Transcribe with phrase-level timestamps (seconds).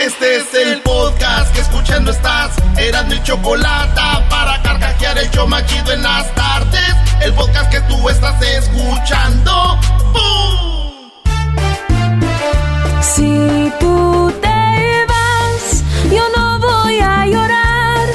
[0.00, 2.52] Este es el podcast que escuchando estás.
[2.78, 6.94] Eran mi chocolate para carcajear el show machido en las tardes.
[7.20, 9.76] El podcast que tú estás escuchando.
[10.12, 11.10] ¡Bum!
[13.02, 18.06] Si tú te vas, yo no voy a llorar.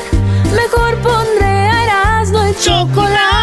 [0.56, 3.43] Mejor pondré a Erasmo el chocolate,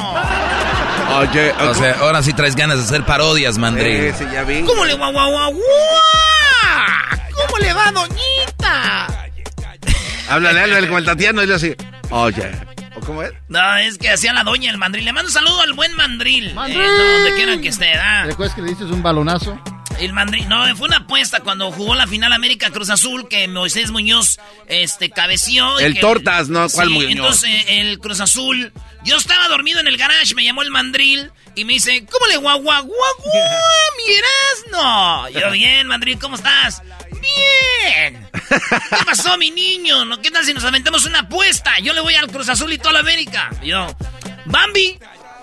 [1.18, 4.12] Oye, O sea, ahora sí traes ganas de hacer parodias, Mandri.
[4.12, 4.62] Sí, sí, ya vi.
[4.62, 5.64] ¿Cómo le guau, guau, guau, guau?
[7.34, 9.06] ¿Cómo le va, doñita?
[10.28, 11.74] Háblale, háblale como el Tatiano y yo así.
[12.10, 12.50] Oye,
[12.96, 13.32] ¿o cómo es?
[13.48, 15.04] No, es que hacía la doña el mandril.
[15.04, 16.50] Le mando un saludo al buen mandril.
[16.50, 18.24] Eh, no, donde quieran que esté, ¿ah?
[18.26, 19.58] ¿Recuerdas que le diste un balonazo?
[19.98, 23.90] El mandril, no, fue una apuesta cuando jugó la final América Cruz Azul que Moisés
[23.90, 25.78] Muñoz este cabeció.
[25.78, 26.68] El que- Tortas, ¿no?
[26.70, 27.10] ¿Cuál Sí, Muñoz?
[27.10, 28.72] Entonces el Cruz Azul,
[29.04, 32.36] yo estaba dormido en el garage, me llamó el mandril y me dice, ¿cómo le
[32.36, 33.38] guau guau guau guau,
[34.08, 35.28] Erasmo?
[35.40, 36.82] Yo, bien, mandril, ¿cómo estás?
[37.20, 38.28] Bien.
[38.32, 40.04] ¿Qué pasó, mi niño?
[40.04, 40.20] ¿No?
[40.20, 41.78] ¿Qué tal si nos aventamos una apuesta?
[41.80, 43.50] Yo le voy al Cruz Azul y toda la América.
[43.62, 43.94] Yo,
[44.46, 44.98] Bambi,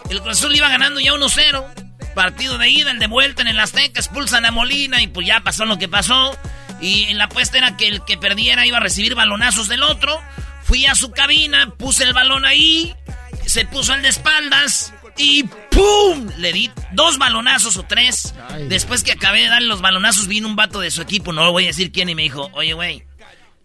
[0.10, 1.86] el Cruz Azul iba ganando ya 1-0.
[2.16, 5.42] Partido de ida, el de vuelta en el Azteca, expulsan a Molina y pues ya
[5.42, 6.38] pasó lo que pasó.
[6.82, 10.20] Y en la apuesta era que el que perdiera iba a recibir balonazos del otro.
[10.64, 12.94] Fui a su cabina, puse el balón ahí,
[13.48, 16.30] se puso el de espaldas y ¡pum!
[16.38, 18.34] Le di dos balonazos o tres.
[18.68, 21.52] Después que acabé de darle los balonazos, vino un vato de su equipo, no lo
[21.52, 23.04] voy a decir quién, y me dijo, oye, güey,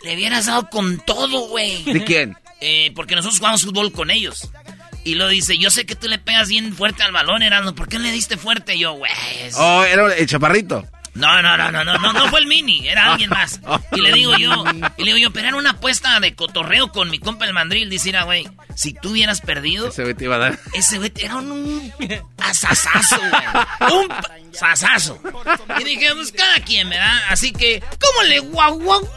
[0.03, 1.82] le hubieras dado con todo, güey.
[1.84, 2.37] ¿De quién?
[2.60, 4.50] Eh, porque nosotros jugamos fútbol con ellos.
[5.04, 7.75] Y lo dice, yo sé que tú le pegas bien fuerte al balón, Erasmo.
[7.75, 8.76] ¿Por qué le diste fuerte?
[8.76, 9.10] Y yo, güey.
[9.43, 10.87] es- Oh, era el chaparrito.
[11.15, 13.61] No, no, no, no, no, no, no fue el mini, era alguien más.
[13.93, 14.65] Y le digo yo,
[14.97, 17.91] y le digo yo, pero era una apuesta de cotorreo con mi compa el mandril.
[17.91, 20.59] Dice, mira, güey, si tú hubieras perdido, Ese güey te iba a dar.
[20.73, 21.93] ese güey era un
[22.39, 24.03] asasazo, güey.
[24.03, 24.09] Un
[24.53, 25.21] sasazo.
[25.81, 27.19] Y dije, pues cada quien, ¿verdad?
[27.29, 29.11] Así que, ¿cómo le guau, guau, guau,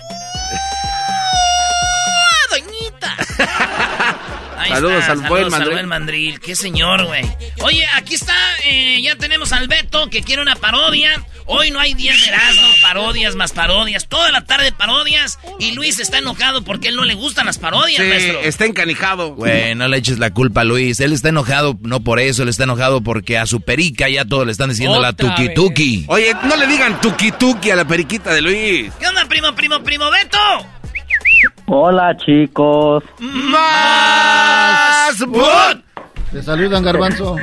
[3.05, 4.15] doñita?
[4.57, 5.73] Ahí Saludos está, al buen saludos mandril.
[5.73, 6.39] buen mandril.
[6.39, 7.23] Qué señor, güey.
[7.61, 8.33] Oye, aquí está,
[8.63, 11.21] eh, ya tenemos al Beto que quiere una parodia.
[11.45, 14.07] Hoy no hay 10 de Erasmo, parodias más parodias.
[14.07, 15.37] Toda la tarde parodias.
[15.59, 18.39] Y Luis está enojado porque a él no le gustan las parodias, Sí, maestro.
[18.39, 19.35] está encanijado.
[19.35, 20.99] Güey, no le eches la culpa a Luis.
[21.01, 24.45] Él está enojado, no por eso, él está enojado porque a su perica ya todos
[24.47, 25.53] le están diciendo la tuki vez.
[25.53, 26.05] tuki.
[26.07, 28.91] Oye, no le digan tuki tuki a la periquita de Luis.
[28.99, 30.39] ¿Qué onda, primo, primo, primo Beto?
[31.67, 33.03] Hola chicos.
[33.19, 35.19] ¡Más!
[35.27, 35.79] bot!
[36.31, 37.35] Te saludan, Garbanzo.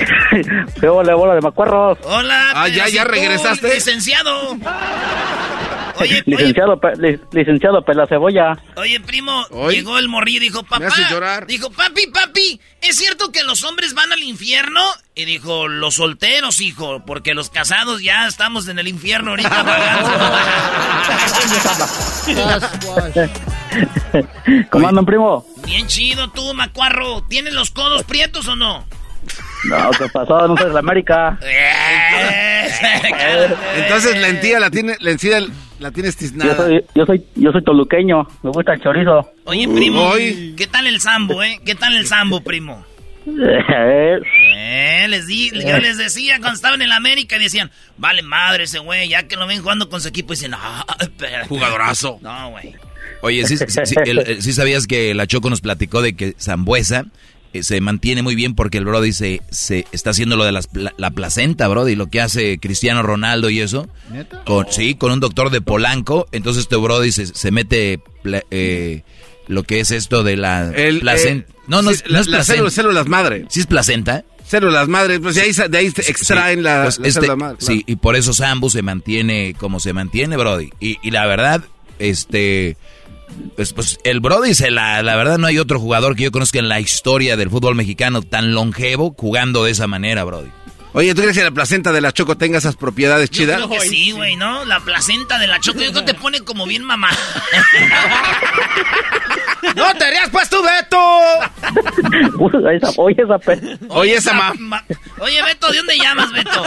[0.80, 1.98] ¿Qué hola, bola de macuarros?
[2.04, 3.74] Hola, Ah, ya, ya regresaste.
[3.74, 4.56] Licenciado.
[6.00, 8.56] Oye, oye, Licenciado, Pe- li- licenciado Pela Cebolla.
[8.76, 11.46] oye, primo, Oye, llegó el morrillo y dijo, papá, llorar.
[11.46, 14.80] dijo, papi, papi, ¿es cierto que los hombres van al infierno?
[15.14, 19.52] Y dijo, los solteros, hijo, porque los casados ya estamos en el infierno ahorita.
[24.70, 25.46] ¿Cómo andan, primo?
[25.64, 27.22] Bien chido tú, macuarro.
[27.28, 28.84] ¿Tienes los codos prietos o no?
[29.64, 30.48] No, ¿qué pasó?
[30.48, 31.38] No soy de la América.
[33.76, 35.38] Entonces la encía la tiene, la encía
[35.82, 36.56] la tienes Yo tiznada.
[36.56, 38.26] soy, yo soy, yo soy toluqueño.
[38.42, 39.30] Me gusta el chorizo.
[39.44, 40.54] Oye, primo, Uy.
[40.56, 41.60] ¿qué tal el sambo, eh?
[41.64, 42.84] ¿Qué tal el sambo, primo?
[43.26, 44.18] Eh,
[44.64, 48.64] Eh, les di, yo les decía cuando estaban en la América y decían, vale madre
[48.64, 50.58] ese güey, ya que lo ven jugando con su equipo, dicen, no,
[51.18, 51.44] pero...
[51.46, 52.18] Jugadorazo.
[52.22, 52.74] No, güey.
[53.22, 56.34] Oye, ¿sí, sí, sí, el- el- sí sabías que la Choco nos platicó de que
[56.40, 57.04] Zambuesa eh,
[57.60, 60.94] se mantiene muy bien porque el Brody se, se está haciendo lo de las pla-
[60.96, 63.88] la placenta, Brody, lo que hace Cristiano Ronaldo y eso.
[64.10, 64.42] ¿Neta?
[64.44, 66.26] Con, sí, con un doctor de Polanco.
[66.32, 68.00] Entonces este Brody se, se mete
[68.50, 69.02] eh,
[69.48, 71.50] lo que es esto de la El, placenta.
[71.50, 72.44] eh, no, no, sí, es- no las, es las placenta.
[72.54, 73.44] células, células madre.
[73.48, 74.24] ¿Sí es placenta?
[74.46, 77.56] Células madre, pues de ahí, de ahí extraen Sí, la, pues la este- célula madre.
[77.58, 77.74] claro.
[77.74, 80.70] Sí, y por eso Sambu se mantiene como se mantiene, Brody.
[80.80, 81.62] Y, y la verdad,
[81.98, 82.76] este...
[83.56, 86.58] Pues, pues, el Brody, se la, la verdad no hay otro jugador que yo conozca
[86.58, 90.50] en la historia del fútbol mexicano tan longevo jugando de esa manera, Brody.
[90.94, 93.56] Oye, ¿tú crees que la placenta de la Choco tenga esas propiedades Yo chidas?
[93.56, 94.64] creo que sí, güey, ¿no?
[94.66, 97.08] La placenta de la choco, yo creo que te pone como bien mamá.
[99.76, 100.98] ¡No te rías, pues tú, Beto!
[102.38, 104.52] Uy, esa, oye, esa pe- Oye, esa ma...
[104.58, 104.84] ma-
[105.20, 106.62] Oye, Beto, ¿de dónde llamas, Beto?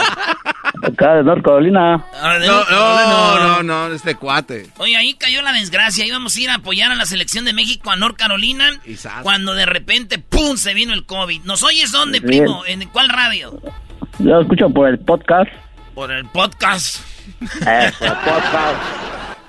[0.82, 2.04] acá de North Carolina.
[2.20, 4.68] Ah, de- No, no, no, no, este cuate.
[4.78, 6.04] Oye, ahí cayó la desgracia.
[6.06, 8.70] Íbamos a ir a apoyar a la selección de México a North Carolina.
[8.96, 9.22] Sas.
[9.22, 10.56] Cuando de repente, ¡pum!
[10.56, 11.42] se vino el COVID.
[11.44, 12.24] ¿Nos oyes dónde, Sí.
[12.26, 12.64] primo?
[12.66, 13.60] ¿En cuál radio?
[14.18, 15.50] Lo escucho por el podcast.
[15.94, 17.00] Por el podcast.
[17.66, 18.76] Eh, por el podcast.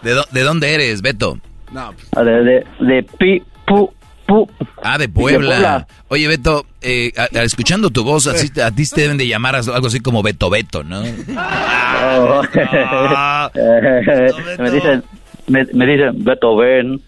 [0.01, 1.39] ¿De, de dónde eres, Beto?
[1.71, 3.94] No, pues, Ah, De, de, de pi, pu,
[4.25, 4.49] pu.
[4.83, 5.47] Ah, de Puebla.
[5.55, 5.88] Puebla.
[6.09, 9.55] Oye, Beto, eh, a- a- escuchando tu voz, así, a ti te deben de llamar
[9.55, 11.01] algo así como Beto Beto, ¿no?
[11.01, 12.41] Oh.
[12.55, 13.49] Ah.
[13.53, 14.38] Beto.
[14.63, 15.03] me dicen,
[15.47, 17.01] me, me dicen, Beto, ven.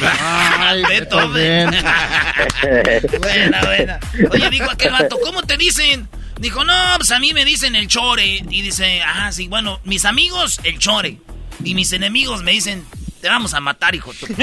[0.00, 1.70] Ay, Beto, Beto, ven.
[3.20, 3.98] Buena, buena.
[4.32, 6.08] Oye, dijo aquel vato, ¿cómo te dicen?
[6.38, 8.44] Dijo, no, pues a mí me dicen el chore.
[8.50, 11.18] Y dice, ah, sí, bueno, mis amigos, el chore.
[11.64, 12.84] Y mis enemigos me dicen,
[13.20, 14.12] te vamos a matar, hijo.
[14.18, 14.26] tú".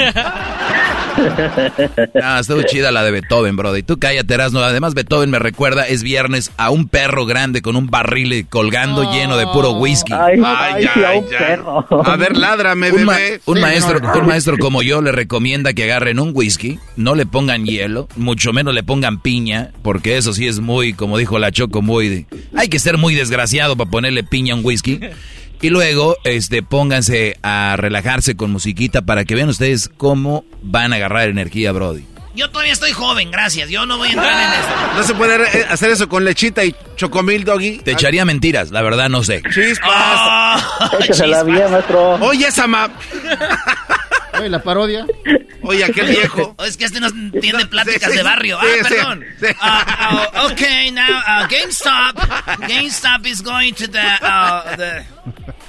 [2.22, 3.82] Ah, estuvo chida la de Beethoven, Brody.
[3.82, 4.60] Tú cállate, Erasmo.
[4.60, 9.36] Además, Beethoven me recuerda, es viernes, a un perro grande con un barril colgando lleno
[9.36, 10.12] de puro whisky.
[10.12, 11.38] Ay, Ay, ay, a ay, un ya.
[11.38, 11.86] perro.
[12.04, 13.16] A ver, ládrame, Un, ma-
[13.46, 14.12] un Sí, maestro, no.
[14.20, 18.52] un maestro como yo le recomienda que agarren un whisky, no le pongan hielo, mucho
[18.52, 22.08] menos le pongan piña, porque eso sí es muy, como dijo la Choco, muy...
[22.08, 22.26] de-
[22.56, 25.00] hay que ser muy desgraciado para ponerle piña a un whisky.
[25.64, 30.96] Y luego, este, pónganse a relajarse con musiquita para que vean ustedes cómo van a
[30.96, 32.04] agarrar energía, Brody.
[32.34, 33.70] Yo todavía estoy joven, gracias.
[33.70, 34.72] Yo no voy a entrar en esto.
[34.94, 37.78] No se puede eh, hacer eso con lechita y chocomil, doggy.
[37.78, 39.40] Te echaría mentiras, la verdad no sé.
[39.54, 40.62] Chispas.
[41.00, 41.46] Échasela chispas.
[41.46, 42.14] bien, maestro.
[42.16, 42.90] Oye, esa ma...
[44.38, 45.06] Oye, la parodia.
[45.64, 46.54] Oye, aquel viejo.
[46.58, 48.58] Oh, es que este no entiende No, pláticas sí, de barrio.
[48.60, 49.24] sí, ah, perdón.
[49.40, 49.46] sí.
[49.60, 49.84] Ah,
[50.34, 50.60] ah, ok,
[50.92, 52.16] now uh, GameStop.
[52.68, 55.04] GameStop is going to the, uh, the.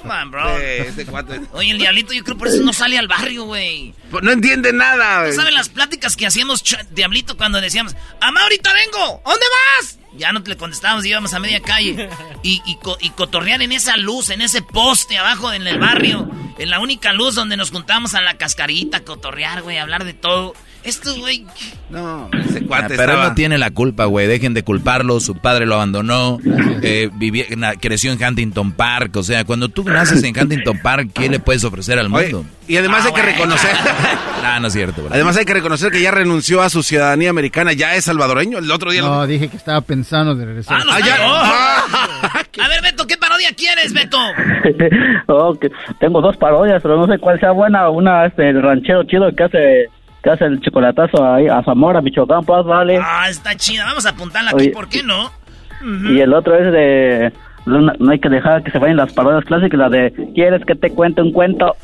[0.06, 0.58] Come on, bro.
[0.58, 1.06] Este.
[1.52, 3.94] Oye, el diablito, yo creo por eso no sale al barrio, güey.
[4.10, 5.16] Pues No entiende nada.
[5.18, 5.34] ¿No güey.
[5.36, 9.46] saben las pláticas que hacíamos, diablito, cuando decíamos, Amá, ahorita vengo, ¿a ¿dónde
[9.78, 9.98] vas?
[10.16, 12.08] Ya no te le contestábamos y íbamos a media calle.
[12.42, 16.30] Y, y, co- y cotorrear en esa luz, en ese poste abajo en el barrio.
[16.58, 20.54] En la única luz donde nos juntamos a la cascarita, cotorrear, güey, hablar de todo.
[20.86, 21.44] Esto, güey.
[21.90, 23.28] No, ese Ah, cuate pero él estaba...
[23.28, 24.26] no tiene la culpa, güey.
[24.26, 25.20] Dejen de culparlo.
[25.20, 26.38] Su padre lo abandonó.
[26.82, 29.16] eh, vivía- na- creció en Huntington Park.
[29.16, 32.48] O sea, cuando tú naces en Huntington Park, ¿qué le puedes ofrecer al Oye, mundo?
[32.68, 33.70] y además hay que reconocer...
[34.48, 35.12] Ah, no es cierto, bro.
[35.12, 38.58] Además hay que reconocer que ya renunció a su ciudadanía americana, ya es salvadoreño.
[38.58, 40.78] El otro día lo- No, dije que estaba pensando de regresar.
[40.80, 41.16] Ah, no, Ah, ya.
[41.20, 41.34] oh.
[41.34, 44.18] Ah, A ver, Beto, ¿qué parodia quieres, Beto?
[45.28, 45.68] Oh, que
[45.98, 47.88] tengo dos parodias, pero no sé cuál sea buena.
[47.90, 49.86] Una es el ranchero chido que hace,
[50.26, 52.98] que hace el chocolatazo ahí a Zamora, Michoacán, pues vale.
[53.00, 53.84] Ah, está chida.
[53.84, 54.70] Vamos a apuntarla aquí, Oye.
[54.72, 55.30] ¿por qué no?
[56.10, 57.32] Y el otro es de...
[57.64, 60.74] No, no hay que dejar que se vayan las parodias clásicas, la de ¿Quieres que
[60.74, 61.76] te cuente un cuento?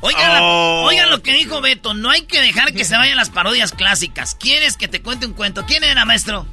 [0.00, 0.84] Oigan, la- Oh.
[0.88, 1.94] oigan lo que dijo Beto.
[1.94, 4.34] No hay que dejar que se vayan las parodias clásicas.
[4.34, 5.64] ¿Quieres que te cuente un cuento?
[5.66, 6.44] ¿Quién era, maestro?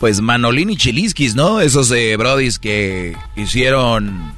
[0.00, 1.60] Pues Manolín y Chiliskis, ¿no?
[1.60, 4.32] Esos eh, brodis que hicieron...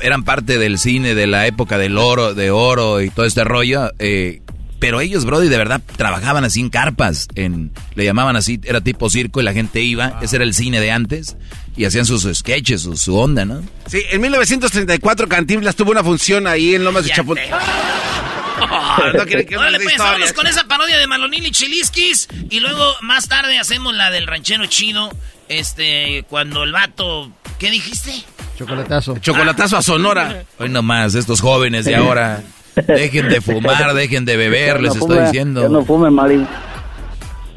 [0.00, 3.90] Eran parte del cine de la época del oro, de oro y todo este rollo.
[3.98, 4.40] eh,
[4.80, 7.28] pero ellos, brody, de verdad trabajaban así en carpas.
[7.34, 10.18] En, le llamaban así, era tipo circo y la gente iba.
[10.22, 11.36] Ese era el cine de antes.
[11.76, 13.62] Y hacían sus sketches, su, su onda, ¿no?
[13.86, 17.50] Sí, en 1934 Cantinflas tuvo una función ahí en Lomas de Chapultepec.
[17.52, 22.28] te- no quiere que Órale, pues, vámonos con esa parodia de Malonil y Chiliskis.
[22.48, 25.10] Y luego, más tarde, hacemos la del ranchero chido.
[25.48, 27.30] Este, cuando el vato...
[27.58, 28.12] ¿Qué dijiste?
[28.58, 29.18] Chocolatazo.
[29.18, 30.44] Chocolatazo a Sonora.
[30.58, 32.42] Hoy nomás, estos jóvenes de ahora.
[32.74, 35.62] Dejen de fumar, dejen de beber, les no estoy diciendo.
[35.62, 36.46] Ya no fume, Mari.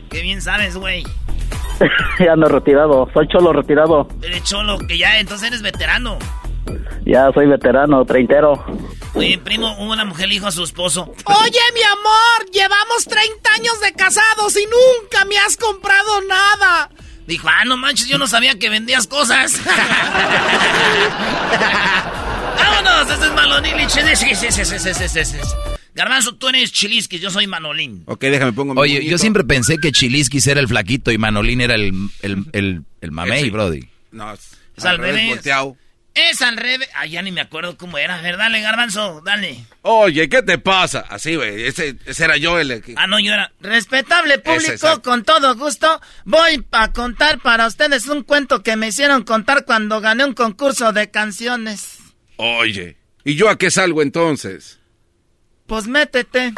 [0.10, 1.04] Qué bien sabes, güey.
[2.20, 3.10] ya ando retirado.
[3.14, 4.08] Soy cholo retirado.
[4.22, 6.18] Eres cholo, que ya entonces eres veterano.
[7.06, 8.64] Ya soy veterano, treintero.
[9.16, 13.80] Oye, primo, una mujer le dijo a su esposo: Oye, mi amor, llevamos 30 años
[13.82, 16.90] de casados y nunca me has comprado nada.
[17.28, 19.54] Dijo: Ah, no manches, yo no sabía que vendías cosas.
[22.64, 25.56] Vámonos, este es Malonil y Chiliskis.
[25.96, 28.04] Garbanzo, tú eres Chilisquis, yo soy Manolín.
[28.08, 31.62] Ok, déjame pongo mi Oye, yo siempre pensé que Chiliskis era el flaquito y Manolín
[31.62, 33.50] era el, el, el, el mamey, Sí.
[33.50, 33.90] brody.
[34.12, 35.28] No, es Es al revés.
[35.28, 35.78] volteado.
[36.16, 36.88] Es al revés.
[36.96, 38.20] Ah, ya ni me acuerdo cómo era.
[38.20, 39.66] A ver, dale, Garbanzo, dale.
[39.82, 41.00] Oye, ¿qué te pasa?
[41.10, 41.64] Así, güey.
[41.64, 42.84] Ese, ese era yo el.
[42.96, 43.52] Ah, no, yo era.
[43.62, 49.24] Respetable público, con todo gusto, voy a contar para ustedes un cuento que me hicieron
[49.24, 51.93] contar cuando gané un concurso de canciones.
[52.38, 54.80] Oye, ¿y yo a qué salgo entonces?
[55.68, 56.54] Pues métete.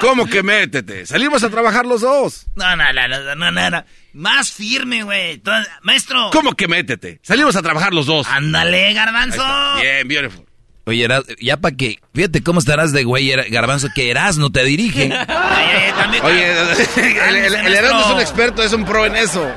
[0.00, 1.06] ¿Cómo que métete?
[1.06, 2.46] Salimos a trabajar los dos.
[2.56, 3.84] No, no, no, no, no, no, no.
[4.14, 5.40] Más firme, güey.
[5.82, 6.30] Maestro.
[6.32, 7.20] ¿Cómo que métete?
[7.22, 8.26] Salimos a trabajar los dos.
[8.28, 9.42] Ándale, Garbanzo.
[9.80, 10.44] Bien, beautiful.
[10.86, 14.64] Oye, Eras- ya para que, fíjate cómo estarás de güey, Garbanzo, que Eras no te
[14.64, 15.12] dirige.
[15.28, 16.50] Ay, también- Oye,
[17.28, 19.48] el, el, el Erasmo es un experto, es un pro en eso.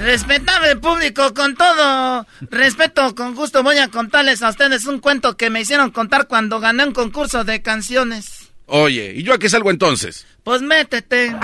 [0.00, 5.50] Respetable público, con todo respeto, con gusto voy a contarles a ustedes un cuento que
[5.50, 8.50] me hicieron contar cuando gané un concurso de canciones.
[8.66, 10.26] Oye, ¿y yo a qué salgo entonces?
[10.42, 11.34] Pues métete.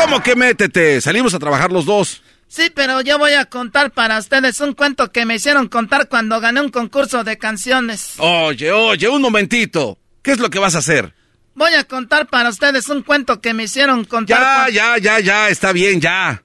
[0.00, 1.00] ¿Cómo que métete?
[1.00, 2.22] Salimos a trabajar los dos.
[2.48, 6.40] Sí, pero yo voy a contar para ustedes un cuento que me hicieron contar cuando
[6.40, 8.14] gané un concurso de canciones.
[8.18, 9.98] Oye, oye, un momentito.
[10.22, 11.14] ¿Qué es lo que vas a hacer?
[11.54, 14.70] Voy a contar para ustedes un cuento que me hicieron contar.
[14.70, 16.42] Ya, ya, ya, ya, está bien, ya.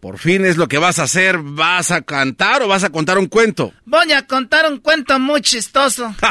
[0.00, 1.38] Por fin es lo que vas a hacer.
[1.38, 3.72] ¿Vas a cantar o vas a contar un cuento?
[3.84, 6.12] Voy a contar un cuento muy chistoso.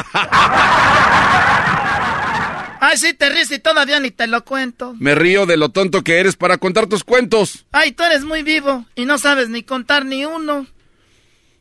[2.84, 4.94] Ay, sí, te ríes y todavía ni te lo cuento.
[4.98, 7.64] Me río de lo tonto que eres para contar tus cuentos.
[7.72, 10.66] Ay, tú eres muy vivo y no sabes ni contar ni uno.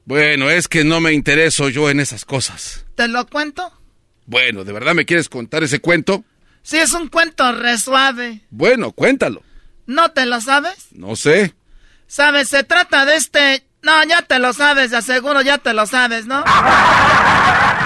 [0.03, 2.85] Bueno, es que no me intereso yo en esas cosas.
[2.95, 3.71] ¿Te lo cuento?
[4.25, 6.25] Bueno, ¿de verdad me quieres contar ese cuento?
[6.63, 8.41] Sí, es un cuento re suave.
[8.49, 9.41] Bueno, cuéntalo.
[9.87, 10.87] ¿No te lo sabes?
[10.91, 11.53] No sé.
[12.07, 12.49] ¿Sabes?
[12.49, 13.65] Se trata de este...
[13.81, 16.43] No, ya te lo sabes, aseguro ya te lo sabes, ¿no?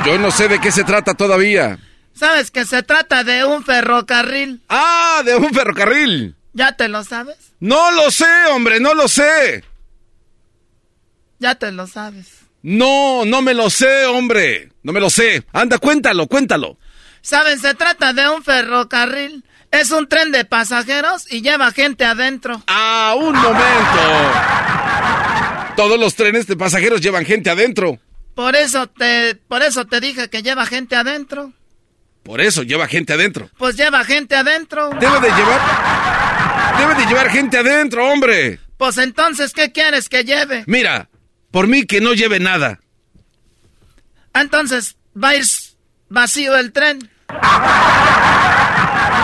[0.05, 1.79] Yo no sé de qué se trata todavía.
[2.13, 4.62] ¿Sabes que se trata de un ferrocarril?
[4.67, 6.36] Ah, de un ferrocarril.
[6.53, 7.38] ¿Ya te lo sabes?
[7.60, 9.63] No lo sé, hombre, no lo sé.
[11.39, 12.27] Ya te lo sabes.
[12.62, 14.70] No, no me lo sé, hombre.
[14.84, 15.46] No me lo sé.
[15.53, 16.77] Anda, cuéntalo, cuéntalo.
[17.25, 17.60] ¿Saben?
[17.60, 19.44] Se trata de un ferrocarril.
[19.72, 22.62] Es un tren de pasajeros y lleva gente adentro.
[22.67, 24.00] Ah, un momento.
[25.75, 27.98] Todos los trenes de pasajeros llevan gente adentro.
[28.36, 31.51] Por eso te, por eso te dije que lleva gente adentro.
[32.22, 33.50] Por eso lleva gente adentro.
[33.58, 34.91] Pues lleva gente adentro.
[34.91, 36.77] Debe de llevar.
[36.77, 38.60] Debe de llevar gente adentro, hombre.
[38.77, 40.63] Pues entonces, ¿qué quieres que lleve?
[40.67, 41.10] Mira,
[41.50, 42.82] por mí que no lleve nada.
[44.36, 45.46] Entonces, va a ir
[46.08, 47.10] vacío el tren.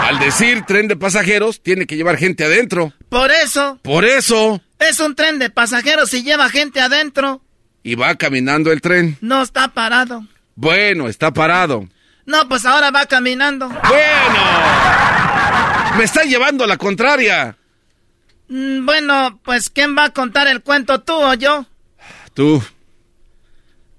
[0.03, 2.93] Al decir tren de pasajeros, tiene que llevar gente adentro.
[3.09, 4.61] Por eso, Por eso.
[4.79, 7.41] es un tren de pasajeros y lleva gente adentro.
[7.83, 9.17] Y va caminando el tren.
[9.21, 10.25] No está parado.
[10.55, 11.87] Bueno, está parado.
[12.25, 13.67] No, pues ahora va caminando.
[13.69, 14.39] Bueno.
[15.97, 17.57] Me está llevando a la contraria.
[18.47, 21.65] Mm, Bueno, pues ¿quién va a contar el cuento, tú o yo?
[22.33, 22.63] Tú.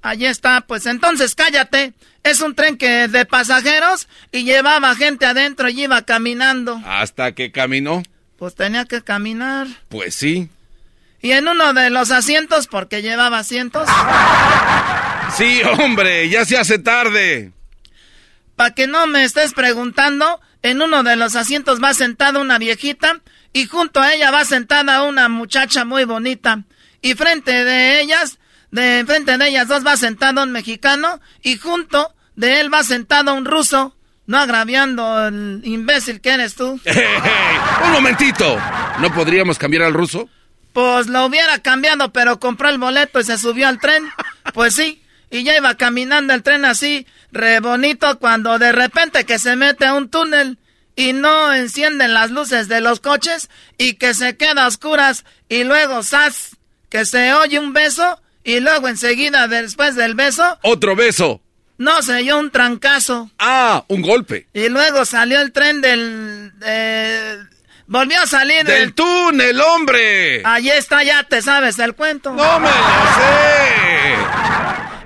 [0.03, 1.95] Allí está, pues entonces cállate.
[2.25, 6.81] Es un tren que de pasajeros y llevaba gente adentro y iba caminando.
[6.87, 8.03] Hasta que caminó.
[8.39, 9.67] Pues tenía que caminar.
[9.89, 10.49] Pues sí.
[11.21, 13.89] Y en uno de los asientos, porque llevaba asientos,
[15.37, 17.53] Sí, hombre, ya se hace tarde.
[18.57, 23.21] para que no me estés preguntando, en uno de los asientos va sentada una viejita
[23.53, 26.63] y junto a ella va sentada una muchacha muy bonita.
[27.01, 28.39] Y frente de ellas,
[28.73, 33.35] de frente de ellas dos va sentado un mexicano y junto de él va sentado
[33.35, 33.95] un ruso.
[34.27, 36.81] No agraviando el imbécil que eres tú.
[37.85, 38.57] Un momentito.
[39.01, 40.29] ¿No podríamos cambiar al ruso?
[40.73, 44.09] Pues lo hubiera cambiado, pero compró el boleto y se subió al tren.
[44.55, 49.41] Pues sí, y ya iba caminando el tren así, re bonito, cuando de repente que
[49.41, 50.59] se mete a un túnel
[50.95, 55.65] y no encienden las luces de los coches y que se queda a oscuras y
[55.65, 56.57] luego ¡zas!
[56.89, 61.41] que se oye un beso y luego enseguida después del beso, Otro beso.
[61.79, 63.31] no se oyó un trancazo.
[63.39, 64.49] Ah, un golpe.
[64.53, 66.53] Y luego salió el tren del...
[66.65, 67.39] eh,
[67.87, 70.43] volvió a salir Del túnel, hombre.
[70.45, 72.33] Allí está, ya te sabes el cuento.
[72.33, 72.75] No me lo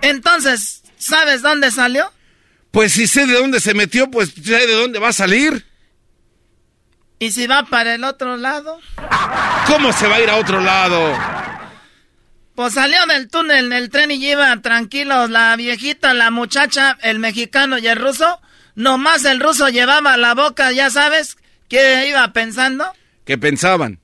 [0.01, 0.09] sé.
[0.09, 2.13] Entonces, ¿sabes dónde salió?
[2.71, 5.65] Pues si sé de dónde se metió, pues sé de dónde va a salir.
[7.19, 8.79] ¿Y si va para el otro lado?
[9.67, 11.17] ¿Cómo se va a ir a otro lado?
[12.57, 17.77] Pues salió del túnel el tren y iba tranquilos la viejita, la muchacha, el mexicano
[17.77, 18.41] y el ruso.
[18.75, 21.37] Nomás el ruso llevaba la boca, ya sabes,
[21.69, 22.91] ¿qué iba pensando?
[23.27, 24.01] ¿Qué pensaban?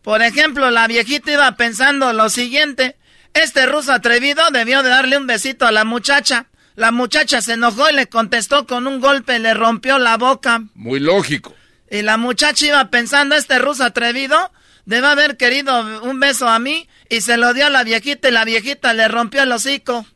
[0.00, 2.96] Por ejemplo, la viejita iba pensando lo siguiente.
[3.34, 6.46] Este ruso atrevido debió de darle un besito a la muchacha.
[6.76, 10.62] La muchacha se enojó y le contestó con un golpe le rompió la boca.
[10.74, 11.54] Muy lógico.
[11.90, 14.50] Y la muchacha iba pensando, este ruso atrevido
[14.84, 18.30] debe haber querido un beso a mí y se lo dio a la viejita y
[18.30, 20.06] la viejita le rompió el hocico.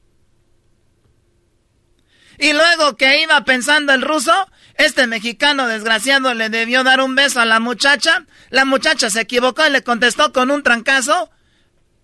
[2.39, 4.33] Y luego que iba pensando el ruso,
[4.79, 8.25] este mexicano desgraciado le debió dar un beso a la muchacha.
[8.49, 11.31] La muchacha se equivocó y le contestó con un trancazo.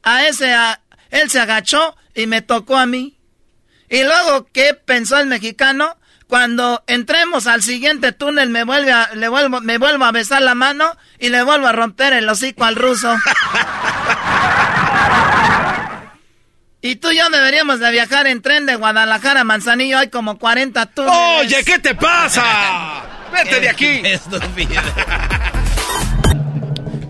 [0.03, 3.19] A ese, a, él se agachó y me tocó a mí.
[3.89, 5.97] Y luego, ¿qué pensó el mexicano?
[6.27, 10.55] Cuando entremos al siguiente túnel me vuelve a, le vuelvo, me vuelvo a besar la
[10.55, 13.17] mano y le vuelvo a romper el hocico al ruso.
[16.81, 19.99] y tú y yo deberíamos de viajar en tren de Guadalajara a Manzanillo.
[19.99, 21.17] Hay como 40 túneles.
[21.41, 22.43] Oye, ¿qué te pasa?
[23.33, 24.01] Vete de aquí.
[24.05, 24.83] Estúpido.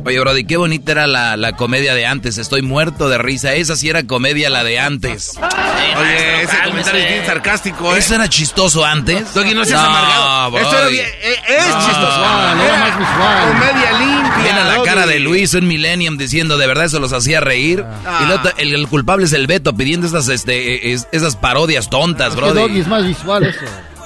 [0.05, 2.39] Oye, Brody, qué bonita era la, la, comedia de antes.
[2.39, 3.55] Estoy muerto de risa.
[3.55, 5.39] Esa sí era comedia, la de antes.
[5.39, 7.99] Oye, ese comentario es bien sarcástico, ¿eh?
[7.99, 9.33] ¿Eso era chistoso antes?
[9.33, 10.51] Doggy, no seas no, amargado.
[10.51, 10.65] Brody.
[10.65, 12.19] Esto era bien, eh, es no, chistoso.
[12.19, 13.49] No, era más visual.
[13.49, 14.43] Comedia limpia.
[14.43, 14.89] Viene la Doggy.
[14.89, 17.85] cara de Luis en Millennium diciendo, de verdad, eso los hacía reír.
[18.05, 18.21] Ah.
[18.23, 22.29] Y luego, el, el, culpable es el Beto pidiendo esas, este, es, esas parodias tontas,
[22.29, 22.61] Es que Brody.
[22.61, 23.61] Doggy es más visual eso.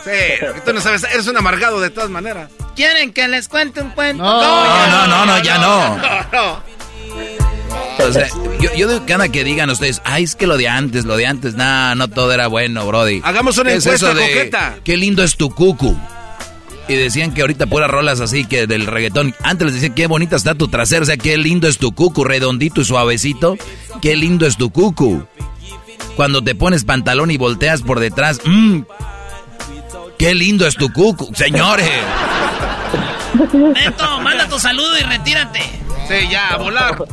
[0.06, 2.50] Sí, tú no sabes, eres un amargado de todas maneras.
[2.76, 4.22] ¿Quieren que les cuente un cuento?
[4.22, 5.96] No, No, no, no, no, ya no.
[6.32, 6.62] no.
[8.06, 8.28] O sea,
[8.60, 11.16] yo, yo digo que cada que digan ustedes, ay, es que lo de antes, lo
[11.16, 13.20] de antes, nah, no todo era bueno, Brody.
[13.24, 14.76] Hagamos una ¿Qué es encuesta eso de, coqueta.
[14.84, 15.98] Qué lindo es tu cucu.
[16.88, 19.34] Y decían que ahorita puras rolas así que del reggaetón.
[19.42, 22.22] Antes les decían qué bonita está tu trasero, o sea, qué lindo es tu cucu,
[22.22, 23.56] redondito y suavecito.
[24.00, 25.26] Qué lindo es tu cucu.
[26.14, 28.82] Cuando te pones pantalón y volteas por detrás, mmm,
[30.18, 31.90] qué lindo es tu cucu, señores.
[33.52, 35.60] Beto, manda tu saludo y retírate.
[36.08, 36.96] Sí, ya, a volar.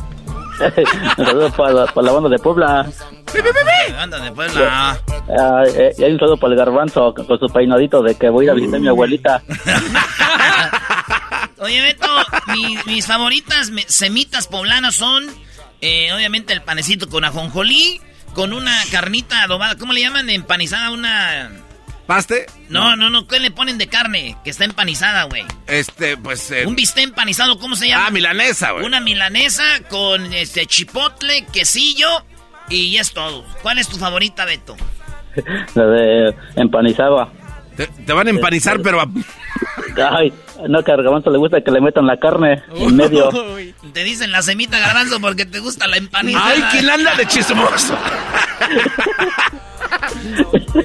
[1.18, 2.86] Un saludo para, la- para la banda de Puebla.
[4.54, 4.98] La.
[5.36, 8.28] Ah, eh, y hay un saludo para el garbanzo con con su peinadito de que
[8.28, 9.42] voy a ir a visitar a mi abuelita.
[11.58, 12.08] Oye, Beto,
[12.48, 15.24] mi- mis favoritas me- semitas poblanas son,
[15.80, 18.00] eh, obviamente, el panecito con ajonjolí,
[18.34, 19.76] con una carnita adobada.
[19.76, 20.28] ¿Cómo le llaman?
[20.30, 21.50] Empanizada, una.
[22.06, 22.46] ¿Paste?
[22.68, 24.36] No, no, no, ¿qué le ponen de carne?
[24.44, 25.44] Que está empanizada, güey.
[25.66, 26.50] Este, pues.
[26.50, 28.06] eh, Un bistec empanizado, ¿cómo se llama?
[28.06, 28.84] Ah, milanesa, güey.
[28.84, 32.08] Una milanesa con este chipotle, quesillo
[32.68, 33.44] y es todo.
[33.62, 34.76] ¿Cuál es tu favorita, Beto?
[35.74, 37.28] La de empanizada.
[37.76, 39.08] Te, te van a empanizar, pero a-
[40.18, 40.32] Ay,
[40.68, 43.30] no, que garbanzo le gusta que le metan la carne en medio.
[43.92, 46.46] Te dicen la semita garbanzo porque te gusta la empanizada.
[46.50, 47.96] ¡Ay, quién anda de chismoso!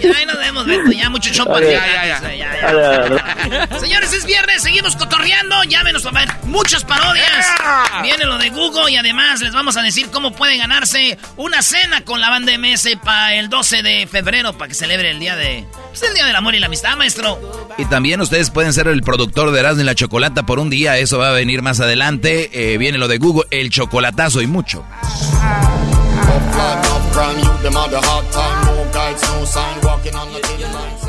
[0.02, 0.92] Ya ahí nos vemos, Beto.
[0.92, 1.30] Ya mucho.
[1.50, 1.72] Oye.
[1.72, 3.80] Ya, ya, ya, ya, ya.
[3.80, 5.64] Señores, es viernes, seguimos cotorreando.
[5.64, 7.48] Llámenos a ver muchas parodias.
[8.04, 12.02] Viene lo de Google y además les vamos a decir cómo pueden ganarse una cena
[12.04, 15.66] con la banda MS para el 12 de febrero para que celebre el día de.
[15.90, 17.40] Pues el día del amor y la amistad, maestro.
[17.78, 20.98] Y también ustedes pueden ser el productor de Erasmo y la Chocolata por un día,
[20.98, 22.50] eso va a venir más adelante.
[22.54, 24.86] Eh, viene lo de Google, el chocolatazo y mucho.
[29.10, 31.09] lights, no sign, walking on the thin line.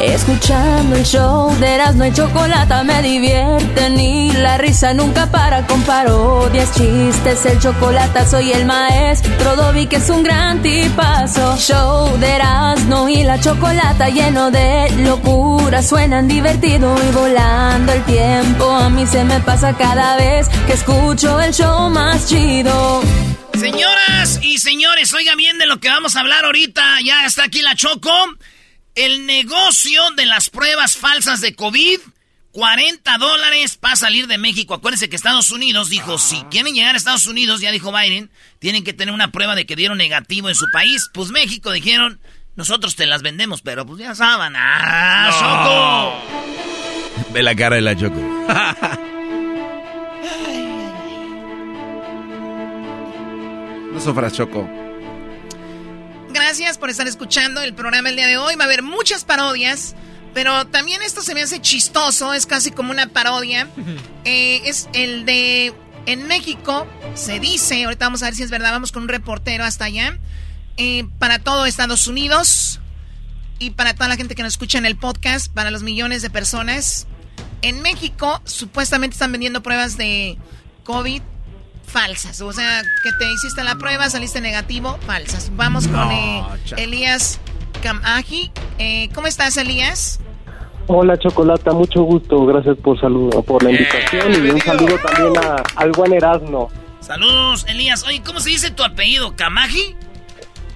[0.00, 5.82] Escuchando el show de Erasmo y Chocolata me divierten y la risa nunca para con
[5.82, 11.56] parodias, chistes, el chocolate soy el maestro Dobby que es un gran tipazo.
[11.56, 18.70] Show de Erasmo y la Chocolata lleno de locura, suenan divertido y volando el tiempo.
[18.70, 23.02] A mí se me pasa cada vez que escucho el show más chido.
[23.58, 26.82] Señoras y señores, oigan bien de lo que vamos a hablar ahorita.
[27.04, 28.10] Ya está aquí la Choco.
[28.94, 32.00] El negocio de las pruebas falsas de COVID.
[32.52, 34.74] 40 dólares para salir de México.
[34.74, 38.82] Acuérdense que Estados Unidos dijo, si quieren llegar a Estados Unidos, ya dijo Biden, tienen
[38.82, 41.08] que tener una prueba de que dieron negativo en su país.
[41.12, 42.20] Pues México dijeron,
[42.56, 44.54] nosotros te las vendemos, pero pues ya saben.
[44.56, 47.32] ¡Ah, Choco!
[47.32, 48.18] Ve la cara de la Choco.
[53.92, 54.68] no sufras, Choco.
[56.30, 58.54] Gracias por estar escuchando el programa el día de hoy.
[58.56, 59.94] Va a haber muchas parodias,
[60.34, 63.68] pero también esto se me hace chistoso, es casi como una parodia.
[64.24, 65.72] Eh, es el de
[66.04, 69.64] en México, se dice, ahorita vamos a ver si es verdad, vamos con un reportero
[69.64, 70.18] hasta allá,
[70.76, 72.80] eh, para todo Estados Unidos
[73.58, 76.28] y para toda la gente que nos escucha en el podcast, para los millones de
[76.28, 77.06] personas.
[77.62, 80.36] En México supuestamente están vendiendo pruebas de
[80.84, 81.22] COVID
[81.88, 82.40] falsas.
[82.40, 85.50] O sea, que te hiciste la prueba, saliste negativo, falsas.
[85.56, 86.42] Vamos con eh,
[86.76, 87.40] Elías
[87.82, 88.50] Kamaji.
[88.78, 90.20] Eh, ¿Cómo estás, Elías?
[90.86, 92.46] Hola, Chocolata, mucho gusto.
[92.46, 96.70] Gracias por saludo, por la invitación y un saludo también a, al buen Erasmo.
[97.00, 98.04] Saludos, Elías.
[98.04, 99.34] Oye, ¿cómo se dice tu apellido?
[99.36, 99.96] ¿Kamaji?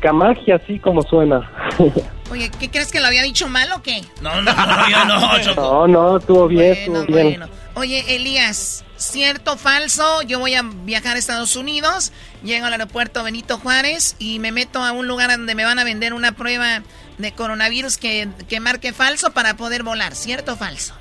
[0.01, 1.51] Kamaji, así como suena.
[2.31, 4.03] Oye, ¿qué crees que lo había dicho mal o qué?
[4.21, 5.57] No, no, no, yo no.
[5.57, 7.43] No, no, estuvo bien, estuvo bien.
[7.75, 12.13] Oye, Elías, cierto, falso, yo voy a viajar a Estados Unidos,
[12.43, 15.85] llego al aeropuerto Benito Juárez y me meto a un lugar donde me van a
[15.85, 16.83] vender una prueba
[17.19, 20.95] de coronavirus que, que marque falso para poder volar, ¿cierto o falso?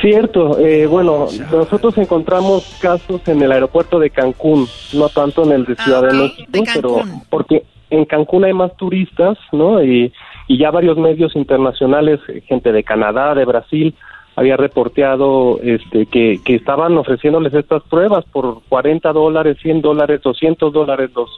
[0.00, 5.64] Cierto, eh, bueno, nosotros encontramos casos en el aeropuerto de Cancún, no tanto en el
[5.66, 9.82] de Ciudad de México, pero porque en Cancún hay más turistas, ¿no?
[9.82, 10.12] Y,
[10.48, 13.94] y ya varios medios internacionales, gente de Canadá, de Brasil,
[14.36, 20.72] había reporteado este, que, que estaban ofreciéndoles estas pruebas por 40 dólares, 100 dólares, 200
[20.72, 21.30] dólares los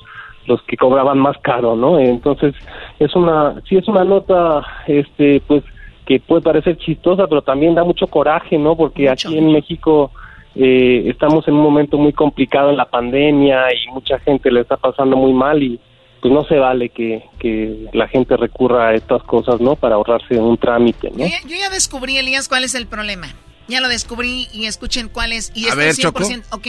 [0.46, 1.98] los que cobraban más caro, ¿no?
[1.98, 2.54] Entonces,
[2.98, 5.64] es una, sí es una nota, este, pues,
[6.06, 8.76] que puede parecer chistosa, pero también da mucho coraje, ¿no?
[8.76, 10.12] Porque aquí en México
[10.54, 14.76] eh, estamos en un momento muy complicado en la pandemia y mucha gente le está
[14.76, 15.80] pasando muy mal y
[16.28, 19.76] pues no se vale que, que la gente recurra a estas cosas, ¿no?
[19.76, 21.18] Para ahorrarse un trámite, ¿no?
[21.18, 23.28] Yo ya, yo ya descubrí, Elías, cuál es el problema.
[23.68, 25.52] Ya lo descubrí y escuchen cuál es.
[25.54, 26.02] Y A ver, es 100%.
[26.02, 26.56] Choco.
[26.56, 26.66] Ok,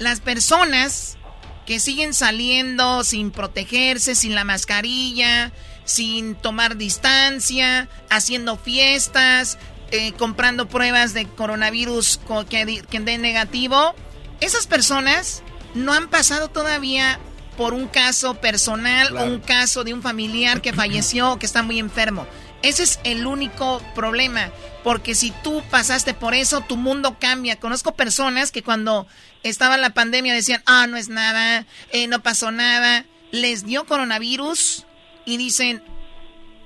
[0.00, 1.18] las personas
[1.66, 5.52] que siguen saliendo sin protegerse, sin la mascarilla,
[5.84, 9.56] sin tomar distancia, haciendo fiestas,
[9.92, 13.94] eh, comprando pruebas de coronavirus co- que, que den negativo,
[14.40, 15.42] esas personas
[15.74, 17.20] no han pasado todavía
[17.60, 19.26] por un caso personal Claro.
[19.26, 22.26] o un caso de un familiar que falleció o que está muy enfermo.
[22.62, 24.48] Ese es el único problema,
[24.82, 27.56] porque si tú pasaste por eso, tu mundo cambia.
[27.60, 29.06] Conozco personas que cuando
[29.42, 34.86] estaba la pandemia decían, ah, no es nada, eh, no pasó nada, les dio coronavirus
[35.26, 35.82] y dicen,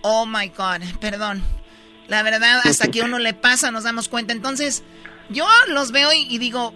[0.03, 1.43] oh my God, perdón.
[2.07, 4.33] La verdad, hasta que uno le pasa nos damos cuenta.
[4.33, 4.85] Entonces,
[5.29, 6.73] yo los veo y, y digo,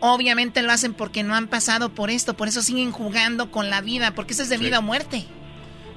[0.00, 3.80] obviamente lo hacen porque no han pasado por esto, por eso siguen jugando con la
[3.80, 5.24] vida, porque eso es de vida o muerte.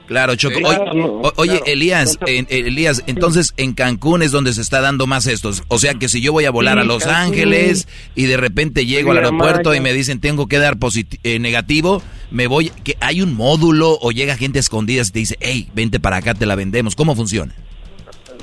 [0.07, 0.57] Claro, Choco.
[0.57, 1.65] Sí, Oye, claro, o- oye, claro.
[1.67, 5.63] Elías, en- eh, Elías, entonces en Cancún es donde se está dando más estos.
[5.69, 7.15] O sea que si yo voy a volar Sí, a Los Cancún.
[7.33, 9.79] Ángeles y de repente llego al aeropuerto Maya.
[9.79, 10.77] y me dicen tengo que dar
[11.23, 15.37] eh, negativo, me voy, que hay un módulo o llega gente escondida y te dice,
[15.39, 16.95] hey, vente para acá, te la vendemos.
[16.97, 17.55] ¿Cómo funciona?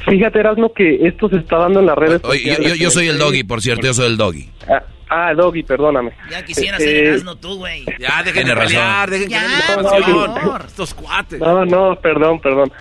[0.09, 2.67] Fíjate, Erasmo, que esto se está dando en las redes sociales.
[2.67, 4.49] yo- yo soy el doggy, por cierto, yo soy el doggy.
[4.67, 6.13] Ah, ah, Doggy, perdóname.
[6.31, 7.85] Ya quisiera Eh, ser Erasmo tú, güey.
[7.99, 10.35] Ya, dejen de pelear, dejen Ya, que por información.
[10.35, 10.63] favor.
[10.67, 11.41] Estos cuates.
[11.41, 12.73] No, no, perdón, perdón.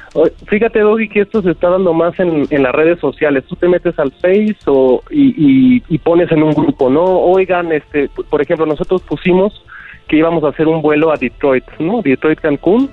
[0.48, 3.44] Fíjate, Doggy, que esto se está dando más en, en las redes sociales.
[3.48, 7.04] Tú te metes al Face o, y, y- y pones en un grupo, ¿no?
[7.04, 9.64] Oigan, este, por ejemplo, nosotros pusimos
[10.08, 12.02] que íbamos a hacer un vuelo a Detroit, ¿no?
[12.02, 12.90] Detroit Cancún,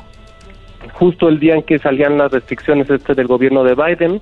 [0.94, 4.20] justo el día en que salían las restricciones este del gobierno de Biden.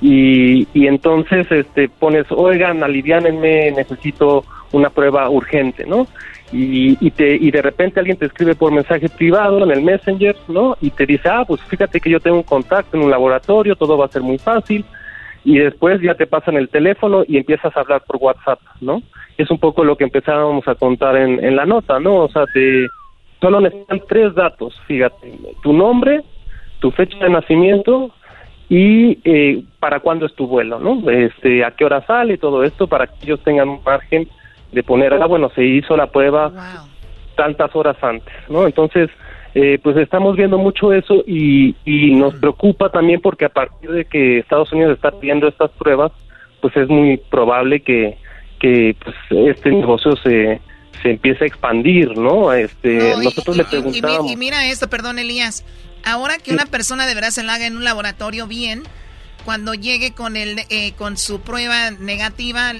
[0.00, 6.06] Y, y entonces este pones, oigan, aliviánenme, necesito una prueba urgente, ¿no?
[6.52, 10.34] Y, y, te, y de repente alguien te escribe por mensaje privado en el Messenger,
[10.48, 10.76] ¿no?
[10.80, 13.96] Y te dice, ah, pues fíjate que yo tengo un contacto en un laboratorio, todo
[13.96, 14.84] va a ser muy fácil.
[15.44, 19.02] Y después ya te pasan el teléfono y empiezas a hablar por WhatsApp, ¿no?
[19.38, 22.16] Es un poco lo que empezábamos a contar en, en la nota, ¿no?
[22.16, 22.86] O sea, te,
[23.40, 25.32] solo necesitan tres datos, fíjate,
[25.62, 26.22] tu nombre,
[26.80, 28.10] tu fecha de nacimiento
[28.70, 31.10] y eh, para cuándo es tu vuelo, ¿no?
[31.10, 34.28] Este, a qué hora sale y todo esto para que ellos tengan un margen
[34.70, 36.52] de poner, ah, bueno, se hizo la prueba
[37.36, 38.66] tantas horas antes, ¿no?
[38.66, 39.10] Entonces,
[39.56, 44.04] eh, pues estamos viendo mucho eso y, y nos preocupa también porque a partir de
[44.04, 46.12] que Estados Unidos está pidiendo estas pruebas,
[46.60, 48.18] pues es muy probable que,
[48.60, 49.16] que pues,
[49.48, 50.60] este negocio se,
[51.02, 52.52] se empiece a expandir, ¿no?
[52.52, 54.30] Este, nosotros le preguntamos.
[54.30, 55.64] Y, mira esto, perdón, Elías.
[56.04, 58.84] Ahora que una persona de verdad se la haga en un laboratorio bien,
[59.44, 62.74] cuando llegue con el eh, con su prueba negativa,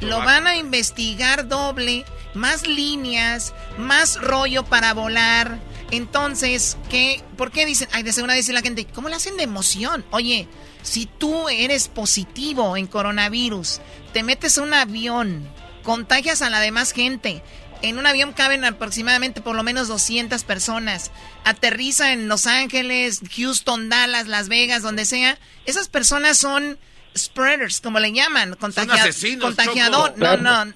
[0.00, 2.04] lo van a investigar doble,
[2.34, 5.58] más líneas, más rollo para volar.
[5.90, 7.22] Entonces, ¿qué?
[7.36, 7.88] ¿Por qué dicen?
[7.92, 10.04] Ay, de segunda dice la gente, ¿cómo le hacen de emoción?
[10.10, 10.48] Oye,
[10.82, 13.80] si tú eres positivo en coronavirus,
[14.12, 15.48] te metes a un avión,
[15.82, 17.42] contagias a la demás gente.
[17.82, 21.10] En un avión caben aproximadamente por lo menos 200 personas.
[21.44, 25.38] Aterriza en Los Ángeles, Houston, Dallas, Las Vegas, donde sea.
[25.64, 26.78] Esas personas son
[27.16, 30.72] spreaders, como le llaman, contagiador, no, no,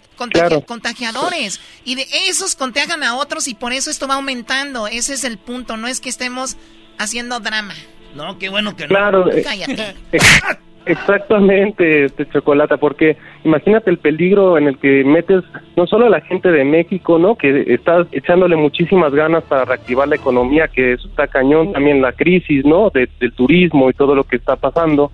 [0.66, 1.60] contagiadores.
[1.84, 4.86] Y de esos contagian a otros y por eso esto va aumentando.
[4.86, 6.56] Ese es el punto, no es que estemos
[6.98, 7.74] haciendo drama.
[8.14, 8.88] No, qué bueno que no.
[8.88, 9.96] Claro, Cállate.
[10.84, 15.44] Exactamente, este chocolate, porque imagínate el peligro en el que metes
[15.76, 17.36] no solo a la gente de México, ¿no?
[17.36, 22.12] Que está echándole muchísimas ganas para reactivar la economía, que eso está cañón, también la
[22.12, 22.90] crisis, ¿no?
[22.90, 25.12] del turismo y todo lo que está pasando,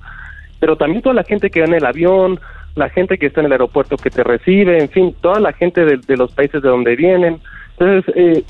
[0.58, 2.40] pero también toda la gente que va en el avión,
[2.74, 5.84] la gente que está en el aeropuerto que te recibe, en fin, toda la gente
[5.84, 7.40] de, los países de donde vienen.
[7.78, 8.44] Entonces, eh,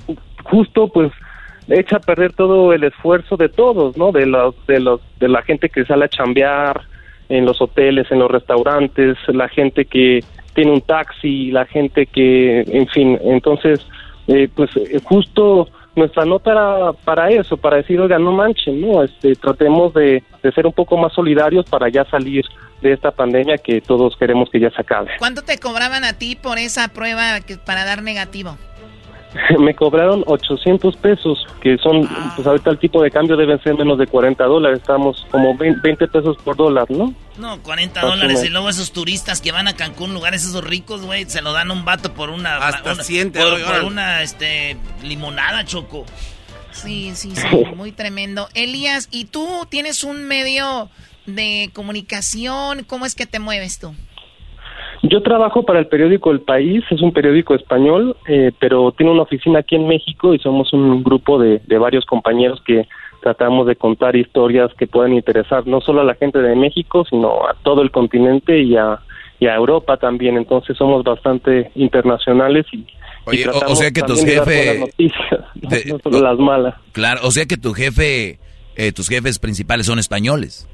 [0.45, 1.11] justo pues
[1.69, 4.13] echa a perder todo el esfuerzo de todos, ¿no?
[4.13, 6.83] De los, de los, de la gente que sale a chambear
[7.29, 12.61] en los hoteles, en los restaurantes, la gente que tiene un taxi, la gente que,
[12.61, 13.81] en fin, entonces,
[14.27, 19.03] eh, pues eh, justo nuestra nota era para eso, para decir, oiga, no manchen, ¿no?
[19.03, 22.45] Este, tratemos de, de ser un poco más solidarios para ya salir
[22.81, 25.11] de esta pandemia que todos queremos que ya se acabe.
[25.19, 28.57] ¿Cuánto te cobraban a ti por esa prueba para dar negativo?
[29.59, 32.33] me cobraron 800 pesos, que son, ah.
[32.35, 36.09] pues ahorita el tipo de cambio deben ser menos de 40 dólares, estamos como 20
[36.09, 37.15] pesos por dólar, ¿no?
[37.37, 41.25] No, 40 dólares y luego esos turistas que van a Cancún, lugares esos ricos, güey,
[41.27, 42.57] se lo dan un vato por una...
[42.57, 46.05] Hasta por, una, este, limonada, Choco.
[46.73, 48.49] Sí, sí, sí, muy tremendo.
[48.55, 50.91] Elías, ¿y tú tienes un medio
[51.27, 52.85] de comunicación?
[52.85, 53.95] ¿Cómo es que te mueves tú?
[55.03, 59.23] Yo trabajo para el periódico El País, es un periódico español, eh, pero tiene una
[59.23, 62.89] oficina aquí en México y somos un grupo de, varios compañeros que
[63.23, 67.49] tratamos de contar historias que pueden interesar no solo a la gente de México, sino
[67.49, 68.99] a todo el continente y a,
[69.39, 70.37] y a Europa también.
[70.37, 72.85] Entonces somos bastante internacionales y,
[73.25, 74.95] Oye, o, sea que tus jefes...
[75.87, 76.75] no solo las malas.
[76.93, 78.39] Claro, o sea que tu jefe,
[78.75, 80.67] eh, tus jefes principales son españoles.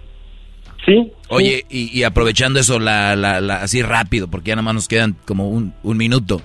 [0.87, 1.13] Sí.
[1.29, 5.49] Oye, Y, aprovechando eso la, la, así rápido, porque ya nada más nos quedan como
[5.49, 6.43] un, un minuto.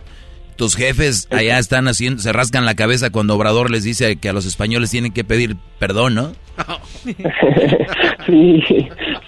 [0.55, 4.33] Tus jefes allá están haciendo, se rascan la cabeza cuando Obrador les dice que a
[4.33, 6.33] los españoles tienen que pedir perdón, ¿no?
[8.25, 8.61] sí,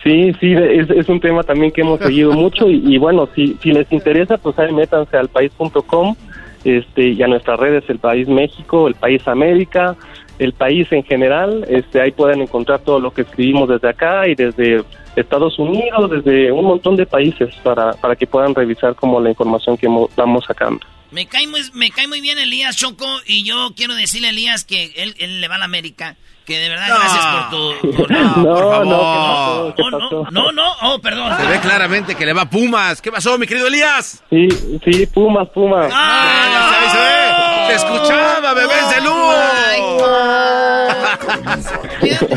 [0.03, 3.89] sí, sí, es, un tema también que hemos seguido mucho y, bueno, si, si les
[3.93, 6.15] interesa, pues ahí métanse al país.com
[6.63, 9.95] este, y a nuestras redes, el País México, el País América,
[10.39, 14.35] el país en general, este, ahí pueden encontrar todo lo que escribimos desde acá y
[14.35, 14.83] desde
[15.15, 19.77] Estados Unidos, desde un montón de países para, para que puedan revisar como la información
[19.77, 20.85] que estamos sacando.
[21.11, 24.63] Me cae, muy, me cae muy bien Elías Choco y yo quiero decirle a Elías
[24.63, 26.15] que él, él le va a la América.
[26.45, 27.87] Que de verdad, gracias por tu.
[28.11, 29.75] no, no, por favor.
[29.77, 31.37] no, no, no, no, oh, perdón.
[31.37, 33.01] Se ve claramente que le va a Pumas.
[33.01, 34.23] ¿Qué pasó, mi querido Elías?
[34.29, 34.47] Sí,
[34.83, 35.91] sí, Pumas, Pumas.
[35.93, 36.87] ¡Ah!
[36.91, 37.67] se, ve.
[37.67, 39.35] se escuchaba, bebés de luz.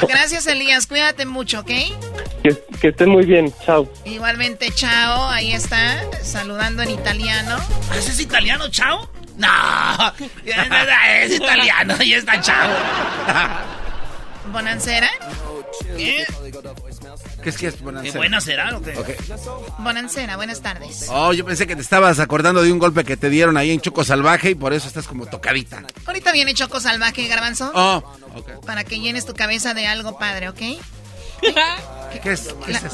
[0.08, 0.86] Gracias, Elías.
[0.86, 1.70] Cuídate mucho, ¿ok?
[2.42, 3.52] Que, que, estén muy bien.
[3.64, 3.88] Chao.
[4.04, 5.28] Igualmente, chao.
[5.28, 7.56] Ahí está, saludando en italiano.
[7.96, 9.08] ¿Ese es italiano, chao?
[9.36, 9.48] No,
[10.44, 12.70] es italiano y está chao.
[14.52, 15.10] ¿Bonancera?
[15.96, 16.24] ¿Qué?
[17.44, 18.12] ¿Qué es que es Bonancera?
[18.12, 19.18] ¿Qué buena será o qué?
[19.78, 21.08] Bonancera, buenas tardes.
[21.10, 23.82] Oh, yo pensé que te estabas acordando de un golpe que te dieron ahí en
[23.82, 25.82] Choco Salvaje y por eso estás como tocadita.
[26.06, 27.70] Ahorita viene Choco Salvaje, Garbanzo.
[27.74, 28.02] Oh,
[28.34, 28.64] ok.
[28.64, 30.56] Para que llenes tu cabeza de algo padre, ¿ok?
[32.22, 32.48] ¿Qué, es,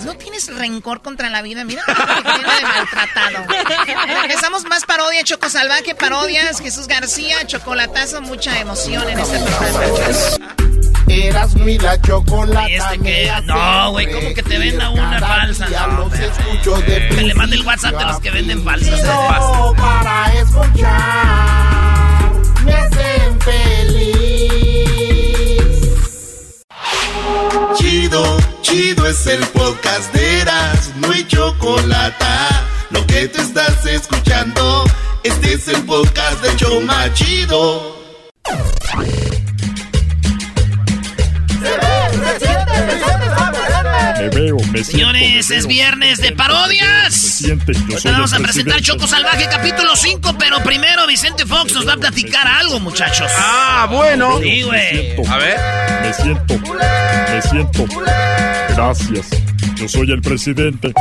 [0.04, 1.62] ¿No tienes rencor contra la vida?
[1.62, 3.46] Mira, que de maltratado.
[4.20, 10.99] Regresamos más parodia, Choco Salvaje, parodias, Jesús García, chocolatazo, mucha emoción en este programa.
[11.10, 12.66] Eras mi la chocolata.
[12.68, 15.66] este que, no, güey, ¿cómo que te venda una falsa?
[15.68, 19.02] No, los escucho de que le mande el WhatsApp de los que venden falsas.
[19.02, 22.32] No, para escuchar,
[22.64, 24.20] me hacen feliz.
[27.76, 32.24] Chido Chido es el podcast de Eras, no hay chocolate.
[32.90, 34.84] Lo que te estás escuchando,
[35.24, 37.96] este es el podcast de Choma Chido.
[44.84, 47.42] Señores, es viernes de parodias.
[48.04, 48.80] Vamos a presentar.
[48.80, 53.30] Choco Salvaje capítulo 5, pero primero Vicente Fox nos va a platicar algo, muchachos.
[53.36, 54.38] Ah, bueno.
[54.40, 55.16] Sí, güey.
[55.28, 55.58] A ver.
[56.02, 57.84] Me siento, me siento.
[58.74, 59.28] Gracias.
[59.76, 60.92] Yo soy el presidente.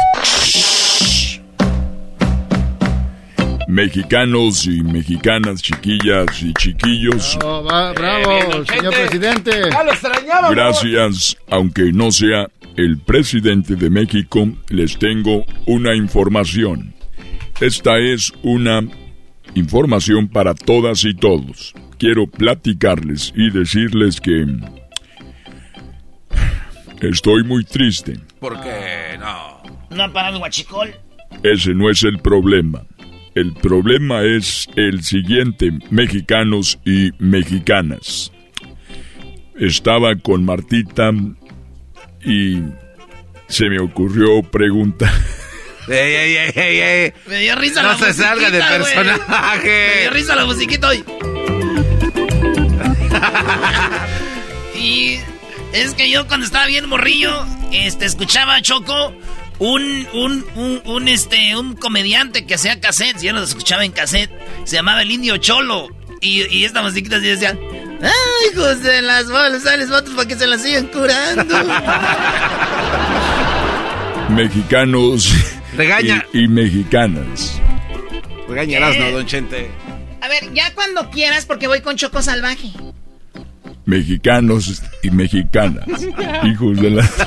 [3.67, 9.51] Mexicanos y mexicanas, chiquillas y chiquillos, va- bravo, señor presidente.
[9.69, 10.49] lo extrañaba.
[10.49, 12.47] gracias, aunque no sea
[12.79, 16.93] el presidente de México, les tengo una información.
[17.59, 18.81] Esta es una
[19.53, 21.73] información para todas y todos.
[21.97, 24.45] Quiero platicarles y decirles que
[27.01, 28.17] estoy muy triste.
[28.39, 29.61] Porque no.
[29.89, 30.89] No ha parado el guachicol.
[31.43, 32.85] Ese no es el problema.
[33.35, 38.31] El problema es el siguiente, mexicanos y mexicanas.
[39.57, 41.11] Estaba con Martita
[42.23, 42.61] y
[43.47, 45.11] se me ocurrió preguntar.
[45.87, 47.13] Ey, ey, ey, ey, ey.
[47.25, 49.91] Me dio risa No la se salga de musiquita, personaje.
[49.95, 51.03] Me dio risa la musiquita hoy.
[54.79, 55.19] y
[55.73, 59.13] es que yo cuando estaba bien morrillo, este, escuchaba a Choco
[59.59, 64.31] un, un, un, un, este, un comediante que hacía cassettes, yo los escuchaba en cassette,
[64.65, 65.89] se llamaba el Indio Cholo.
[66.21, 67.57] Y, y esta musiquita así decía,
[68.01, 71.55] ¡ay, hijos de las bolas, les votos para que se las sigan curando!
[74.29, 75.33] Mexicanos
[75.75, 76.23] Regaña.
[76.33, 77.59] y, y mexicanas.
[78.47, 79.69] Regañarás, ¿no, don Chente?
[80.21, 82.71] A ver, ya cuando quieras, porque voy con Choco Salvaje.
[83.85, 85.85] Mexicanos y mexicanas.
[86.43, 87.09] Hijos de la...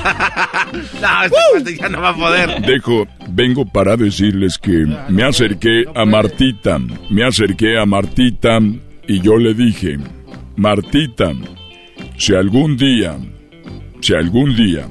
[0.73, 2.61] No, este ya no va a poder.
[2.61, 8.57] Dejo, vengo para decirles que me acerqué a Martita, me acerqué a Martita
[9.07, 9.97] y yo le dije,
[10.55, 11.31] Martita,
[12.17, 13.17] si algún día,
[14.01, 14.87] si algún día,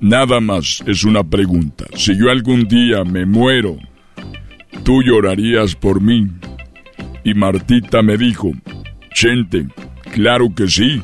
[0.00, 3.76] nada más es una pregunta, si yo algún día me muero,
[4.84, 6.28] tú llorarías por mí.
[7.24, 8.50] Y Martita me dijo,
[9.14, 9.66] Chente,
[10.12, 11.00] claro que sí.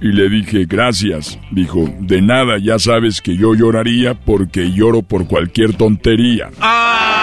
[0.00, 1.38] Y le dije, gracias.
[1.50, 6.50] Dijo, de nada, ya sabes que yo lloraría porque lloro por cualquier tontería.
[6.58, 7.19] ¡Ah!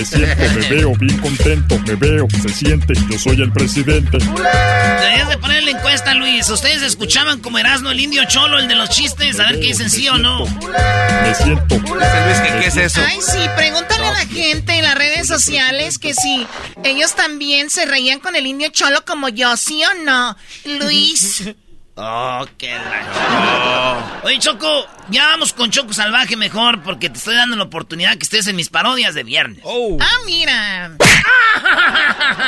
[0.00, 4.18] Me siento, me veo bien contento, me veo, se siente, yo soy el presidente.
[4.18, 6.48] Deberías de poner la encuesta, Luis.
[6.48, 9.38] ¿Ustedes escuchaban como Erasmo el indio cholo, el de los chistes?
[9.38, 10.46] A ver qué dicen sí o no.
[10.46, 11.74] Me siento.
[11.74, 13.00] Dice Luis que qué es eso.
[13.06, 16.46] Ay, sí, pregúntale a la gente en las redes sociales que si
[16.82, 20.36] ellos también se reían con el indio cholo como yo, ¿sí o no?
[20.64, 21.44] Luis.
[22.02, 24.20] Oh, qué la...
[24.22, 28.22] Oye, Choco, ya vamos con Choco Salvaje mejor porque te estoy dando la oportunidad que
[28.22, 29.62] estés en mis parodias de viernes.
[30.00, 30.92] Ah, mira.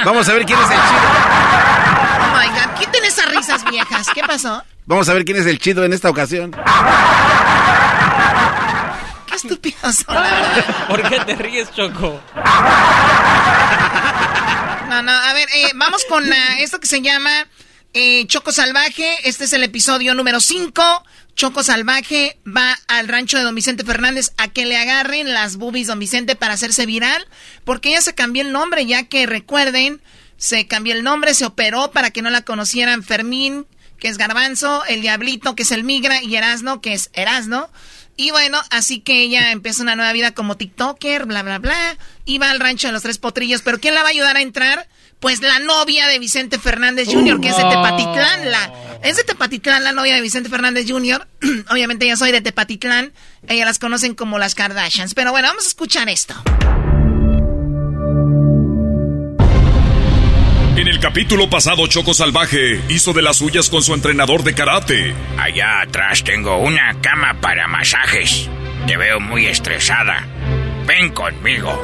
[0.06, 1.02] Vamos a ver quién es el chido.
[2.18, 4.06] Oh my God, quiten esas risas viejas.
[4.14, 4.62] ¿Qué pasó?
[4.86, 6.56] Vamos a ver quién es el chido en esta ocasión.
[9.26, 10.86] Qué estúpidos son, la verdad.
[10.88, 12.22] ¿Por qué te ríes, Choco?
[14.88, 16.24] No, no, a ver, eh, vamos con
[16.58, 17.46] esto que se llama
[17.94, 19.16] eh, Choco Salvaje.
[19.24, 20.82] Este es el episodio número 5.
[21.34, 25.86] Choco Salvaje va al rancho de Don Vicente Fernández a que le agarren las boobies
[25.86, 27.26] Don Vicente para hacerse viral.
[27.64, 30.00] Porque ella se cambió el nombre, ya que recuerden,
[30.36, 33.66] se cambió el nombre, se operó para que no la conocieran Fermín,
[33.98, 37.70] que es Garbanzo, el Diablito, que es el Migra, y Erasno, que es Erasno.
[38.16, 41.98] Y bueno, así que ella empieza una nueva vida como TikToker, bla, bla, bla.
[42.24, 43.62] Y va al rancho de los tres potrillos.
[43.62, 44.86] ¿Pero quién la va a ayudar a entrar?
[45.22, 48.50] Pues la novia de Vicente Fernández Jr., que es de Tepatitlán.
[48.50, 48.72] La,
[49.04, 51.28] es de Tepatitlán, la novia de Vicente Fernández Jr.
[51.70, 53.12] Obviamente yo soy de Tepatitlán.
[53.46, 55.14] Ellas las conocen como las Kardashians.
[55.14, 56.34] Pero bueno, vamos a escuchar esto.
[60.76, 65.14] En el capítulo pasado, Choco Salvaje hizo de las suyas con su entrenador de karate.
[65.38, 68.48] Allá atrás tengo una cama para masajes.
[68.88, 70.26] Te veo muy estresada.
[70.84, 71.80] Ven conmigo.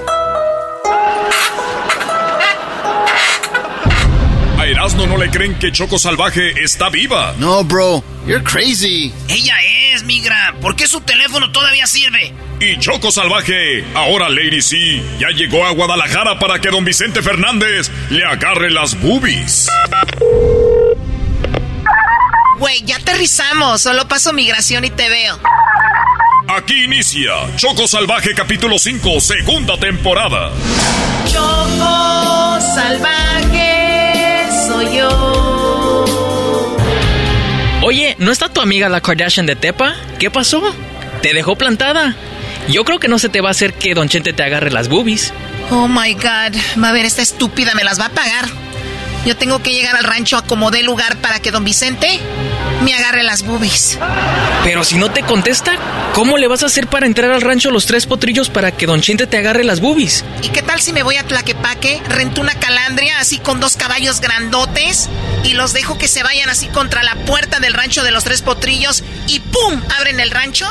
[4.69, 7.35] A Erasmo no le creen que Choco Salvaje está viva.
[7.39, 9.15] No, bro, you're crazy.
[9.27, 9.55] Ella
[9.95, 10.55] es, migra.
[10.61, 12.35] ¿Por qué su teléfono todavía sirve?
[12.61, 17.91] Y Choco Salvaje, ahora Lady C, ya llegó a Guadalajara para que don Vicente Fernández
[18.11, 19.69] le agarre las boobies.
[22.59, 23.81] Güey, ya aterrizamos.
[23.81, 25.39] Solo paso migración y te veo.
[26.49, 30.51] Aquí inicia Choco Salvaje capítulo 5, segunda temporada.
[31.33, 33.68] Choco Salvaje
[37.83, 39.95] Oye, ¿no está tu amiga la Kardashian de Tepa?
[40.19, 40.63] ¿Qué pasó?
[41.23, 42.15] ¿Te dejó plantada?
[42.69, 44.89] Yo creo que no se te va a hacer que Don Chente te agarre las
[44.89, 45.33] boobies.
[45.71, 48.47] Oh my god, va a ver, esta estúpida me las va a pagar.
[49.27, 52.21] Yo tengo que llegar al rancho a como dé lugar para que don Vicente
[52.83, 53.99] me agarre las boobies.
[54.65, 55.73] Pero si no te contesta,
[56.15, 59.01] ¿cómo le vas a hacer para entrar al rancho los tres potrillos para que Don
[59.01, 60.25] Chente te agarre las boobies?
[60.43, 64.21] ¿Y qué tal si me voy a Tlaquepaque, rento una calandria así con dos caballos
[64.21, 65.09] grandotes
[65.45, 68.43] y los dejo que se vayan así contra la puerta del rancho de los tres
[68.43, 69.83] potrillos y ¡pum!
[69.97, 70.67] abren el rancho?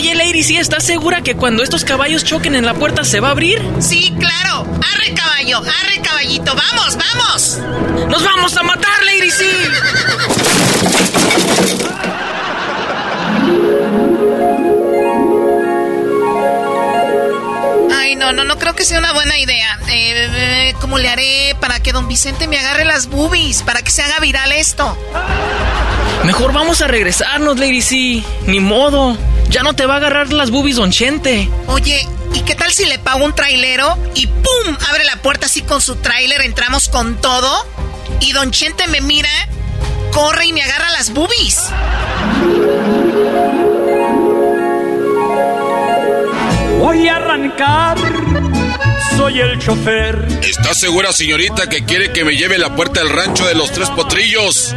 [0.00, 3.28] Oye, Lady, ¿sí estás segura que cuando estos caballos choquen en la puerta se va
[3.28, 3.62] a abrir?
[3.80, 4.66] Sí, claro.
[4.94, 6.54] Arre caballo, arre caballito.
[6.54, 7.58] Vamos, vamos.
[8.08, 9.44] Nos vamos a matar, Lady, sí.
[17.94, 19.78] Ay, no, no, no creo que sea una buena idea.
[19.90, 23.62] Eh, ¿Cómo le haré para que don Vicente me agarre las boobies?
[23.62, 24.96] Para que se haga viral esto.
[26.24, 28.24] Mejor vamos a regresarnos, Lady C.
[28.46, 29.18] Ni modo.
[29.50, 31.50] Ya no te va a agarrar las boobies, don Chente.
[31.66, 34.76] Oye, ¿y qué tal si le pago un trailero y ¡pum!
[34.88, 37.66] Abre la puerta así con su trailer, entramos con todo
[38.20, 39.28] y don Chente me mira,
[40.12, 41.64] corre y me agarra las boobies.
[46.78, 47.98] Voy a arrancar.
[49.16, 50.26] Soy el chofer.
[50.42, 53.90] ¿Está segura, señorita, que quiere que me lleve la puerta del rancho de los tres
[53.90, 54.74] potrillos?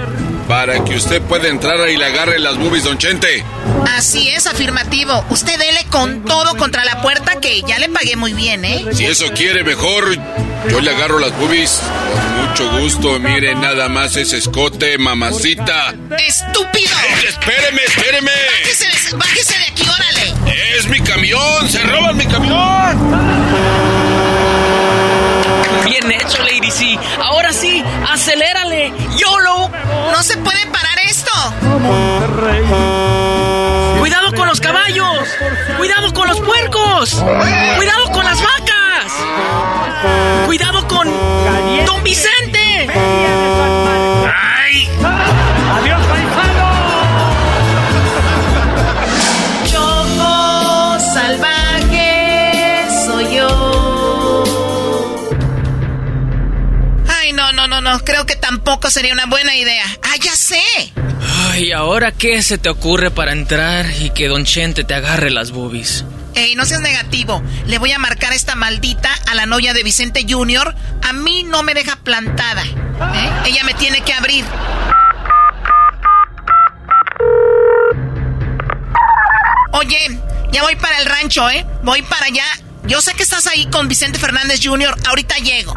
[0.47, 3.45] Para que usted pueda entrar y le agarre las boobies, don Chente.
[3.91, 5.25] Así es, afirmativo.
[5.29, 8.85] Usted dele con todo contra la puerta que ya le pagué muy bien, ¿eh?
[8.93, 10.17] Si eso quiere, mejor
[10.69, 11.81] yo le agarro las boobies.
[12.11, 15.93] Con mucho gusto, mire nada más ese escote, mamacita.
[16.17, 16.95] ¡Estúpido!
[16.95, 18.31] Eh, espéreme, espéreme.
[18.63, 20.33] Bájese, bájese de aquí, órale.
[20.77, 23.53] Es mi camión, se roban mi camión.
[25.85, 26.97] Bien hecho, Lady C.
[27.21, 28.93] Ahora sí, acelérale.
[29.17, 29.69] YOLO.
[30.11, 31.31] No se puede parar esto.
[34.33, 35.29] Cuidado con los caballos.
[35.77, 37.23] Cuidado con los puercos.
[37.77, 39.13] Cuidado con las vacas.
[40.47, 41.07] Cuidado con
[41.85, 42.89] Don Vicente.
[44.25, 44.89] ¡Ay!
[45.77, 46.52] ¡Adiós, paisano!
[58.43, 59.85] Tampoco sería una buena idea.
[60.03, 60.61] ¡Ah, ya sé!
[61.49, 65.51] Ay, ¿ahora qué se te ocurre para entrar y que Don Chente te agarre las
[65.51, 66.03] boobies?
[66.35, 67.41] Ey, no seas negativo.
[67.67, 70.75] Le voy a marcar esta maldita a la novia de Vicente Jr.
[71.03, 72.63] A mí no me deja plantada.
[72.63, 73.31] ¿eh?
[73.45, 74.43] Ella me tiene que abrir.
[79.71, 80.19] Oye,
[80.51, 81.65] ya voy para el rancho, ¿eh?
[81.83, 82.45] Voy para allá.
[82.87, 84.97] Yo sé que estás ahí con Vicente Fernández Jr.
[85.07, 85.73] Ahorita llego.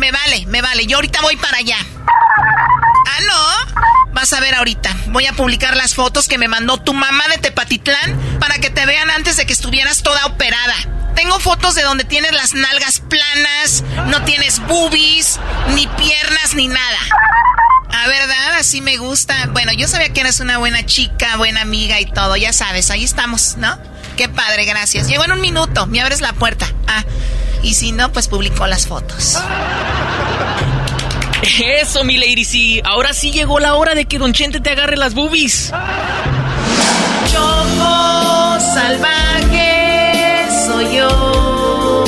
[0.00, 0.86] Me vale, me vale.
[0.86, 1.76] Yo ahorita voy para allá.
[1.76, 4.12] Ah, no.
[4.14, 4.96] Vas a ver ahorita.
[5.08, 8.86] Voy a publicar las fotos que me mandó tu mamá de Tepatitlán para que te
[8.86, 10.74] vean antes de que estuvieras toda operada.
[11.14, 15.38] Tengo fotos de donde tienes las nalgas planas, no tienes boobies,
[15.74, 16.98] ni piernas, ni nada.
[17.92, 19.48] A verdad, así me gusta.
[19.52, 23.04] Bueno, yo sabía que eres una buena chica, buena amiga y todo, ya sabes, ahí
[23.04, 23.78] estamos, ¿no?
[24.16, 25.08] Qué padre, gracias.
[25.08, 26.66] Llego en un minuto, me abres la puerta.
[26.86, 27.04] Ah,
[27.62, 29.38] y si no, pues publicó las fotos.
[31.62, 32.82] Eso, mi Lady C.
[32.84, 35.72] Ahora sí llegó la hora de que Don Chente te agarre las boobies.
[37.32, 42.04] Choco salvaje soy yo.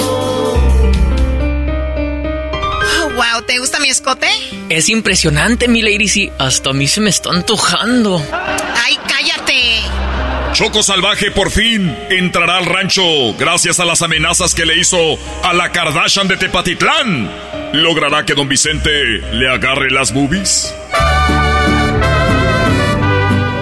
[3.00, 4.28] Oh, wow, ¿te gusta mi escote?
[4.68, 6.32] Es impresionante, mi Lady C.
[6.38, 8.22] Hasta a mí se me está antojando.
[8.84, 9.82] ¡Ay, cállate!
[10.52, 13.02] Choco Salvaje por fin entrará al rancho
[13.38, 14.98] gracias a las amenazas que le hizo
[15.42, 17.30] a la Kardashian de Tepatitlán.
[17.72, 18.90] ¿Logrará que don Vicente
[19.32, 20.74] le agarre las boobies?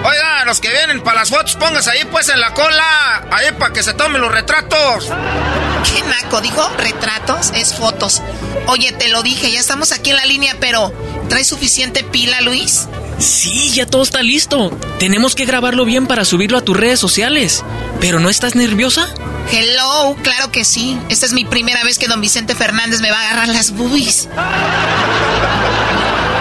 [0.05, 3.25] Oiga, los que vienen para las fotos, pónganse ahí pues en la cola.
[3.31, 5.07] Ahí para que se tomen los retratos.
[5.07, 6.41] ¿Qué naco?
[6.41, 7.53] ¿Dijo retratos?
[7.55, 8.21] Es fotos.
[8.67, 10.93] Oye, te lo dije, ya estamos aquí en la línea, pero
[11.29, 12.89] ¿traes suficiente pila, Luis?
[13.21, 14.71] Sí, ya todo está listo.
[14.99, 17.63] Tenemos que grabarlo bien para subirlo a tus redes sociales.
[18.01, 19.09] ¿Pero no estás nerviosa?
[19.53, 20.99] Hello, claro que sí.
[21.11, 24.27] Esta es mi primera vez que don Vicente Fernández me va a agarrar las boobies.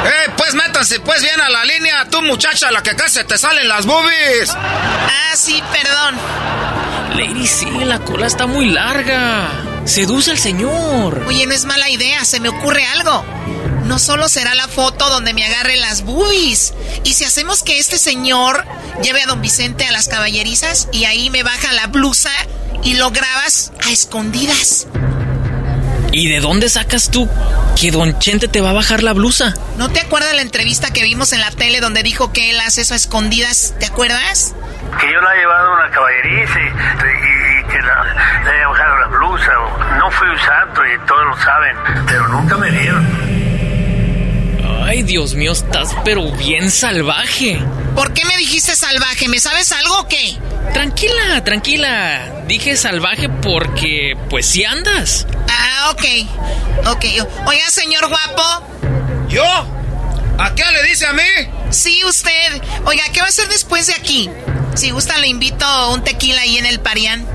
[0.05, 2.07] ¡Eh, pues métanse pues bien a la línea!
[2.09, 4.49] Tú, muchacha, la que casi te salen las boobies.
[4.55, 6.15] Ah, sí, perdón.
[7.17, 9.49] Lady, sí, la cola está muy larga.
[9.83, 11.25] Seduce al señor.
[11.27, 13.25] Oye, no es mala idea, se me ocurre algo.
[13.89, 16.75] No solo será la foto donde me agarre las boobies.
[17.03, 18.63] Y si hacemos que este señor
[19.01, 22.29] lleve a don Vicente a las caballerizas y ahí me baja la blusa
[22.83, 24.85] y lo grabas a escondidas.
[26.11, 27.27] ¿Y de dónde sacas tú
[27.79, 29.55] que Don Chente te va a bajar la blusa?
[29.77, 32.59] ¿No te acuerdas de la entrevista que vimos en la tele donde dijo que él
[32.59, 33.73] hace eso a escondidas?
[33.79, 34.53] ¿Te acuerdas?
[34.99, 39.51] Que yo la he llevado a una caballeriza y, que le he bajado la blusa.
[39.97, 41.75] No fui un santo y todos lo saben,
[42.07, 43.28] pero nunca me dieron.
[44.89, 47.61] Ay, Dios mío, estás pero bien salvaje.
[47.93, 49.27] ¿Por qué me dijiste salvaje?
[49.27, 50.35] ¿Me sabes algo o qué?
[50.73, 52.41] Tranquila, tranquila.
[52.47, 55.27] Dije salvaje porque, pues, sí andas.
[55.47, 56.87] Ah, ok.
[56.87, 57.05] Ok.
[57.45, 58.65] Oiga, señor guapo.
[59.29, 59.45] ¿Yo?
[60.39, 61.21] ¿A qué le dice a mí?
[61.69, 62.59] Sí, usted.
[62.85, 64.27] Oiga, ¿qué va a hacer después de aquí?
[64.73, 67.27] Si gusta, le invito un tequila ahí en el Parián.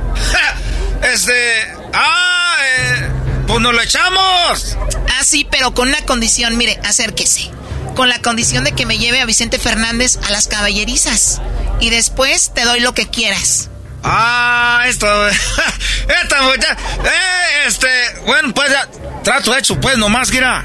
[1.03, 1.73] este.
[1.93, 2.57] ¡Ah!
[2.65, 3.09] Eh,
[3.47, 4.77] pues nos lo echamos.
[5.19, 6.57] Ah, sí, pero con una condición.
[6.57, 7.51] Mire, acérquese.
[7.95, 11.41] Con la condición de que me lleve a Vicente Fernández a las caballerizas.
[11.81, 13.71] Y después te doy lo que quieras.
[14.03, 15.07] Ah, esto.
[15.29, 16.77] Esta muchacha.
[17.05, 17.89] Eh, este.
[18.27, 18.89] Bueno, pues ya.
[19.23, 20.63] Trato hecho, pues, nomás, gira.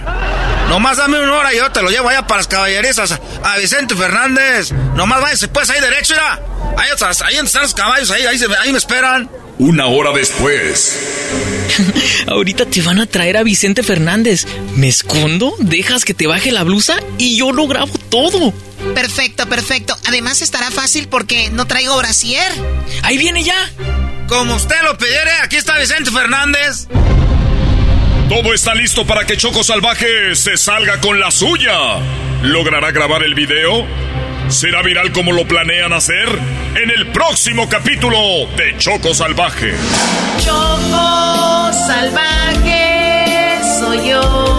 [0.68, 3.18] Nomás dame una hora y yo te lo llevo allá para las caballerizas.
[3.44, 4.72] A Vicente Fernández.
[4.96, 6.42] Nomás váyase, pues, ahí derecho, mira.
[6.78, 6.90] Ahí,
[7.26, 9.30] ahí están los caballos, ahí, ahí me esperan.
[9.60, 10.98] Una hora después.
[12.28, 14.48] Ahorita te van a traer a Vicente Fernández.
[14.78, 15.54] ¿Me escondo?
[15.60, 16.98] ¿Dejas que te baje la blusa?
[17.18, 18.54] Y yo lo grabo todo.
[18.96, 19.98] Perfecto, perfecto.
[20.08, 22.50] Además estará fácil porque no traigo brasier.
[23.04, 23.70] Ahí viene ya.
[24.30, 26.88] Como usted lo pidiere, aquí está Vicente Fernández.
[28.30, 31.98] Todo está listo para que Choco Salvaje se salga con la suya.
[32.44, 33.86] ¿Logrará grabar el video?
[34.50, 36.28] ¿Será viral como lo planean hacer?
[36.76, 38.18] En el próximo capítulo
[38.58, 39.76] de Choco Salvaje.
[40.44, 44.59] Choco Salvaje soy yo.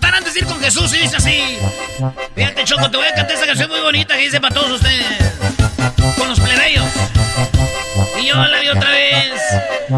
[0.33, 1.57] De ir con Jesús y dice así.
[2.35, 5.05] Fíjate, Choco, te voy a cantar esa canción muy bonita que dice para todos ustedes.
[6.17, 6.85] Con los plebeyos.
[8.21, 9.41] Y yo la vi otra vez.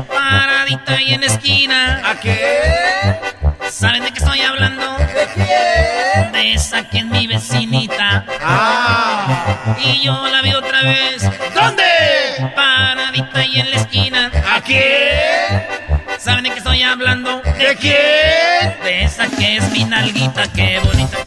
[0.08, 2.02] Paradita ahí en la esquina.
[2.10, 2.40] ¿A qué?
[3.70, 4.98] ¿Saben de qué estoy hablando?
[4.98, 6.32] ¿De quién?
[6.32, 8.26] De esa que es mi vecinita.
[8.42, 9.78] Ah.
[9.78, 11.24] Y yo la vi otra vez.
[11.54, 11.84] ¿Dónde?
[12.56, 14.32] Paradita ahí en la esquina.
[14.56, 15.83] ¿A quién?
[16.24, 17.42] ¿Saben de qué estoy hablando?
[17.42, 18.82] ¿De quién?
[18.82, 21.18] De esa que es mi nalguita, qué bonita.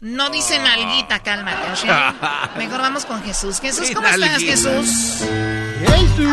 [0.00, 2.56] No dice nalguita, cálmate, ¿ok?
[2.58, 3.60] Mejor vamos con Jesús.
[3.60, 5.22] Jesús, ¿cómo estás, Jesús?
[5.86, 6.28] Muy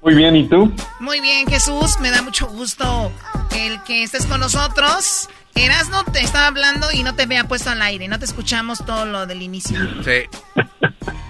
[0.00, 0.72] Muy bien, ¿y tú?
[0.98, 2.00] Muy bien, Jesús.
[2.00, 3.12] Me da mucho gusto
[3.54, 5.28] el que estés con nosotros.
[5.54, 8.08] Erasno te estaba hablando y no te había puesto al aire.
[8.08, 9.78] No te escuchamos todo lo del inicio.
[10.02, 10.22] Sí.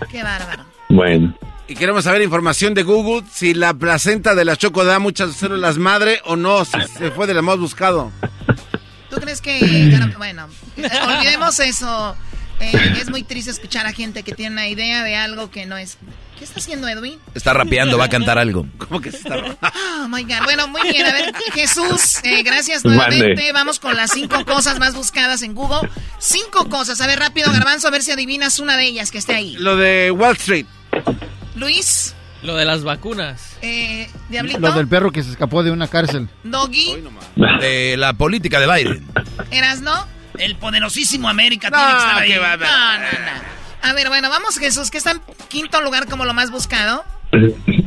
[0.08, 0.64] Qué bárbaro.
[0.88, 1.34] Bueno.
[1.68, 5.78] Y queremos saber información de Google si la placenta de la Choco da muchas células
[5.78, 8.10] madre o no, si se fue de lo más buscado.
[9.08, 9.96] ¿Tú crees que...
[10.18, 10.48] Bueno,
[11.06, 12.16] olvidemos eso.
[12.60, 15.76] Eh, es muy triste escuchar a gente que tiene una idea de algo que no
[15.76, 15.98] es...
[16.38, 17.18] ¿Qué está haciendo Edwin?
[17.34, 18.66] Está rapeando, va a cantar algo.
[18.78, 20.44] ¿Cómo que se está Oh my God.
[20.44, 21.06] Bueno, muy bien.
[21.06, 23.52] A ver, Jesús, eh, gracias nuevamente.
[23.52, 25.88] Vamos con las cinco cosas más buscadas en Google.
[26.18, 27.00] Cinco cosas.
[27.00, 29.56] A ver, rápido, Garbanzo, a ver si adivinas una de ellas que esté ahí.
[29.58, 30.66] Lo de Wall Street.
[31.62, 32.14] Luis.
[32.42, 33.56] Lo de las vacunas.
[33.62, 34.58] Eh, Diablito.
[34.58, 36.28] Lo del perro que se escapó de una cárcel.
[36.42, 36.96] Doggy.
[37.60, 39.06] De la política de Biden.
[39.52, 40.06] ¿Eras no?
[40.38, 42.28] El poderosísimo América No, tiene que estar ahí.
[42.32, 43.42] que va a- No, no, no.
[43.88, 47.04] A ver, bueno, vamos, Jesús, que está en quinto lugar como lo más buscado.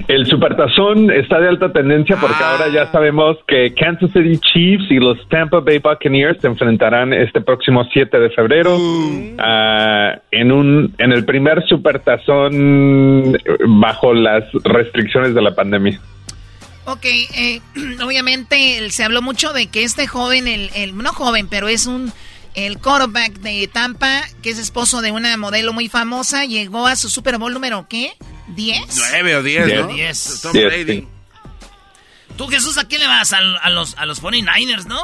[0.07, 2.51] El Supertazón está de alta tendencia porque Ah.
[2.51, 7.41] ahora ya sabemos que Kansas City Chiefs y los Tampa Bay Buccaneers se enfrentarán este
[7.41, 8.77] próximo 7 de febrero
[9.39, 13.35] ah, en un en el primer Supertazón
[13.67, 15.99] bajo las restricciones de la pandemia.
[16.85, 17.61] Ok, eh,
[18.05, 22.11] obviamente se habló mucho de que este joven, el, el- no joven, pero es un
[22.55, 27.09] el quarterback de Tampa, que es esposo de una modelo muy famosa, llegó a su
[27.09, 28.11] Super Bowl número ¿qué?
[28.55, 28.85] ¿10?
[29.11, 29.87] Nueve o diez, ¿no?
[29.87, 30.39] Diez.
[30.41, 30.99] Tom Diez, Brady.
[31.01, 31.07] sí.
[32.37, 33.31] Tú, Jesús, ¿a quién le vas?
[33.33, 34.99] A, los, a los 49ers, ¿no?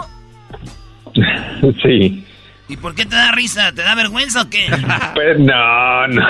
[1.84, 2.26] sí.
[2.68, 3.72] ¿Y por qué te da risa?
[3.74, 4.68] ¿Te da vergüenza o qué?
[5.14, 6.26] Pues, no, no.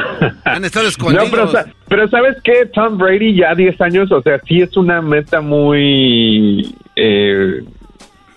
[0.46, 1.30] Han estado escondidos.
[1.30, 2.66] No, pero, pero ¿sabes qué?
[2.74, 6.76] Tom Brady ya 10 años, o sea, sí es una meta muy...
[6.96, 7.64] eh,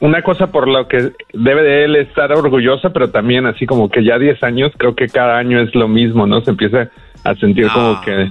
[0.00, 4.04] una cosa por lo que debe de él estar orgullosa, pero también así como que
[4.04, 6.40] ya 10 años, creo que cada año es lo mismo, ¿no?
[6.42, 6.90] Se empieza
[7.22, 8.30] a sentir como que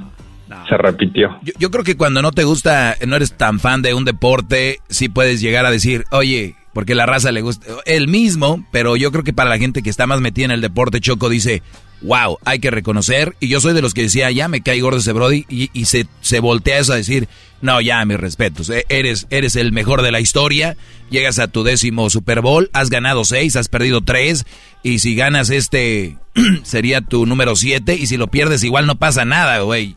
[0.70, 1.38] se repitió.
[1.42, 4.80] Yo, yo creo que cuando no te gusta, no eres tan fan de un deporte,
[4.88, 7.68] sí puedes llegar a decir, oye, porque la raza le gusta.
[7.86, 10.62] El mismo, pero yo creo que para la gente que está más metida en el
[10.62, 11.62] deporte, Choco dice,
[12.04, 13.36] wow, hay que reconocer.
[13.40, 15.86] Y yo soy de los que decía, ya me cae gordo ese Brody, y, y
[15.86, 17.28] se, se voltea eso a decir,
[17.62, 20.76] no, ya, mis respetos, eh, eres, eres el mejor de la historia,
[21.10, 24.46] llegas a tu décimo Super Bowl, has ganado seis, has perdido tres,
[24.84, 26.18] y si ganas este,
[26.64, 29.96] sería tu número siete, y si lo pierdes igual no pasa nada, güey.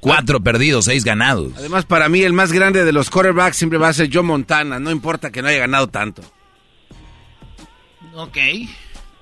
[0.00, 1.52] Cuatro perdidos, seis ganados.
[1.56, 4.78] Además, para mí, el más grande de los quarterbacks siempre va a ser Joe Montana.
[4.78, 6.22] No importa que no haya ganado tanto.
[8.14, 8.36] ok.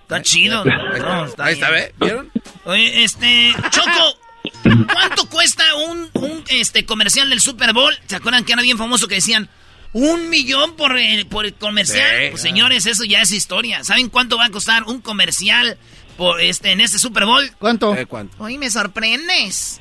[0.05, 0.65] Está chido.
[0.65, 1.71] No, está Ahí está.
[1.71, 1.95] ¿ve?
[1.99, 2.31] ¿Vieron?
[2.65, 4.19] Oye, este, Choco,
[4.93, 7.95] ¿cuánto cuesta un, un este comercial del Super Bowl?
[8.07, 9.49] ¿Se acuerdan que era bien famoso que decían
[9.95, 12.07] un millón por el, por el comercial?
[12.21, 12.31] Sí.
[12.31, 13.83] Pues, señores, eso ya es historia.
[13.83, 15.79] ¿Saben cuánto va a costar un comercial
[16.19, 17.51] por este en este Super Bowl?
[17.59, 17.95] ¿Cuánto?
[17.97, 18.37] Eh, ¿Cuánto?
[18.43, 19.81] Oye, me sorprendes.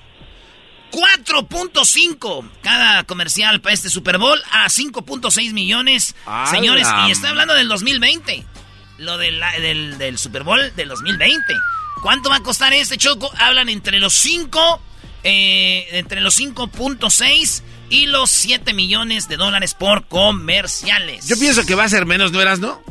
[0.92, 6.16] 4.5 cada comercial para este Super Bowl a 5.6 millones.
[6.26, 8.46] ¡A Señores, y estoy hablando del 2020.
[8.98, 11.54] Lo del, del, del Super Bowl del 2020.
[12.02, 13.32] ¿Cuánto va a costar este choco?
[13.38, 14.82] Hablan entre los 5,
[15.24, 21.28] eh, entre los 5.6 y los 7 millones de dólares por comerciales.
[21.28, 22.82] Yo pienso que va a ser menos, ¿no eras, no?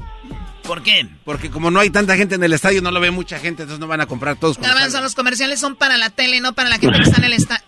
[0.63, 1.09] ¿Por qué?
[1.25, 3.79] Porque como no hay tanta gente en el estadio, no lo ve mucha gente, entonces
[3.79, 4.57] no van a comprar todos.
[4.57, 5.01] salga.
[5.01, 7.63] los comerciales son para la tele, no para la gente que está en el estadio.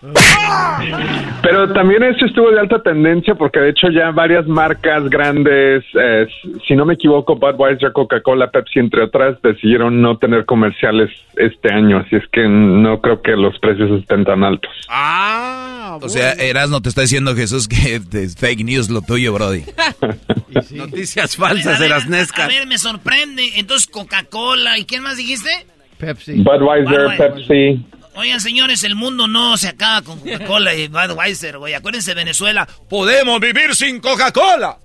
[1.41, 6.27] Pero también eso estuvo de alta tendencia porque de hecho ya varias marcas grandes, eh,
[6.67, 11.99] si no me equivoco, Budweiser, Coca-Cola, Pepsi, entre otras, decidieron no tener comerciales este año,
[11.99, 14.71] así es que no creo que los precios estén tan altos.
[14.89, 19.63] Ah, O sea, Erasmo te está diciendo Jesús que es fake news lo tuyo, Brody.
[20.71, 22.47] Noticias A ver, falsas a de las A Nescas.
[22.47, 23.44] ver, me sorprende.
[23.55, 24.77] Entonces, Coca-Cola.
[24.77, 25.49] ¿Y quién más dijiste?
[25.97, 26.33] Pepsi.
[26.43, 27.33] Budweiser, Budweiser.
[27.33, 27.85] Pepsi.
[28.15, 31.73] Oigan, señores, el mundo no se acaba con Coca-Cola y Budweiser, güey.
[31.73, 32.67] Acuérdense de Venezuela.
[32.89, 34.77] Podemos vivir sin Coca-Cola.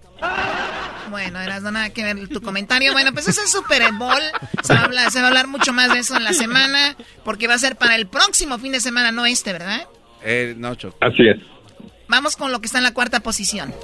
[1.11, 2.93] Bueno, eras no nada que ver tu comentario.
[2.93, 4.21] Bueno, pues ese es Super Bowl.
[4.63, 6.97] Se va, a hablar, se va a hablar mucho más de eso en la semana,
[7.25, 9.87] porque va a ser para el próximo fin de semana, no este, ¿verdad?
[10.23, 10.97] Eh, no, Choco.
[11.01, 11.39] Así es.
[12.09, 13.75] Vamos con lo que está en la cuarta posición.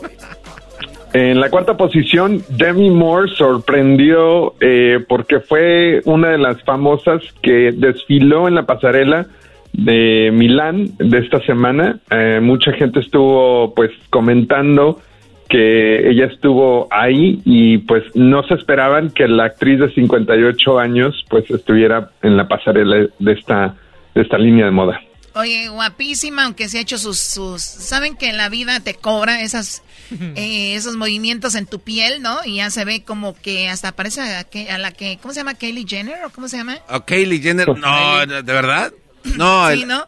[1.18, 7.72] En la cuarta posición, Demi Moore sorprendió eh, porque fue una de las famosas que
[7.72, 9.26] desfiló en la pasarela
[9.72, 12.00] de Milán de esta semana.
[12.10, 15.00] Eh, mucha gente estuvo pues comentando
[15.48, 21.24] que ella estuvo ahí y pues no se esperaban que la actriz de 58 años
[21.30, 23.74] pues estuviera en la pasarela de esta
[24.14, 25.00] de esta línea de moda.
[25.36, 27.18] Oye, guapísima, aunque se ha hecho sus...
[27.18, 29.82] sus Saben que la vida te cobra esas,
[30.34, 32.38] eh, esos movimientos en tu piel, ¿no?
[32.44, 35.18] Y ya se ve como que hasta parece a, que- a la que...
[35.20, 35.54] ¿Cómo se llama?
[35.54, 36.78] ¿Kylie Jenner o cómo se llama?
[36.88, 37.68] ¿O Kylie Jenner?
[37.78, 38.92] No, ¿de verdad?
[39.36, 40.06] No, sí, el- ¿no?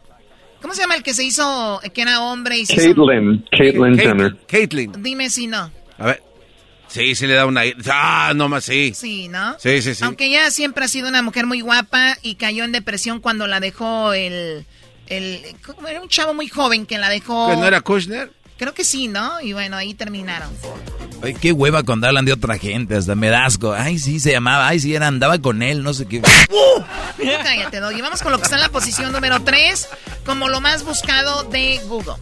[0.61, 4.35] ¿Cómo se llama el que se hizo, que era hombre y se Caitlyn, Caitlyn Jenner.
[4.47, 4.91] Caitlyn.
[5.03, 5.71] Dime si no.
[5.97, 6.23] A ver.
[6.87, 7.61] Sí, sí le da una...
[7.91, 8.93] Ah, no más, sí.
[8.95, 9.57] Sí, ¿no?
[9.59, 10.03] Sí, sí, sí.
[10.03, 13.59] Aunque ella siempre ha sido una mujer muy guapa y cayó en depresión cuando la
[13.59, 14.65] dejó el...
[15.09, 15.41] el
[15.87, 17.49] era un chavo muy joven que la dejó...
[17.49, 18.31] ¿Que no era Kushner?
[18.57, 19.39] Creo que sí, ¿no?
[19.41, 20.49] Y bueno, ahí terminaron.
[21.23, 23.73] Ay, qué hueva cuando hablan de otra gente, hasta me da asco.
[23.73, 26.17] Ay, sí, se llamaba, ay, sí, era, andaba con él, no sé qué.
[26.49, 26.81] ¡Uh!
[27.43, 28.01] Cállate, Doggy.
[28.01, 29.89] Vamos con lo que está en la posición número 3,
[30.25, 32.13] como lo más buscado de Google.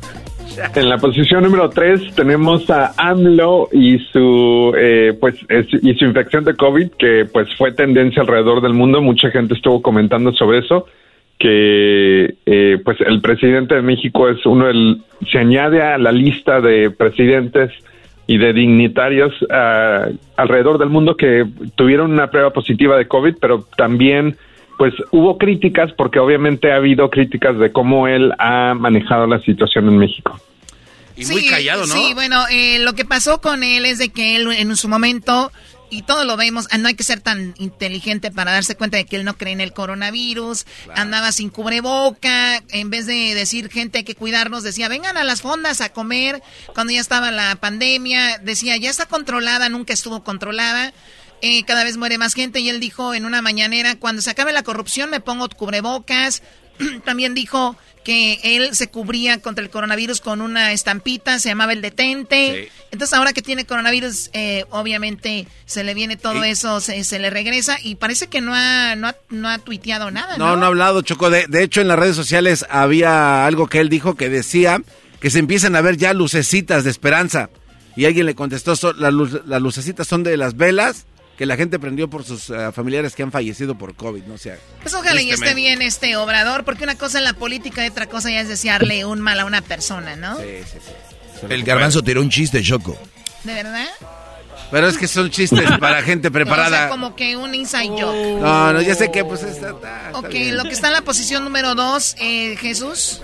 [0.76, 6.06] En la posición número 3 tenemos a AMLO y su eh, pues es- y su
[6.06, 9.02] infección de COVID que pues fue tendencia alrededor del mundo.
[9.02, 10.88] Mucha gente estuvo comentando sobre eso
[11.40, 16.62] que eh, pues el presidente de México es uno del se añade a la lista
[16.62, 17.72] de presidentes
[18.28, 23.66] y de dignitarios ah, alrededor del mundo que tuvieron una prueba positiva de COVID, pero
[23.78, 24.38] también
[24.78, 29.88] pues hubo críticas porque obviamente ha habido críticas de cómo él ha manejado la situación
[29.88, 30.40] en México.
[31.16, 31.94] Y muy callado, ¿no?
[31.96, 35.52] Sí, bueno, eh, lo que pasó con él es de que él en su momento,
[35.90, 39.06] y todos lo vemos, ah, no hay que ser tan inteligente para darse cuenta de
[39.06, 40.66] que él no cree en el coronavirus,
[40.96, 45.42] andaba sin cubreboca, en vez de decir gente hay que cuidarnos, decía vengan a las
[45.42, 46.42] fondas a comer,
[46.74, 50.94] cuando ya estaba la pandemia, decía ya está controlada, nunca estuvo controlada.
[51.42, 54.52] eh, cada vez muere más gente y él dijo en una mañanera, cuando se acabe
[54.54, 56.42] la corrupción me pongo cubrebocas.
[57.06, 61.82] También dijo que él se cubría contra el coronavirus con una estampita, se llamaba el
[61.82, 62.72] detente.
[62.92, 67.30] Entonces ahora que tiene coronavirus, eh, obviamente se le viene todo eso, se, se le
[67.30, 70.38] regresa y parece que no ha, no ha, no ha tuiteado nada.
[70.38, 71.30] No, no ha hablado, Choco.
[71.30, 74.82] De, de hecho, en las redes sociales había algo que él dijo que decía
[75.20, 77.50] que se empiezan a ver ya lucecitas de esperanza.
[77.98, 81.08] Y alguien le contestó, "So- las, luz- las lucecitas son de las velas
[81.38, 84.58] que la gente prendió por sus eh, familiares que han fallecido por COVID, no sé.
[84.82, 88.08] Pues ojalá y esté bien este obrador, porque una cosa es la política y otra
[88.08, 90.38] cosa ya es desearle un mal a una persona, ¿no?
[90.38, 91.46] Sí, sí, sí.
[91.48, 92.98] El garbanzo tiró un chiste, Choco.
[93.44, 93.88] ¿De verdad?
[94.72, 96.90] Pero es que son chistes para gente O sea, preparada.
[96.90, 98.42] como que un inside joke.
[98.42, 99.70] No, no, ya sé que pues está...
[99.70, 100.58] está- Ok, bien.
[100.58, 103.22] lo que está en la posición número dos, eh, Jesús.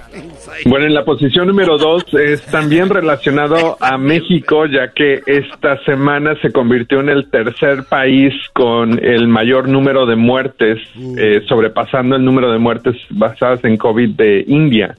[0.66, 6.36] Bueno, en la posición número dos es también relacionado a México, ya que esta semana
[6.42, 10.80] se convirtió en el tercer país con el mayor número de muertes,
[11.18, 14.96] eh, sobrepasando el número de muertes basadas en COVID de India.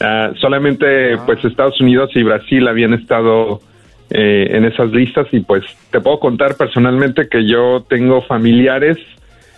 [0.00, 3.60] Ah, solamente, pues, Estados Unidos y Brasil habían estado
[4.10, 8.98] eh, en esas listas y, pues, te puedo contar personalmente que yo tengo familiares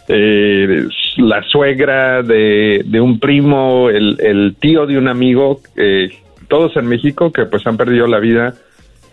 [0.08, 0.88] eh,
[1.18, 6.10] la suegra de, un primo, el, el tío de un amigo, eh,
[6.48, 8.54] todos en México que pues han perdido la vida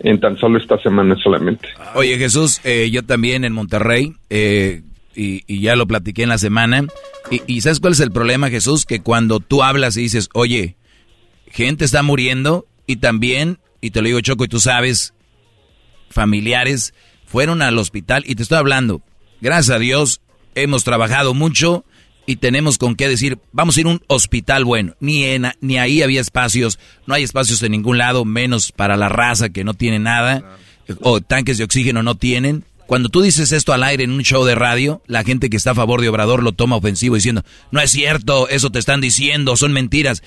[0.00, 1.68] en tan solo esta semana solamente.
[1.94, 4.82] Oye Jesús, eh, yo también en Monterrey, eh,
[5.14, 6.84] y, y ya lo platiqué en la semana,
[7.30, 8.84] y, y ¿sabes cuál es el problema Jesús?
[8.84, 10.76] Que cuando tú hablas y dices, oye,
[11.50, 15.14] gente está muriendo, y también, y te lo digo Choco, y tú sabes,
[16.10, 16.94] familiares
[17.26, 19.02] fueron al hospital, y te estoy hablando,
[19.40, 20.20] gracias a Dios,
[20.54, 21.84] hemos trabajado mucho,
[22.26, 24.94] y tenemos con qué decir, vamos a ir a un hospital bueno.
[25.00, 29.08] Ni, en, ni ahí había espacios, no hay espacios en ningún lado, menos para la
[29.08, 30.56] raza que no tiene nada,
[31.00, 32.64] o tanques de oxígeno no tienen.
[32.86, 35.72] Cuando tú dices esto al aire en un show de radio, la gente que está
[35.72, 39.56] a favor de Obrador lo toma ofensivo diciendo, no es cierto, eso te están diciendo,
[39.56, 40.22] son mentiras.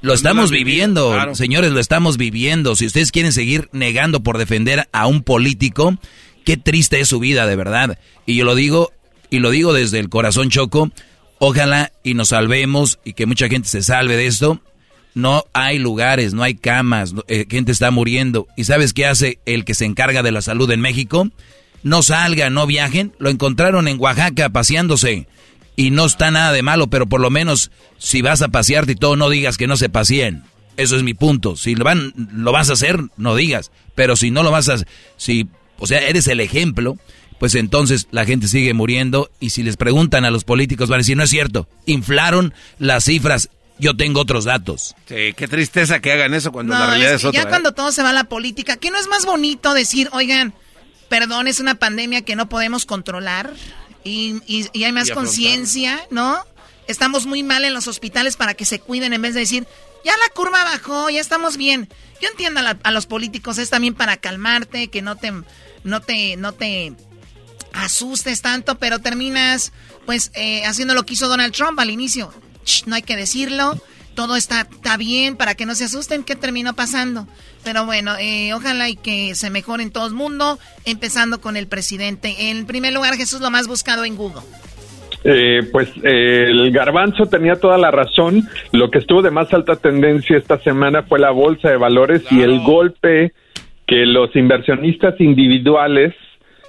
[0.00, 1.34] Lo estamos viviendo, claro.
[1.34, 2.76] señores, lo estamos viviendo.
[2.76, 5.98] Si ustedes quieren seguir negando por defender a un político,
[6.44, 7.98] qué triste es su vida, de verdad.
[8.24, 8.92] Y yo lo digo,
[9.30, 10.90] y lo digo desde el corazón choco,
[11.38, 14.60] ojalá y nos salvemos y que mucha gente se salve de esto.
[15.14, 18.46] No hay lugares, no hay camas, eh, gente está muriendo.
[18.56, 21.28] ¿Y sabes qué hace el que se encarga de la salud en México?
[21.82, 23.12] No salgan, no viajen.
[23.18, 25.26] Lo encontraron en Oaxaca paseándose.
[25.78, 28.96] Y no está nada de malo, pero por lo menos si vas a pasearte y
[28.96, 30.42] todo, no digas que no se paseen.
[30.76, 31.54] Eso es mi punto.
[31.54, 33.70] Si lo, van, lo vas a hacer, no digas.
[33.94, 34.78] Pero si no lo vas a...
[35.16, 35.46] Si,
[35.78, 36.98] o sea, eres el ejemplo,
[37.38, 39.30] pues entonces la gente sigue muriendo.
[39.38, 41.68] Y si les preguntan a los políticos, van a decir, no es cierto.
[41.86, 43.48] Inflaron las cifras.
[43.78, 44.96] Yo tengo otros datos.
[45.06, 47.40] Sí, qué tristeza que hagan eso cuando No, la realidad es, otra.
[47.40, 47.48] ya ¿eh?
[47.48, 50.54] cuando todo se va a la política, ¿qué no es más bonito decir, oigan,
[51.08, 53.52] perdón, es una pandemia que no podemos controlar
[54.08, 56.38] y, y- y hay más conciencia, ¿no?
[56.86, 59.66] Estamos muy mal en los hospitales para que se cuiden en vez de decir,
[60.04, 61.88] ya la curva bajó, ya estamos bien.
[62.20, 65.32] Yo entiendo a, la- a los políticos, es también para calmarte, que no te,
[65.84, 66.94] no te, no te
[67.72, 69.72] asustes tanto, pero terminas
[70.06, 72.32] pues eh, haciendo lo que hizo Donald Trump al inicio.
[72.64, 73.78] Shh, no hay que decirlo,
[74.18, 76.24] todo está, está bien para que no se asusten.
[76.24, 77.28] ¿Qué terminó pasando?
[77.62, 81.68] Pero bueno, eh, ojalá y que se mejore en todo el mundo, empezando con el
[81.68, 82.50] presidente.
[82.50, 84.42] En primer lugar, Jesús, lo más buscado en Google.
[85.22, 88.48] Eh, pues eh, el garbanzo tenía toda la razón.
[88.72, 92.42] Lo que estuvo de más alta tendencia esta semana fue la bolsa de valores y
[92.42, 93.32] el golpe
[93.86, 96.12] que los inversionistas individuales,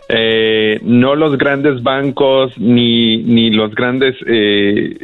[0.07, 4.99] eh, no los grandes bancos ni, ni los grandes eh,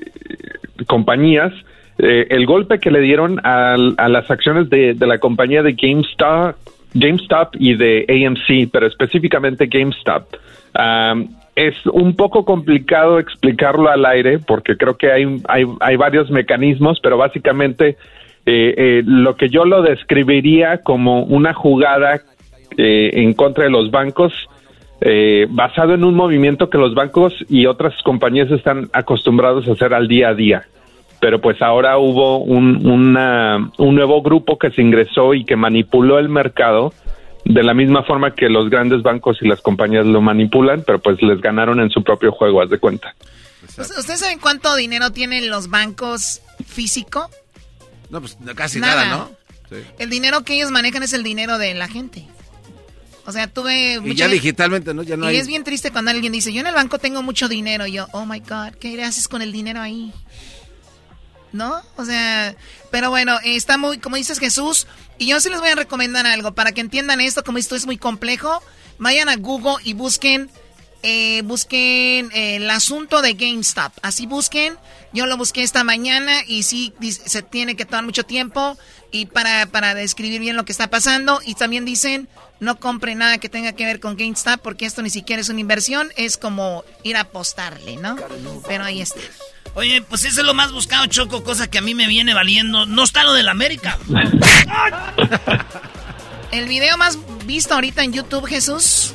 [0.86, 1.52] compañías,
[1.98, 6.56] eh, el golpe que le dieron a, las acciones de, la compañía de GameStop,
[6.93, 10.36] GameStop y de AMC, pero específicamente GameStop.
[10.74, 16.30] am, es un poco complicado explicarlo al aire porque creo que hay, hay, hay varios
[16.30, 17.96] mecanismos, pero básicamente
[18.46, 22.22] eh, eh, lo que yo lo describiría como una jugada
[22.78, 24.34] eh, en contra de los bancos
[25.02, 29.93] eh, basado en un movimiento que los bancos y otras compañías están acostumbrados a hacer
[29.93, 30.64] al día a día.
[31.26, 36.19] Pero pues ahora hubo un, una- un nuevo grupo que se ingresó y que manipuló
[36.19, 36.93] el mercado
[37.45, 41.19] de la misma forma que los grandes bancos y las compañías lo manipulan, pero pues
[41.23, 43.15] les ganaron en su propio juego, haz de cuenta.
[43.76, 47.28] ¿Ustedes saben cuánto dinero tienen los bancos físico?
[48.11, 49.17] No, pues casi nada, Nada.
[49.17, 49.32] ¿no?
[49.71, 49.84] Sí.
[49.97, 52.23] El dinero que ellos manejan es el dinero de la gente.
[53.26, 55.01] O sea, tuve Y mucha ya digitalmente, ¿no?
[55.01, 55.38] Ya no y hay...
[55.38, 57.88] es bien triste cuando alguien dice, yo en el banco tengo mucho dinero.
[57.88, 60.13] Y yo, oh my God, ¿qué haces con el dinero ahí?
[61.56, 61.82] ¿No?
[61.95, 62.53] O sea,
[62.91, 64.88] pero bueno, está muy, como dices Jesús,
[65.18, 67.86] y yo sí les voy a recomendar algo para que entiendan esto, como esto es
[67.86, 68.62] muy complejo.
[68.97, 70.49] Vayan a Google y busquen,
[71.01, 73.93] eh, busquen eh, el asunto de GameStop.
[74.01, 74.78] Así busquen.
[75.14, 76.93] Yo lo busqué esta mañana y sí
[77.26, 78.78] se tiene que tomar mucho tiempo
[79.12, 81.39] y para, para describir bien lo que está pasando.
[81.45, 82.28] Y también dicen,
[82.60, 85.62] no compre nada que tenga que ver con GameStop porque esto ni siquiera es una
[85.62, 88.18] inversión, es como ir a apostarle, ¿no?
[88.68, 89.22] Pero ahí está.
[89.76, 92.86] Oye, pues eso es lo más buscado, Choco, cosa que a mí me viene valiendo.
[92.86, 93.97] No está lo del América.
[96.51, 99.13] El video más visto ahorita en YouTube, Jesús.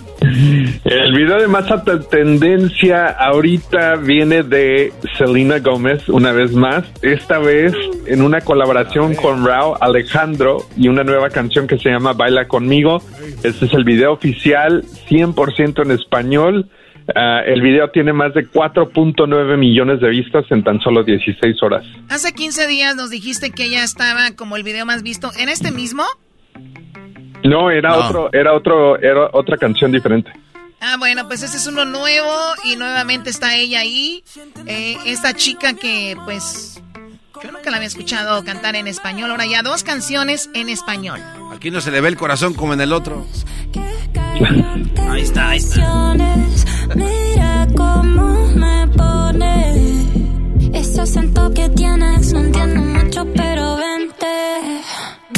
[0.84, 7.38] El video de más alta tendencia ahorita viene de Selena Gómez, una vez más, esta
[7.38, 7.72] vez
[8.06, 13.02] en una colaboración con Rao Alejandro y una nueva canción que se llama Baila conmigo.
[13.42, 16.68] Este es el video oficial, 100% en español.
[17.14, 21.84] Ah, el video tiene más de 4.9 millones de vistas en tan solo 16 horas.
[22.08, 25.30] Hace 15 días nos dijiste que ella estaba como el video más visto.
[25.38, 26.04] ¿En este mismo?
[27.42, 27.96] No, era No.
[28.06, 30.30] otro, era otro, era otra canción diferente.
[30.82, 32.32] Ah, bueno, pues este es uno nuevo
[32.64, 34.22] y nuevamente está ella ahí.
[34.66, 36.82] Eh, esta chica que, pues,
[37.42, 39.30] yo nunca la había escuchado cantar en español.
[39.30, 41.20] Ahora ya dos canciones en español.
[41.52, 43.26] Aquí no se le ve el corazón como en el otro.
[45.08, 46.14] Ahí está, ahí está.
[46.94, 49.76] Mira cómo me pone
[50.72, 54.82] Ese acento que tienes No entiendo mucho pero vente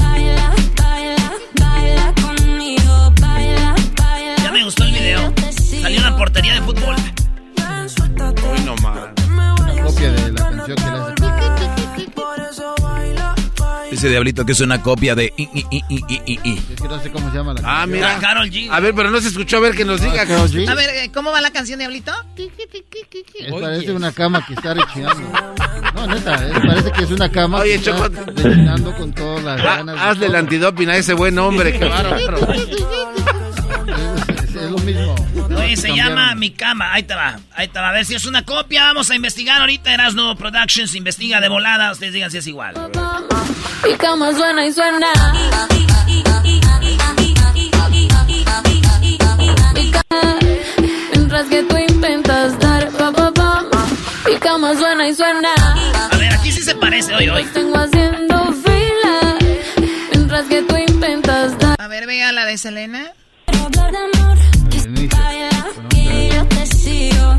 [0.01, 5.33] Baila, baila, baila conmigo Baila, baila Ya me gustó el video.
[5.51, 6.97] Salió una portería de fútbol.
[8.53, 9.11] Uy, no más.
[9.29, 11.22] Una copia de la canción que le hace.
[13.93, 15.35] Dice Diablito que es una copia de...
[15.37, 16.59] i, i, i, i, i, i.
[16.73, 17.91] Es que no sé cómo se llama la Ah, canción.
[17.91, 18.19] mira.
[18.21, 18.69] Carol G.
[18.71, 19.59] A ver, pero no se escuchó.
[19.59, 20.25] A ver, que nos diga.
[20.27, 20.67] Karol G.
[20.67, 22.11] A ver, eh, ¿cómo va la canción, Diablito?
[22.39, 25.21] Es, parece una cama que está rechinando.
[25.95, 28.33] No, neta, es- parece que es una cama Oye, que está Choco.
[28.35, 29.95] rechinando con todas las Ah, ganas.
[29.95, 31.79] de hazle el antidoping a ese buen hombre.
[31.79, 32.39] Qué bárbaro.
[35.65, 36.17] Oye, se Cambiaron.
[36.17, 36.93] llama Mi Cama.
[36.93, 37.39] Ahí te va.
[37.55, 37.89] Ahí te va.
[37.91, 38.85] A ver si es una copia.
[38.85, 39.93] Vamos a investigar ahorita.
[39.93, 41.93] Erasno Productions investiga de volada.
[41.93, 42.75] Ustedes digan si es igual.
[43.85, 45.09] Mi cama suena y suena
[49.75, 50.39] Mi cama,
[51.13, 53.65] Mientras que tú intentas dar pa, pa, pa.
[54.29, 55.49] Mi cama suena y suena
[56.11, 57.15] A ver, aquí sí se parece.
[57.15, 57.45] Hoy, hoy.
[57.53, 59.37] Tengo haciendo fila
[60.13, 63.13] Mientras que tú intentas dar A ver, vea la de Selena.
[63.49, 64.39] hablar de amor
[64.89, 67.39] Baila, y yo te sigo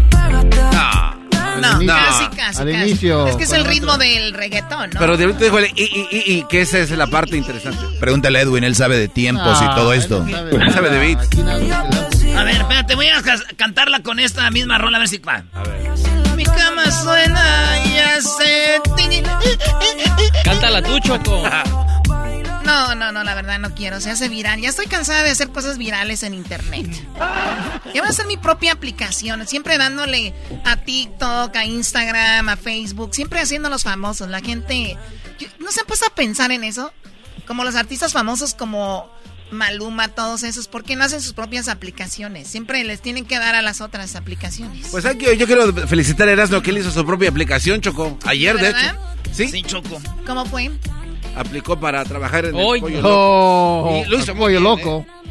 [1.62, 1.94] No, No.
[1.96, 2.62] casi, casi.
[2.62, 2.84] Al casi.
[2.84, 3.72] inicio, Es que es el otro.
[3.72, 5.00] ritmo del reggaetón, ¿no?
[5.00, 7.80] Pero dijo el i, i, i, i, que esa es la parte interesante.
[8.00, 10.26] Pregúntale a Edwin, él sabe de tiempos y todo esto.
[10.28, 11.30] Él sabe de beats.
[12.36, 12.96] A ver, espérate.
[12.96, 13.22] Voy a
[13.56, 14.98] cantarla con esta misma rola.
[14.98, 15.44] A ver si va.
[15.54, 15.89] A ver.
[16.36, 18.82] Mi cama suena y hace...
[20.44, 21.44] Cántala tú, Choco.
[22.66, 23.99] No, no, no, la verdad no quiero.
[23.99, 24.61] Se hace viral.
[24.61, 26.88] Ya estoy cansada de hacer cosas virales en internet.
[27.93, 29.45] Ya voy a hacer mi propia aplicación.
[29.47, 30.34] Siempre dándole
[30.64, 33.14] a TikTok, a Instagram, a Facebook.
[33.14, 34.30] Siempre haciendo los famosos.
[34.30, 34.97] La gente.
[35.59, 36.93] ¿No se han puesto a pensar en eso?
[37.45, 39.09] Como los artistas famosos como
[39.51, 40.68] Maluma, todos esos.
[40.68, 42.47] ¿Por qué no hacen sus propias aplicaciones?
[42.47, 44.88] Siempre les tienen que dar a las otras aplicaciones.
[44.91, 48.18] Pues aquí yo quiero felicitar a Erasmo que él hizo su propia aplicación, Choco.
[48.26, 48.97] Ayer, de hecho.
[49.32, 49.47] ¿Sí?
[49.47, 50.01] Sí, Choco.
[50.26, 50.72] ¿Cómo fue?
[51.36, 53.09] Aplicó para trabajar en el Oy, pollo no.
[53.09, 54.03] loco.
[54.05, 55.05] Y lo hizo El muy pollo bien, loco.
[55.09, 55.23] ¿eh?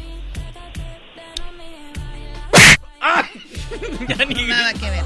[4.47, 5.03] Nada que ver.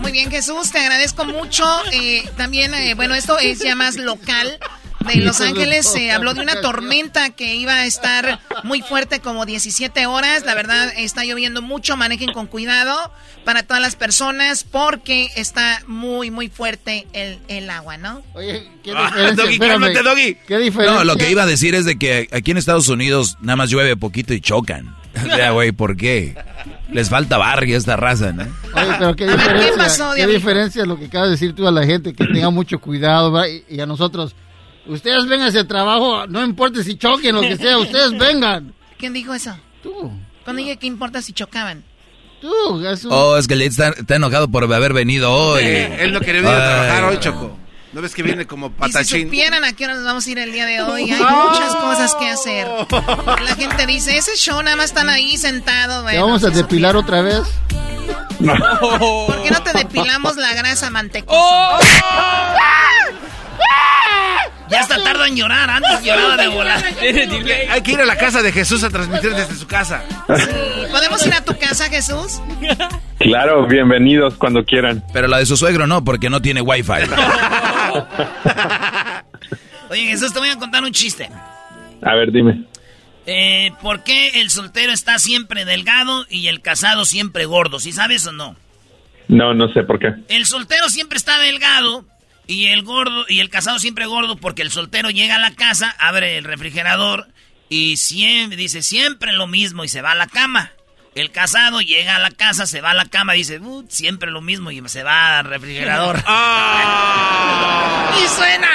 [0.00, 1.64] Muy bien, Jesús, te agradezco mucho.
[1.92, 4.58] Eh, también, eh, bueno, esto es ya más local
[5.06, 9.46] de Los Ángeles se habló de una tormenta que iba a estar muy fuerte como
[9.46, 10.44] 17 horas.
[10.44, 13.12] La verdad está lloviendo mucho, manejen con cuidado
[13.44, 18.22] para todas las personas porque está muy, muy fuerte el, el agua, ¿no?
[18.34, 20.02] Oye, ¿qué ah, diferencia?
[20.02, 20.98] Doggy, ¿Qué diferencia?
[20.98, 23.70] No, lo que iba a decir es de que aquí en Estados Unidos nada más
[23.70, 24.96] llueve poquito y chocan.
[25.14, 26.34] O sea, güey, ¿por qué?
[26.90, 28.42] Les falta barrio esta raza, ¿no?
[28.42, 31.70] Oye, pero qué diferencia, ¿Qué, pasó, ¿qué diferencia lo que acabas de decir tú a
[31.70, 34.34] la gente, que tenga mucho cuidado, y a nosotros
[34.86, 38.74] Ustedes vengan a ese trabajo, no importa si choquen o lo que sea, ustedes vengan.
[38.98, 39.56] ¿Quién dijo eso?
[39.82, 40.12] Tú.
[40.44, 41.84] Cuando dije que importa si chocaban.
[42.40, 43.12] Tú, Jesús.
[43.12, 45.64] Oh, es que le está, enojado por haber venido hoy.
[45.64, 47.58] él no quería venir a trabajar hoy, Choco.
[47.92, 49.00] ¿No ves que viene como patachín?
[49.00, 51.22] Y si supieran a qué hora nos vamos a ir el día de hoy, hay
[51.22, 52.66] muchas cosas que hacer.
[53.44, 56.10] La gente dice, ese show nada más están ahí sentados.
[56.10, 57.42] ¿Te vamos a depilar otra vez?
[58.38, 61.38] ¿Por qué no te depilamos la grasa mantecosa?
[61.38, 61.78] Oh.
[64.72, 66.82] Ya está tarde en llorar, antes lloraba de volar.
[67.70, 70.02] Hay que ir a la casa de Jesús a transmitir desde su casa.
[70.90, 72.40] ¿Podemos ir a tu casa, Jesús?
[73.18, 75.04] Claro, bienvenidos cuando quieran.
[75.12, 76.92] Pero la de su suegro no, porque no tiene wifi.
[79.90, 81.28] Oye, Jesús, te voy a contar un chiste.
[82.02, 82.64] A ver, dime.
[83.26, 87.78] Eh, ¿Por qué el soltero está siempre delgado y el casado siempre gordo?
[87.78, 88.56] ¿Sí sabes o no?
[89.28, 90.14] No, no sé por qué.
[90.28, 92.04] El soltero siempre está delgado
[92.52, 95.96] y el gordo, y el casado siempre gordo porque el soltero llega a la casa,
[95.98, 97.28] abre el refrigerador
[97.70, 100.72] y siempre, dice siempre lo mismo y se va a la cama.
[101.14, 104.42] El casado llega a la casa, se va a la cama, dice, uh, siempre lo
[104.42, 106.22] mismo y se va al refrigerador.
[106.26, 108.12] Ah.
[108.22, 108.68] y suena.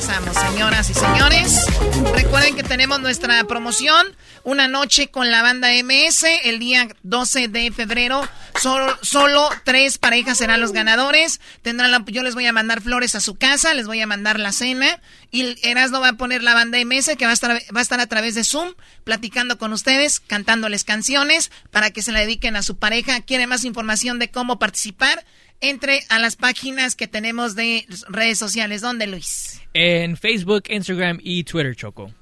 [0.00, 1.66] Señoras y señores.
[2.14, 4.06] Recuerden que tenemos nuestra promoción,
[4.44, 8.26] una noche con la banda MS, el día 12 de febrero.
[8.58, 11.38] Solo, solo tres parejas serán los ganadores.
[11.60, 14.40] Tendrán la, yo les voy a mandar flores a su casa, les voy a mandar
[14.40, 15.02] la cena.
[15.30, 18.00] Y Erasmo va a poner la banda MS que va a, estar, va a estar
[18.00, 18.72] a través de Zoom,
[19.04, 23.20] platicando con ustedes, cantándoles canciones para que se la dediquen a su pareja.
[23.20, 25.26] ¿Quiere más información de cómo participar?
[25.62, 28.80] entre a las páginas que tenemos de redes sociales.
[28.80, 29.59] ¿Dónde, Luis?
[29.72, 32.12] En Facebook, Instagram y Twitter, Choco.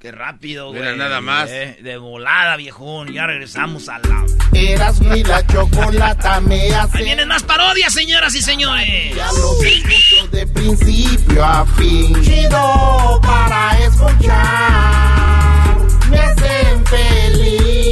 [0.00, 0.80] Qué rápido, güey.
[0.80, 1.48] Mira, nada más.
[1.50, 3.12] Eh, de volada, viejón.
[3.12, 4.26] Ya regresamos al lado.
[4.52, 6.98] Eras mi la chocolata me hace.
[6.98, 9.14] Ahí vienen más parodias, señoras y señores.
[9.16, 12.22] Ya lo escucho de principio a fin.
[12.22, 15.76] Chido para escuchar.
[16.10, 17.86] Me hacen feliz.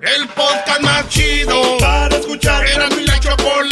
[0.00, 2.66] El podcast más chido para escuchar.
[2.66, 3.71] Era mi la chocolata.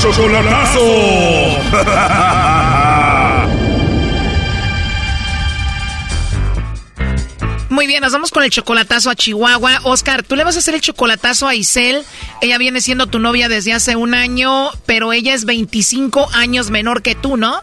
[0.00, 0.80] Chocolatazo.
[7.68, 9.80] Muy bien, nos vamos con el chocolatazo a Chihuahua.
[9.84, 12.02] Oscar, tú le vas a hacer el chocolatazo a Isel.
[12.40, 17.02] Ella viene siendo tu novia desde hace un año, pero ella es 25 años menor
[17.02, 17.60] que tú, ¿no?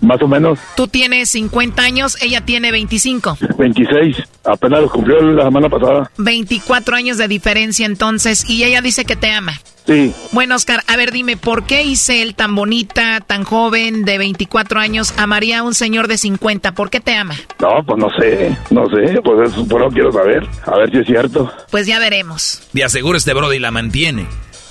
[0.00, 0.60] Más o menos.
[0.76, 3.38] Tú tienes 50 años, ella tiene 25.
[3.58, 6.10] 26, apenas los cumplió la semana pasada.
[6.18, 9.52] 24 años de diferencia entonces, y ella dice que te ama.
[9.86, 10.14] Sí.
[10.30, 15.12] Bueno, Oscar, a ver, dime, ¿por qué Isel, tan bonita, tan joven, de 24 años,
[15.18, 16.72] amaría a un señor de 50?
[16.72, 17.34] ¿Por qué te ama?
[17.60, 20.98] No, pues no sé, no sé, pues eso por lo quiero saber, a ver si
[20.98, 21.52] es cierto.
[21.70, 22.62] Pues ya veremos.
[22.72, 24.26] De aseguro este Brody la mantiene.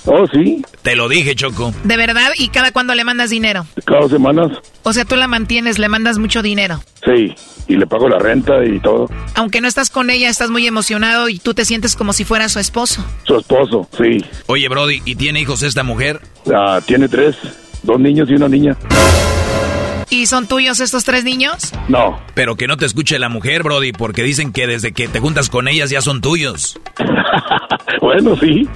[0.06, 0.62] Oh, sí.
[0.82, 1.72] Te lo dije, Choco.
[1.84, 2.30] ¿De verdad?
[2.36, 3.66] ¿Y cada cuándo le mandas dinero?
[3.84, 4.50] Cada semanas.
[4.82, 6.80] O sea, tú la mantienes, le mandas mucho dinero.
[7.04, 7.34] Sí,
[7.68, 9.08] y le pago la renta y todo.
[9.34, 12.48] Aunque no estás con ella, estás muy emocionado y tú te sientes como si fuera
[12.48, 13.04] su esposo.
[13.24, 14.24] Su esposo, sí.
[14.46, 16.20] Oye, Brody, ¿y tiene hijos esta mujer?
[16.52, 17.36] Ah, tiene tres,
[17.82, 18.76] dos niños y una niña.
[20.12, 21.72] ¿Y son tuyos estos tres niños?
[21.88, 22.20] No.
[22.34, 25.48] Pero que no te escuche la mujer, Brody, porque dicen que desde que te juntas
[25.48, 26.78] con ellas ya son tuyos.
[28.02, 28.68] bueno, sí.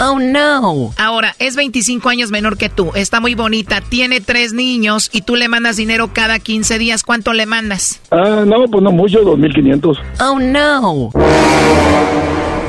[0.00, 0.92] Oh, no.
[0.98, 5.34] Ahora, es 25 años menor que tú, está muy bonita, tiene tres niños y tú
[5.34, 7.04] le mandas dinero cada 15 días.
[7.04, 8.02] ¿Cuánto le mandas?
[8.10, 9.98] Ah, no, pues no mucho, 2.500.
[10.20, 11.10] Oh, no.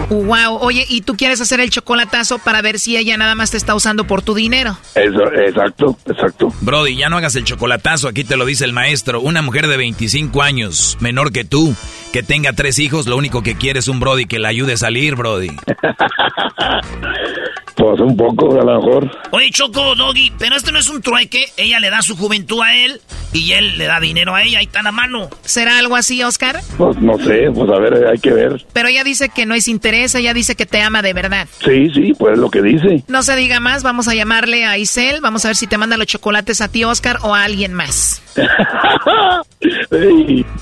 [0.10, 3.58] Wow, oye, ¿y tú quieres hacer el chocolatazo para ver si ella nada más te
[3.58, 4.78] está usando por tu dinero?
[4.96, 6.54] Eso, exacto, exacto.
[6.62, 9.22] Brody, ya no hagas el chocolatazo, aquí te lo dice el maestro.
[9.22, 11.76] Una mujer de 25 años, menor que tú,
[12.12, 14.78] que tenga tres hijos, lo único que quiere es un Brody que la ayude a
[14.78, 15.50] salir, Brody.
[17.76, 19.12] Pues un poco, a lo mejor.
[19.32, 21.46] Oye, Choco, Doggy, pero esto no es un trueque.
[21.58, 23.02] Ella le da su juventud a él
[23.34, 24.60] y él le da dinero a ella.
[24.60, 25.30] Ahí está la mano.
[25.44, 26.60] ¿Será algo así, Oscar?
[26.78, 28.66] Pues no sé, pues a ver, hay que ver.
[28.74, 31.48] Pero ella dice que no es interés, ella dice que te ama de verdad.
[31.66, 33.04] Sí, sí, pues lo que dice.
[33.08, 35.22] No se diga más, vamos a llamarle a Isel.
[35.22, 38.22] Vamos a ver si te manda los chocolates a ti, Oscar, o a alguien más.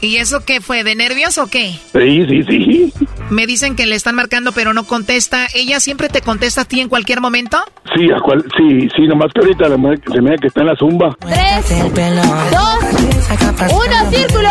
[0.02, 0.84] ¿Y eso qué fue?
[0.84, 1.74] ¿De nervios o qué?
[1.94, 2.94] Sí, sí, sí.
[3.32, 5.48] Me dicen que le están marcando, pero no contesta.
[5.56, 7.58] ¿Ella siempre te contesta a ti en cualquier momento?
[7.96, 11.16] Sí, a cual, sí, sí, nomás que ahorita se me que está en la zumba.
[11.22, 11.70] Tres,
[12.52, 14.50] dos, uno, círculo.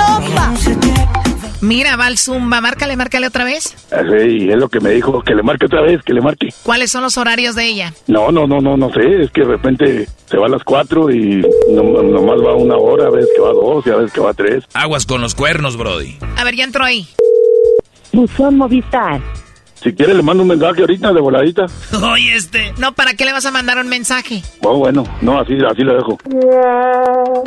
[1.61, 2.63] Mira, va al Zumba.
[2.63, 3.77] Márcale, márcale otra vez.
[3.91, 6.49] Sí, es lo que me dijo, que le marque otra vez, que le marque.
[6.63, 7.93] ¿Cuáles son los horarios de ella?
[8.07, 9.25] No, no, no, no, no sé.
[9.25, 13.11] Es que de repente se va a las cuatro y nomás va una hora, a
[13.11, 14.65] veces que va dos y a veces que va tres.
[14.73, 16.17] Aguas con los cuernos, Brody.
[16.39, 17.07] A ver, ya entró ahí.
[18.13, 19.21] Buzón Movistar.
[19.83, 21.67] Si quiere le mando un mensaje ahorita de voladita.
[22.03, 22.73] Oye, este.
[22.79, 24.43] No, ¿para qué le vas a mandar un mensaje?
[24.63, 26.19] Oh, bueno, no, así, así lo dejo.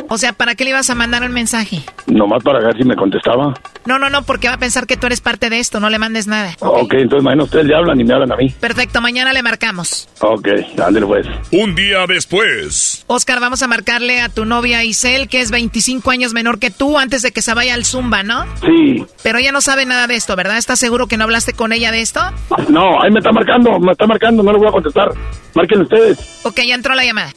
[0.08, 1.82] O sea, ¿para qué le ibas a mandar un mensaje?
[2.06, 3.54] Nomás para ver si me contestaba.
[3.86, 5.98] No, no, no, porque va a pensar que tú eres parte de esto, no le
[5.98, 6.54] mandes nada.
[6.60, 8.50] Ok, entonces mañana ustedes le hablan y me hablan a mí.
[8.58, 10.08] Perfecto, mañana le marcamos.
[10.20, 10.48] Ok,
[10.84, 11.26] ándale pues.
[11.52, 13.04] Un día después.
[13.06, 16.98] Oscar, vamos a marcarle a tu novia Isel, que es 25 años menor que tú,
[16.98, 18.44] antes de que se vaya al Zumba, ¿no?
[18.64, 19.04] Sí.
[19.22, 20.56] Pero ella no sabe nada de esto, ¿verdad?
[20.56, 22.20] ¿Estás seguro que no hablaste con ella de esto?
[22.68, 25.12] No, ahí me está marcando, me está marcando, no le voy a contestar.
[25.54, 26.40] Marquen ustedes.
[26.44, 27.32] Ok, ya entró la llamada.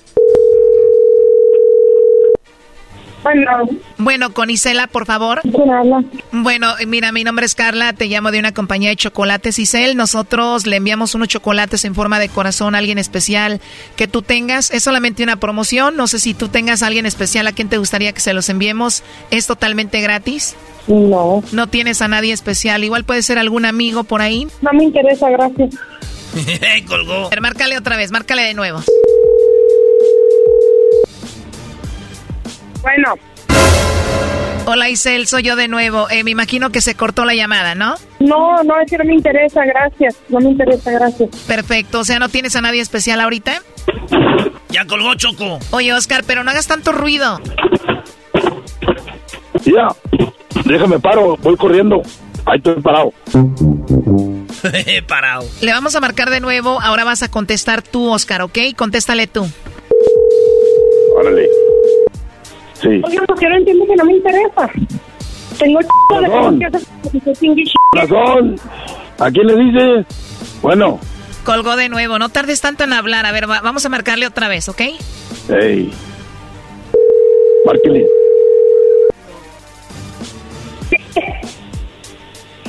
[3.24, 3.70] Bueno.
[3.98, 5.42] Bueno, con Isela, por favor.
[5.42, 6.04] ¿Quién habla?
[6.32, 9.98] Bueno, mira, mi nombre es Carla, te llamo de una compañía de chocolates Isel.
[9.98, 13.60] Nosotros le enviamos unos chocolates en forma de corazón a alguien especial
[13.96, 14.72] que tú tengas.
[14.72, 15.98] Es solamente una promoción.
[15.98, 18.50] No sé si tú tengas a alguien especial a quien te gustaría que se los
[18.50, 19.04] enviemos.
[19.30, 20.56] Es totalmente gratis.
[20.88, 21.44] No.
[21.52, 22.84] No tienes a nadie especial.
[22.84, 24.48] Igual puede ser algún amigo por ahí.
[24.62, 25.76] No me interesa, gracias.
[26.88, 27.26] Colgó.
[27.28, 28.82] A ver, márcale otra vez, márcale de nuevo.
[32.82, 33.16] Bueno.
[34.66, 36.10] Hola Isel, soy yo de nuevo.
[36.10, 37.96] Eh, me imagino que se cortó la llamada, ¿no?
[38.20, 40.18] No, no, es que no me interesa, gracias.
[40.28, 41.30] No me interesa, gracias.
[41.48, 43.62] Perfecto, o sea, ¿no tienes a nadie especial ahorita?
[44.70, 45.60] Ya colgó Choco.
[45.72, 47.40] Oye, Oscar, pero no hagas tanto ruido.
[49.64, 49.88] Ya,
[50.68, 52.02] déjame paro, voy corriendo.
[52.46, 53.14] Ahí estoy parado.
[55.08, 55.46] parado.
[55.62, 58.58] Le vamos a marcar de nuevo, ahora vas a contestar tú, Oscar, ¿ok?
[58.76, 59.46] Contéstale tú.
[61.20, 61.48] Órale.
[62.82, 63.02] Sí.
[63.04, 64.70] Oye, porque no entiendo que no me interesa.
[65.58, 65.88] Tengo ch...
[66.22, 66.60] Razón.
[66.60, 66.70] de
[67.94, 68.56] Razón.
[69.20, 70.06] ¿A quién le dices?
[70.62, 71.00] Bueno.
[71.44, 73.26] Colgó de nuevo, no tardes tanto en hablar.
[73.26, 74.82] A ver, va- vamos a marcarle otra vez, ¿ok?
[75.50, 75.92] Ey.
[77.66, 78.06] Márquele.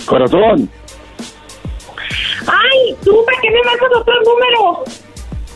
[0.07, 0.69] Corazón.
[2.47, 4.85] Ay, tú, ¿para qué me mandas otro número?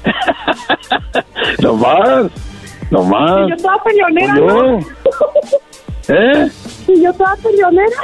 [1.60, 2.30] No más.
[2.90, 3.48] No más.
[3.48, 4.34] Yo estaba peleonera.
[4.34, 4.78] ¿no?
[6.08, 6.48] ¿Eh?
[6.88, 7.96] Y yo estaba peleonera.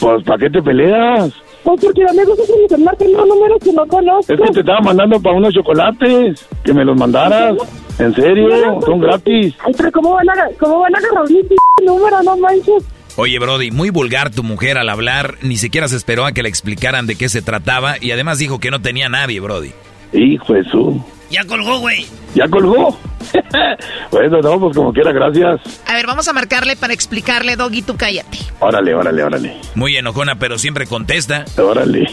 [0.00, 1.32] Pues, ¿para qué te peleas?
[1.64, 4.32] Pues porque no me gusta que me marquen los números que no conozco.
[4.32, 6.46] Es que te estaba mandando para unos chocolates.
[6.62, 7.56] Que me los mandaras.
[7.98, 9.54] En serio, son gratis.
[9.64, 11.42] Ay, pero ¿cómo van a, cómo van a agarrar mi
[11.84, 12.22] número?
[12.22, 12.84] No manches.
[13.18, 15.36] Oye, Brody, muy vulgar tu mujer al hablar.
[15.40, 17.96] Ni siquiera se esperó a que le explicaran de qué se trataba.
[17.98, 19.72] Y además dijo que no tenía nadie, Brody.
[20.12, 21.02] Hijo de su.
[21.30, 22.06] Ya colgó, güey.
[22.34, 22.96] ¿Ya colgó?
[24.12, 25.60] bueno, no, pues como quiera, gracias.
[25.86, 28.38] A ver, vamos a marcarle para explicarle, Doggy, tú cállate.
[28.60, 29.56] Órale, órale, órale.
[29.74, 31.46] Muy enojona, pero siempre contesta.
[31.56, 32.08] Órale.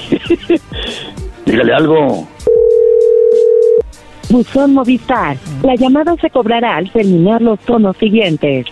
[1.46, 2.28] Dígale algo.
[4.30, 5.38] Buzón Movistar.
[5.62, 8.66] La llamada se cobrará al terminar los tonos siguientes.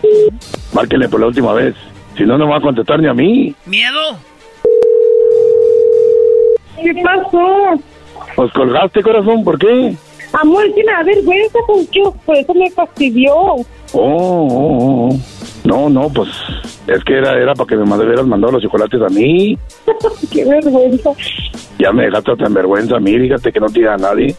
[0.73, 1.75] Márquele por la última vez.
[2.21, 3.55] Si no, no me va a contestar ni a mí.
[3.65, 3.99] ¿Miedo?
[6.83, 7.81] ¿Qué pasó?
[8.35, 9.95] Pues colgaste, corazón, ¿por qué?
[10.39, 13.33] Amor, es que me da vergüenza con que por eso me fastidió.
[13.35, 15.17] Oh, oh, oh.
[15.63, 16.29] No, no, pues
[16.85, 19.57] es que era, era para que me mand- hubieras mandado los chocolates a mí.
[20.31, 21.09] Qué vergüenza.
[21.79, 24.35] Ya me dejaste tan vergüenza a mí, fíjate que no tira a nadie.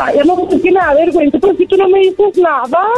[0.00, 2.88] Ay, amor, es que me da vergüenza, pero si tú no me dices nada.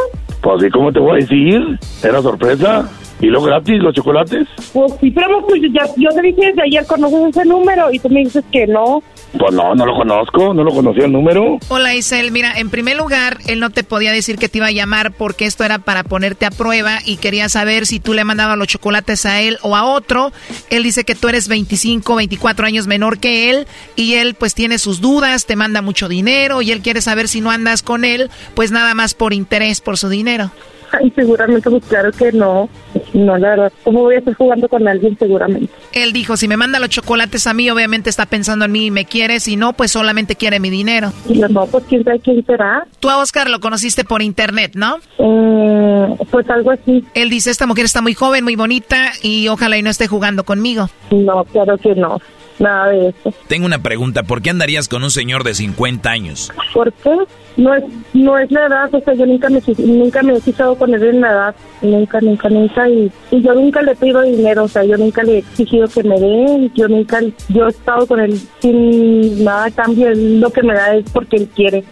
[0.41, 1.61] Pues, ¿y cómo te voy a decir?
[2.01, 2.89] ¿Era sorpresa?
[3.19, 4.47] ¿Y lo gratis, los chocolates?
[4.73, 7.91] Pues sí, pero pues ya, yo te dije desde ayer, ¿conoces ese número?
[7.91, 9.01] Y tú me dices que no.
[9.37, 11.57] Pues no, no lo conozco, no lo conocía el número.
[11.69, 14.71] Hola Isel, mira, en primer lugar, él no te podía decir que te iba a
[14.71, 18.57] llamar porque esto era para ponerte a prueba y quería saber si tú le mandabas
[18.57, 20.31] los chocolates a él o a otro.
[20.69, 24.77] Él dice que tú eres 25, 24 años menor que él y él pues tiene
[24.77, 28.29] sus dudas, te manda mucho dinero y él quiere saber si no andas con él,
[28.53, 30.51] pues nada más por interés, por su dinero.
[30.99, 32.69] Ay, seguramente, pues claro que no.
[33.13, 35.69] No, la verdad, ¿cómo voy a estar jugando con alguien seguramente?
[35.91, 38.91] Él dijo, si me manda los chocolates a mí, obviamente está pensando en mí y
[38.91, 41.11] me quiere, si no, pues solamente quiere mi dinero.
[41.27, 42.85] Y no, pues quién sabe quién será.
[42.99, 44.97] Tú a Oscar lo conociste por internet, ¿no?
[45.17, 47.03] Eh, pues algo así.
[47.13, 50.43] Él dice, esta mujer está muy joven, muy bonita y ojalá y no esté jugando
[50.43, 50.89] conmigo.
[51.11, 52.19] No, claro que no.
[52.63, 53.33] Nada de eso.
[53.49, 56.49] Tengo una pregunta, ¿por qué andarías con un señor de 50 años?
[56.73, 57.09] ¿Por qué?
[57.57, 57.83] No es,
[58.13, 61.03] no es la edad, o sea, yo nunca me, nunca me he fijado con él
[61.03, 64.85] en la edad, nunca, nunca, nunca, y, y yo nunca le pido dinero, o sea,
[64.85, 67.19] yo nunca le he exigido que me dé, yo nunca,
[67.49, 71.03] yo he estado con él sin nada a cambio, él lo que me da es
[71.11, 71.83] porque él quiere.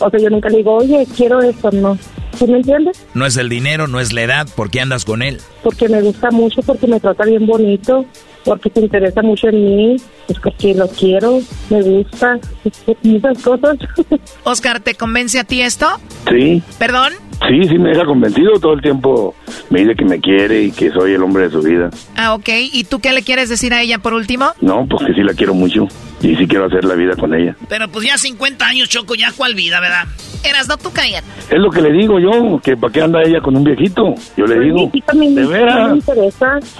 [0.00, 1.96] O sea, yo nunca le digo, oye, quiero esto, no.
[2.36, 3.06] ¿Sí me entiendes?
[3.14, 5.40] No es el dinero, no es la edad, ¿por qué andas con él?
[5.62, 8.06] Porque me gusta mucho, porque me trata bien bonito,
[8.44, 9.96] porque se interesa mucho en mí,
[10.30, 11.40] es porque lo quiero,
[11.70, 12.38] me gusta,
[13.02, 13.78] muchas cosas.
[14.44, 15.86] Oscar, ¿te convence a ti esto?
[16.28, 16.62] Sí.
[16.78, 17.12] ¿Perdón?
[17.48, 19.34] Sí, sí me deja convencido todo el tiempo.
[19.70, 21.90] Me dice que me quiere y que soy el hombre de su vida.
[22.16, 22.48] Ah, ok.
[22.72, 24.52] ¿Y tú qué le quieres decir a ella por último?
[24.60, 25.88] No, pues que sí la quiero mucho
[26.22, 27.56] y sí quiero hacer la vida con ella.
[27.68, 30.04] Pero pues ya 50 años, Choco, ya cuál vida, ¿verdad?
[30.44, 31.26] Eras, no, tú cállate.
[31.50, 34.14] Es lo que le digo yo, que para qué anda ella con un viejito.
[34.36, 35.98] Yo le digo, ¿de veras?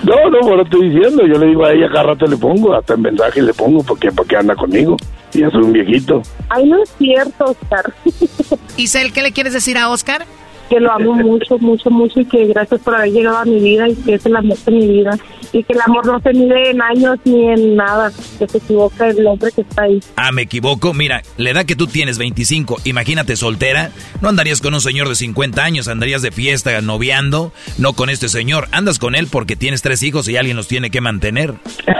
[0.02, 1.26] No, no, lo estoy diciendo.
[1.26, 4.10] Yo le digo a ella, cada rato le pongo, hasta en mensaje le pongo, porque
[4.12, 4.96] para qué anda conmigo.
[5.32, 6.22] Y ya soy un viejito.
[6.48, 7.92] Ay, no es cierto, Oscar.
[8.76, 10.26] Isel, ¿qué le quieres decir a Oscar?
[10.70, 13.88] Que lo amo mucho, mucho, mucho y que gracias por haber llegado a mi vida
[13.88, 15.18] y que es el amor de mi vida.
[15.52, 19.08] Y que el amor no se mide en años ni en nada, que se equivoca
[19.08, 20.00] el hombre que está ahí.
[20.14, 20.94] Ah, me equivoco.
[20.94, 23.90] Mira, la edad que tú tienes, 25, imagínate soltera,
[24.20, 28.28] no andarías con un señor de 50 años, andarías de fiesta, noviando, no con este
[28.28, 28.68] señor.
[28.70, 31.54] Andas con él porque tienes tres hijos y alguien los tiene que mantener.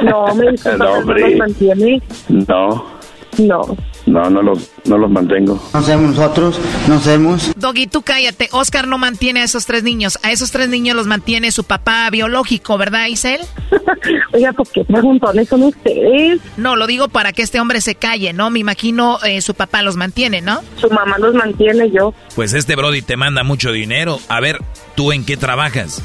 [0.05, 2.01] No, me dice, no, no los mantiene.
[2.29, 3.01] No.
[3.39, 3.77] No.
[4.11, 5.63] No, no los, no los mantengo.
[5.73, 6.59] No hacemos nosotros,
[6.89, 7.53] no hacemos.
[7.57, 8.49] Doggy, tú cállate.
[8.51, 10.19] Oscar no mantiene a esos tres niños.
[10.25, 13.41] A esos tres niños los mantiene su papá biológico, ¿verdad, Isel?
[14.33, 16.41] Oiga, ¿por qué preguntones son ustedes?
[16.57, 18.51] No, lo digo para que este hombre se calle, ¿no?
[18.51, 20.61] Me imagino eh, su papá los mantiene, ¿no?
[20.77, 22.13] Su mamá los mantiene, yo.
[22.35, 24.19] Pues este Brody te manda mucho dinero.
[24.29, 24.59] A ver,
[24.97, 26.03] ¿tú en qué trabajas?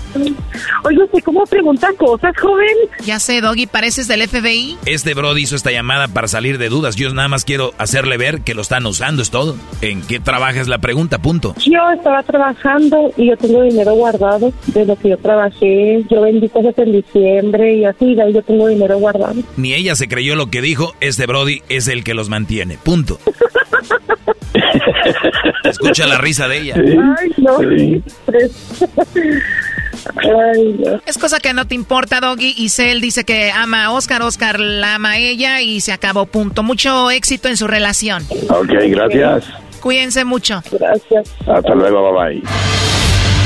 [0.83, 2.67] Oye, ¿cómo pregunta cosas, joven?
[3.03, 4.77] Ya sé, Doggy, ¿pareces del FBI?
[4.85, 6.95] Este Brody hizo esta llamada para salir de dudas.
[6.95, 9.55] Yo nada más quiero hacerle ver que lo están usando, es todo.
[9.79, 11.19] ¿En qué trabajas la pregunta?
[11.19, 11.55] Punto.
[11.65, 16.03] Yo estaba trabajando y yo tengo dinero guardado de lo que yo trabajé.
[16.11, 19.35] Yo vendí cosas en diciembre y así, de ahí yo tengo dinero guardado.
[19.55, 22.77] Ni ella se creyó lo que dijo, este Brody es el que los mantiene.
[22.83, 23.17] Punto.
[25.63, 26.75] Escucha la risa de ella.
[26.75, 27.59] Ay, no.
[30.53, 31.01] Ay, no.
[31.05, 32.53] Es cosa que no te importa, Doggy.
[32.57, 36.25] Y Cel dice que ama a Oscar, Oscar la ama a ella y se acabó,
[36.25, 36.63] punto.
[36.63, 38.23] Mucho éxito en su relación.
[38.49, 39.45] Ok, gracias.
[39.81, 40.61] Cuídense mucho.
[40.71, 41.29] Gracias.
[41.47, 42.43] Hasta luego, bye bye.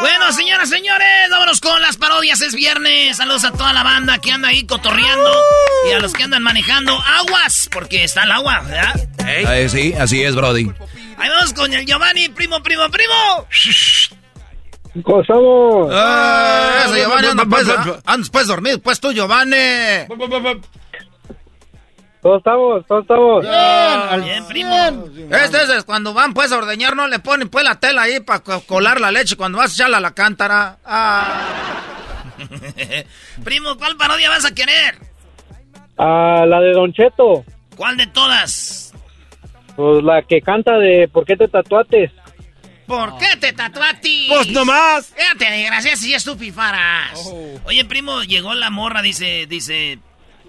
[0.00, 2.40] Bueno, señoras, señores, vámonos con las parodias.
[2.40, 3.18] Es viernes.
[3.18, 5.30] Saludos a toda la banda que anda ahí cotorreando.
[5.88, 9.08] Y a los que andan manejando aguas, porque está el agua, ¿verdad?
[9.26, 10.70] Eh, sí, así es, Brody.
[11.18, 13.46] Ahí vamos con el Giovanni, primo, primo, primo.
[15.04, 15.90] ¿Cómo estamos?
[15.92, 17.68] Ah, eso, Giovanni, anda pues,
[18.06, 19.56] andas pues dormido, pues tú, Giovanni.
[22.22, 23.42] Todos estamos, todos estamos.
[23.42, 25.36] Bien, bien, primo.
[25.36, 28.40] Este es cuando van pues a ordeñar, no le ponen pues la tela ahí para
[28.40, 30.78] colar la leche cuando vas a echarla a la cántara.
[30.84, 31.46] Ah.
[33.44, 34.98] primo, ¿cuál parodia vas a querer?
[35.96, 37.44] Ah, la de Don Cheto.
[37.76, 38.92] ¿Cuál de todas?
[39.76, 42.10] Pues la que canta de ¿Por qué te tatuates?
[42.90, 44.26] ¿Por qué te tatuaste?
[44.26, 45.14] Pues nomás.
[45.16, 47.12] Fíjate, gracias y estupifaras.
[47.24, 47.60] Oh.
[47.66, 50.00] Oye, primo, llegó la morra, dice, dice,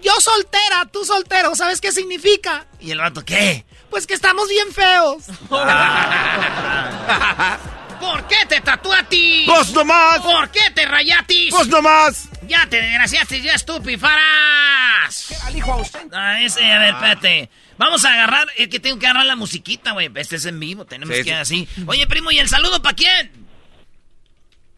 [0.02, 2.66] yo soltera, tú soltero, ¿sabes qué significa?
[2.80, 3.64] Y el rato, ¿qué?
[3.88, 5.24] Pues que estamos bien feos.
[8.00, 9.46] ¿Por qué te tatuatis?
[9.46, 10.18] ¡Pues nomás!
[10.20, 11.54] ¿Por qué te rayatis?
[11.54, 12.28] ¡Pues nomás!
[12.48, 15.26] Ya te desgraciaste, ya estupifaras.
[15.28, 16.08] ¿Qué alijo a usted?
[16.12, 17.48] Ah, ese, a ver, espérate.
[17.78, 20.10] Vamos a agarrar, es que tengo que agarrar la musiquita, güey.
[20.16, 21.68] Este es en vivo, tenemos que ir así.
[21.86, 23.30] Oye, primo, ¿y el saludo para quién?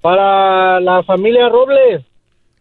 [0.03, 2.05] Para la familia Robles.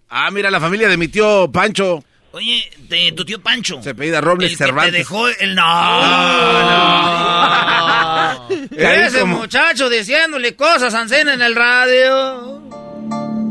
[0.07, 2.01] Ah, mira, la familia de mi tío Pancho.
[2.35, 3.79] Oye, de tu tío Pancho.
[3.83, 4.85] Se pedía Robles el Cervantes.
[4.85, 5.53] Que te dejó el.
[5.53, 5.61] No,
[8.49, 8.49] no.
[8.75, 12.59] Ese muchacho diciéndole cosas a en el radio.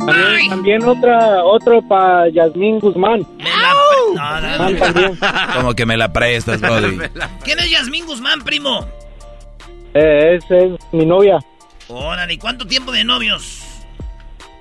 [0.05, 3.25] También, también otra, otro para Yasmín Guzmán.
[3.39, 3.73] Me la
[4.17, 5.55] no, no, no.
[5.55, 6.99] Como que me la prestas, Brody.
[7.45, 8.85] ¿Quién es Yasmín Guzmán, primo?
[9.95, 11.39] Eh, esa es mi novia.
[11.87, 13.63] Órale, ¿y cuánto tiempo de novios?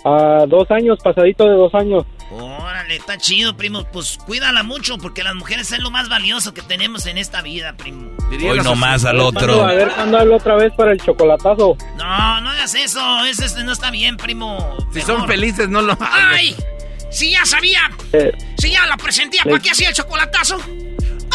[0.06, 2.06] A dos años, pasadito de dos años.
[2.32, 3.84] Órale, está chido, primo.
[3.92, 7.74] Pues cuídala mucho porque las mujeres es lo más valioso que tenemos en esta vida,
[7.76, 8.10] primo.
[8.30, 9.64] Hoy nomás al otro.
[9.66, 11.76] A ver cuándo hablo otra vez para el chocolatazo.
[11.98, 13.26] No, no hagas eso.
[13.26, 14.78] Ese no está bien, primo.
[14.94, 15.98] Si son felices, no lo.
[16.00, 16.56] ¡Ay!
[17.12, 17.92] Si ya sabía.
[18.14, 20.58] Eh, si ya la presenté, ¿para qué hacía el chocolatazo?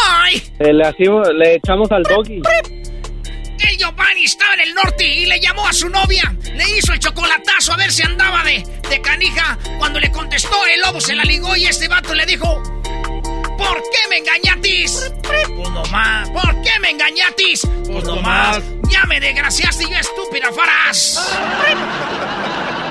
[0.08, 0.42] ¡Ay!
[0.58, 0.92] Eh, le,
[1.34, 2.40] le echamos al doggy.
[3.60, 6.34] El Giovanni estaba en el norte y le llamó a su novia.
[6.54, 9.58] Le hizo el chocolatazo a ver si andaba de, de canija.
[9.78, 12.62] Cuando le contestó, el lobo se la ligó y este vato le dijo:
[13.58, 15.10] ¿Por qué me engañatis?
[15.22, 16.28] Pues nomás.
[16.30, 17.66] ¿Por qué me engañatis?
[17.86, 18.62] Pues nomás.
[18.90, 21.34] Ya me desgraciaste y yo estúpida farás.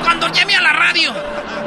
[0.03, 1.13] Cuando llamé a la radio,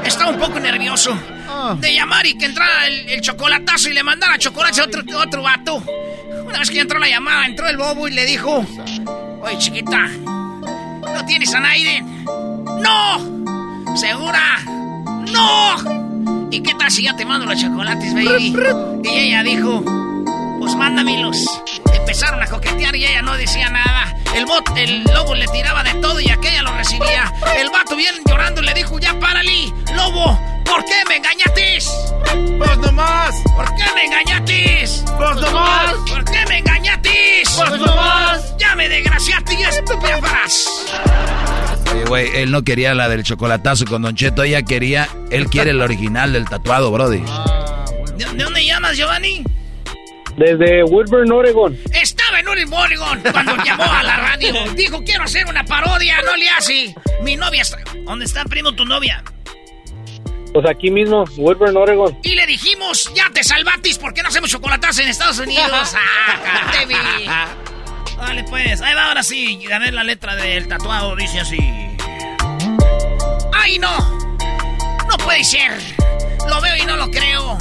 [0.04, 1.16] estaba un poco nervioso
[1.48, 1.76] ah.
[1.78, 5.82] de llamar y que entrara el, chocolatazo y le mandara chocolate a otro, otro vato.
[6.48, 8.64] Una vez que entró la llamada, entró el bobo y le dijo:
[9.42, 12.24] Oye, chiquita, ¿no tienes a Naiden?
[12.24, 13.96] ¡No!
[13.96, 14.58] ¿Segura?
[15.30, 16.48] ¡No!
[16.50, 18.56] ¿Y qué tal si ya te mando los chocolates, baby?
[19.04, 19.84] Y ella dijo:
[20.58, 21.44] Pues mándamelos.
[21.92, 24.16] Empezaron a coquetear y ella no decía nada.
[24.34, 27.30] El bot, el lobo le tiraba de todo y aquella lo recibía.
[27.58, 30.38] El vato bien llorando le dijo: Ya párale, lobo,
[30.68, 31.90] ¿Por qué me engañatis?
[32.58, 33.34] Pues nomás.
[33.56, 34.97] ¿Por qué me engañatis?
[42.08, 45.80] Güey, él no quería la del chocolatazo con Don Cheto, ella quería, él quiere el
[45.80, 47.22] original del tatuado, Brody.
[48.16, 49.44] ¿De, dónde llamas, Giovanni?
[50.36, 51.78] Desde Woodburn, Oregon.
[51.92, 54.54] Estaba en Woodburn, Oregon cuando llamó a la radio.
[54.76, 56.94] Dijo, quiero hacer una parodia, no le hace.
[57.22, 57.78] Mi novia está...
[58.04, 59.22] ¿Dónde está, primo, tu novia?
[60.52, 62.18] Pues aquí mismo, Woodburn, Oregon.
[62.22, 65.94] Y le dijimos, ya te salvatis, ¿por qué no hacemos chocolatas en Estados Unidos?
[67.28, 67.48] ¡Ah,
[68.16, 69.60] Vale, pues, ahí va ahora sí.
[69.72, 71.58] A ver la letra del tatuado, dice así.
[73.68, 73.98] ¡Ay, no!
[75.06, 75.78] No puede ser.
[76.48, 77.58] Lo veo y no lo creo.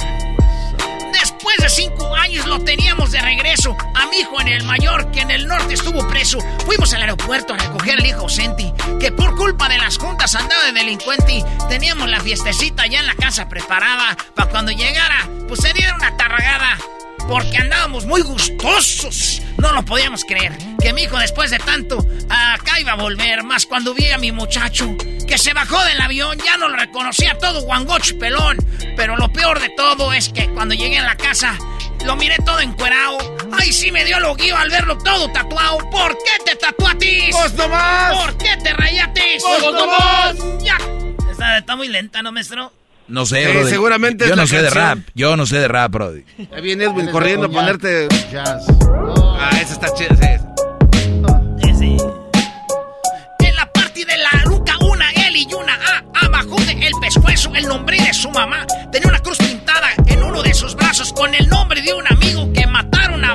[1.12, 3.76] Después de cinco años lo teníamos de regreso.
[3.94, 6.38] A mi hijo en el mayor, que en el norte estuvo preso.
[6.64, 10.64] Fuimos al aeropuerto a recoger al hijo ausente, que por culpa de las juntas andaba
[10.64, 11.44] de delincuente.
[11.68, 14.16] Teníamos la fiestecita ya en la casa preparada.
[14.34, 16.78] Para cuando llegara, pues se diera una tarragada
[17.28, 19.42] porque andábamos muy gustosos.
[19.58, 20.56] No lo podíamos creer.
[20.80, 21.98] Que mi hijo, después de tanto,
[22.28, 23.44] acá iba a volver.
[23.44, 24.96] Más cuando vi a mi muchacho,
[25.26, 28.56] que se bajó del avión, ya no lo reconocía todo guangocho pelón.
[28.96, 31.56] Pero lo peor de todo es que cuando llegué a la casa,
[32.04, 33.18] lo miré todo encuerado.
[33.52, 35.78] Ay, sí me dio lo guío al verlo todo tatuado.
[35.90, 37.36] ¿Por qué te tatuatis?
[37.36, 38.16] ¡Pues nomás!
[38.16, 39.42] ¿Por qué te rayatis?
[39.42, 40.36] ¡Pues nomás!
[40.64, 40.78] Ya.
[41.30, 42.72] Está, está muy lenta, ¿no, maestro?
[43.08, 43.66] No sé, bro.
[43.66, 44.98] seguramente Yo no sé de rap.
[45.14, 46.24] Yo no sé de rap, Brody.
[46.54, 48.06] Ahí viene Edwin corriendo a ponerte.
[48.30, 48.66] Jazz.
[49.38, 50.14] Ah, ese está chido.
[51.78, 51.96] Sí.
[53.38, 56.26] En la parte de la nuca, una L y una A.
[56.26, 58.66] Abajo de el pescuezo, el nombre de su mamá.
[58.92, 62.52] Tenía una cruz pintada en uno de sus brazos con el nombre de un amigo
[62.52, 62.57] que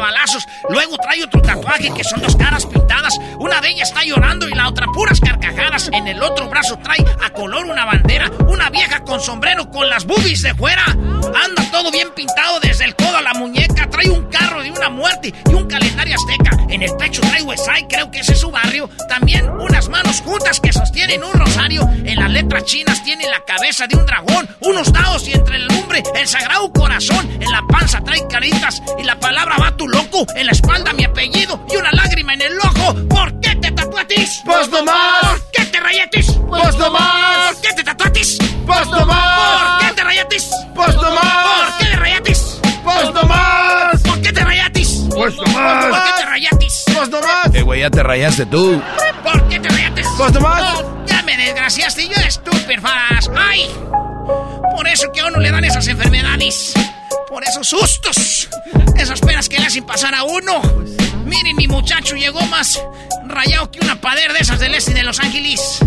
[0.03, 0.45] balazos.
[0.69, 3.17] Luego trae otro tatuaje que son dos caras pintadas.
[3.39, 5.89] Una de ellas está llorando y la otra puras carcajadas.
[5.93, 8.29] En el otro brazo trae a color una bandera.
[8.47, 10.83] Una vieja con sombrero con las boobies de fuera.
[10.85, 13.89] Anda todo bien pintado desde el codo a la muñeca.
[13.89, 16.57] Trae un carro de una muerte y un calendario azteca.
[16.67, 18.89] En el pecho trae Westside, creo que ese es su barrio.
[19.07, 21.89] También unas manos juntas que sostienen un rosario.
[22.03, 24.49] En las letras chinas tiene la cabeza de un dragón.
[24.59, 27.29] Unos dados y entre el lumbre el sagrado corazón.
[27.39, 30.25] En la panza trae caritas y la palabra va tu loco.
[30.35, 32.95] En la espalda mi apellido y una lágrima en el ojo.
[33.09, 34.41] ¿Por qué te tatuatis?
[34.45, 35.21] Pues nomás.
[35.21, 36.31] ¿Por qué te rayatis?
[36.49, 37.53] Pues nomás.
[37.53, 38.37] ¿Por qué te tatuatis?
[38.65, 39.79] Pues nomás.
[39.79, 40.49] ¿Por qué te rayatis?
[40.75, 41.23] Pues nomás.
[41.23, 42.59] ¿Por qué te rayatis?
[42.83, 44.01] Pues nomás.
[44.01, 44.89] ¿Por qué te rayatis?
[45.09, 45.85] Pues nomás.
[45.85, 46.83] ¿Por qué te rayatis?
[46.95, 47.55] Pues nomás.
[47.55, 48.81] Eh, güey, ya te rayaste tú.
[49.23, 50.07] ¿Por qué te rayatis?
[50.17, 50.83] Pues nomás.
[51.05, 53.29] Ya me desgraciaste, yo estúpido, faz.
[53.35, 53.69] ¡Ay!
[54.75, 56.73] Por eso que a uno le dan esas enfermedades.
[57.27, 58.49] Por esos sustos.
[58.95, 60.61] Esas penas que le hacen pasar a uno.
[61.25, 62.81] Miren, mi muchacho llegó más
[63.27, 65.79] rayado que una pader de esas del este de Los Ángeles.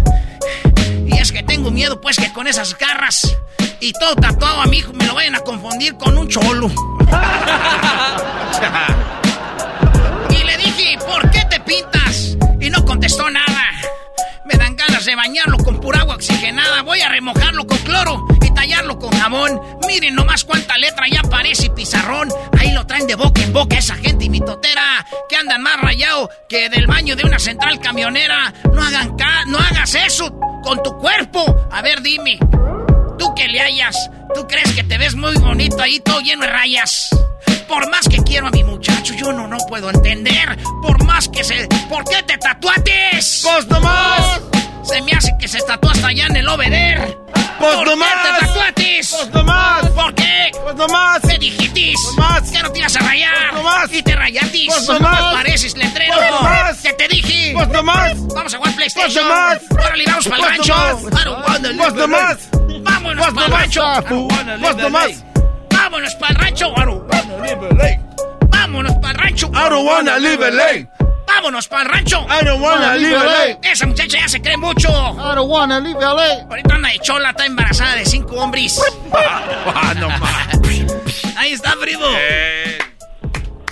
[1.06, 3.36] Y es que tengo miedo, pues, que con esas garras
[3.80, 6.68] y todo tatuado a mi hijo me lo vayan a confundir con un cholo.
[10.30, 12.36] y le dije, ¿por qué te pintas?
[12.60, 13.70] Y no contestó nada.
[14.44, 16.82] Me dan ganas de bañarlo con pura agua oxigenada.
[16.82, 19.60] Voy a remojarlo con cloro tallarlo con jabón.
[19.86, 22.28] Miren nomás cuánta letra ya parece pizarrón.
[22.58, 25.06] Ahí lo traen de boca en boca esa gente y mi totera.
[25.28, 28.52] Que andan más rayado que del baño de una central camionera.
[28.72, 30.34] No hagan ca no hagas eso
[30.64, 31.68] con tu cuerpo.
[31.70, 32.38] A ver, dime.
[33.18, 36.48] Tú que le hayas, ¿tú crees que te ves muy bonito ahí todo lleno de
[36.48, 37.08] rayas?
[37.68, 40.58] Por más que quiero a mi muchacho, yo no, no puedo entender.
[40.82, 41.66] Por más que se...
[41.88, 43.42] ¿Por qué te tatuates?
[43.42, 44.40] Pues nomás.
[44.88, 47.18] Se me hace que se tatuó hasta allá en el Oveder.
[47.58, 48.08] Pues ¿Por nomás.
[48.12, 49.10] qué te tatuates?
[49.16, 49.88] Pues nomás.
[49.90, 50.50] ¿Por qué?
[50.62, 51.24] Pues nomás.
[51.24, 51.98] Me dijitis.
[52.16, 52.50] Nomás.
[52.50, 53.32] Que no te ibas a rayar.
[53.50, 53.92] Pues nomás.
[53.92, 54.66] Y te rayatis.
[54.68, 55.20] Pues nomás.
[55.34, 56.14] Pareces letrero.
[56.14, 56.80] Pues nomás.
[56.80, 57.52] Que te dije.
[57.54, 58.12] Pues nomás.
[58.34, 59.12] Vamos a jugar PlayStation.
[59.12, 59.86] Pues nomás.
[59.86, 61.00] Órale, vamos para el Pues rancho.
[61.76, 62.38] Pues nomás.
[62.82, 63.82] Vámonos Pues para el rancho.
[64.60, 65.24] Pues nomás.
[65.70, 66.68] Vámonos para el rancho.
[66.68, 66.96] Wanna
[67.42, 68.00] live in LA.
[68.48, 69.46] Vámonos para el rancho.
[69.48, 71.05] I don't wanna live LA.
[71.26, 72.26] Vámonos para el rancho.
[72.28, 73.70] I don't wanna live in LA.
[73.70, 74.88] Esa muchacha ya se cree mucho.
[74.88, 76.42] I don't wanna leave LA.
[76.48, 78.80] Ahorita anda de chola, está embarazada de cinco hombres.
[79.78, 80.60] Ah, no más.
[81.36, 82.06] Ahí está, primo.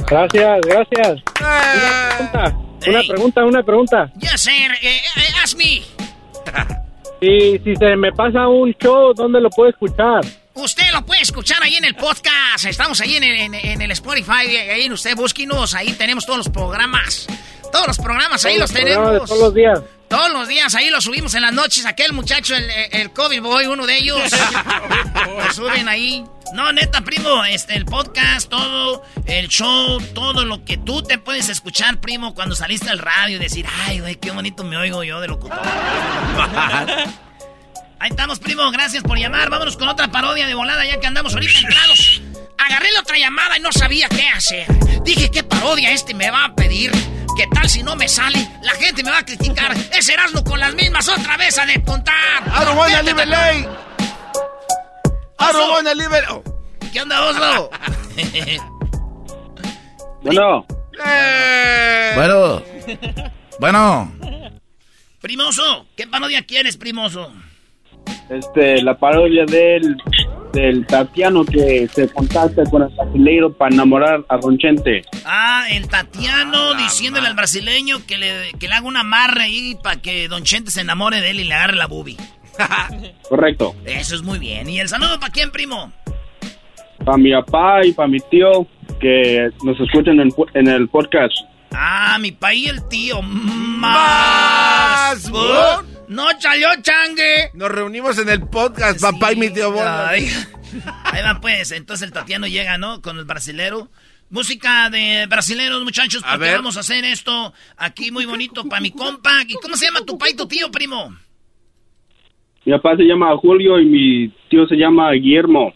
[0.07, 1.23] Gracias, gracias.
[1.41, 2.55] Una pregunta,
[2.87, 4.13] una pregunta, una pregunta.
[4.19, 4.71] Yes, sir.
[4.83, 5.83] Eh, eh, ask me.
[7.21, 10.21] Si, si se me pasa un show, ¿dónde lo puedo escuchar?
[10.55, 12.65] Usted lo puede escuchar ahí en el podcast.
[12.65, 14.57] Estamos ahí en el, en, en el Spotify.
[14.57, 15.75] Ahí usted búsquenos.
[15.75, 17.27] Ahí tenemos todos los programas.
[17.73, 19.29] Todos los programas ahí los Todos programas tenemos.
[19.29, 19.81] todos los días.
[20.07, 21.85] Todos los días ahí los subimos en las noches.
[21.87, 24.21] Aquel muchacho, el, el COVID Boy, uno de ellos.
[25.47, 26.25] lo suben ahí.
[26.53, 31.49] No, neta, primo, este, el podcast, todo, el show, todo lo que tú te puedes
[31.49, 35.21] escuchar, primo, cuando saliste al radio y decir, ay, güey, qué bonito me oigo yo
[35.21, 35.59] de locutor.
[38.05, 39.49] Ahí estamos, primo, gracias por llamar.
[39.49, 42.21] Vámonos con otra parodia de volada ya que andamos ahorita entrados.
[42.59, 44.67] Agarré la otra llamada y no sabía qué hacer.
[45.05, 46.93] Dije, ¿qué parodia este me va a pedir?
[46.93, 48.47] ¿Qué tal si no me sale?
[48.61, 49.75] La gente me va a criticar.
[49.91, 52.15] Es Erasmo con las mismas otra vez a descontar.
[52.45, 53.69] I don't wanna live.
[55.41, 56.25] I don't wanna live in...
[56.29, 56.43] Oh.
[56.93, 57.71] ¿Qué onda, Oslo?
[60.21, 60.67] Bueno,
[62.17, 62.63] Bueno.
[63.59, 64.13] Bueno.
[65.23, 67.33] Primoso, ¿qué parodia quieres, primoso?
[68.29, 69.97] Este, la parodia del,
[70.53, 75.03] del Tatiano que se contacta con el brasileiro para enamorar a Ronchente.
[75.25, 80.01] Ah, el Tatiano diciéndole al brasileño que le, que le haga un amarre ahí para
[80.01, 82.17] que Don Chente se enamore de él y le agarre la bubi.
[83.29, 83.75] Correcto.
[83.85, 84.69] Eso es muy bien.
[84.69, 85.93] ¿Y el saludo para quién, primo?
[87.05, 88.67] Para mi papá y para mi tío
[89.01, 91.35] que nos escuchan en, en el podcast.
[91.73, 93.21] Ah, mi pa y el tío.
[93.21, 95.29] Más.
[96.15, 97.51] No salió changue.
[97.55, 99.75] Nos reunimos en el podcast, papá y mi tío.
[99.85, 100.31] Ay.
[101.05, 103.03] Ahí va pues, entonces el Tatiano llega, ¿no?
[103.03, 103.91] Con el brasilero.
[104.31, 106.57] Música de brasileros, muchachos, A porque ver.
[106.59, 109.43] vamos a hacer esto aquí muy bonito para mi compa.
[109.47, 111.17] ¿Y cómo se llama tu pa y tu tío, primo?
[112.65, 115.75] Mi papá se llama Julio y mi tío se llama Guillermo.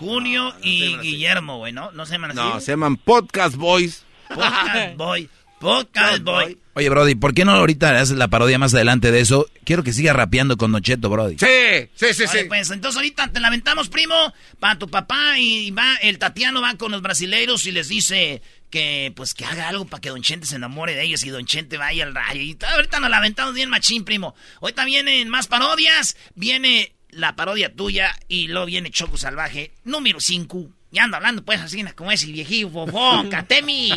[0.00, 1.92] Julio y Guillermo, güey, ¿no?
[1.92, 2.40] No se llaman así.
[2.40, 4.04] No, se llaman Podcast Boys.
[4.28, 5.30] Podcast Boy.
[5.60, 6.58] Podcast Boy.
[6.78, 9.48] Oye, Brody, ¿por qué no ahorita haces la parodia más adelante de eso?
[9.64, 11.38] Quiero que siga rapeando con Nocheto, Brody.
[11.38, 12.44] Sí, sí, sí, sí.
[12.48, 14.14] pues entonces ahorita te lamentamos, primo,
[14.60, 19.10] para tu papá y va, el Tatiano va con los brasileiros y les dice que
[19.16, 21.78] pues que haga algo para que Don Chente se enamore de ellos y Don Chente
[21.78, 22.42] vaya al rayo.
[22.42, 24.34] Y ahorita nos lamentamos bien machín, primo.
[24.60, 30.68] Ahorita vienen más parodias, viene la parodia tuya y luego viene Choco Salvaje, número 5.
[30.92, 33.92] Ya ando hablando pues así como ese viejillo bofón, Catemi.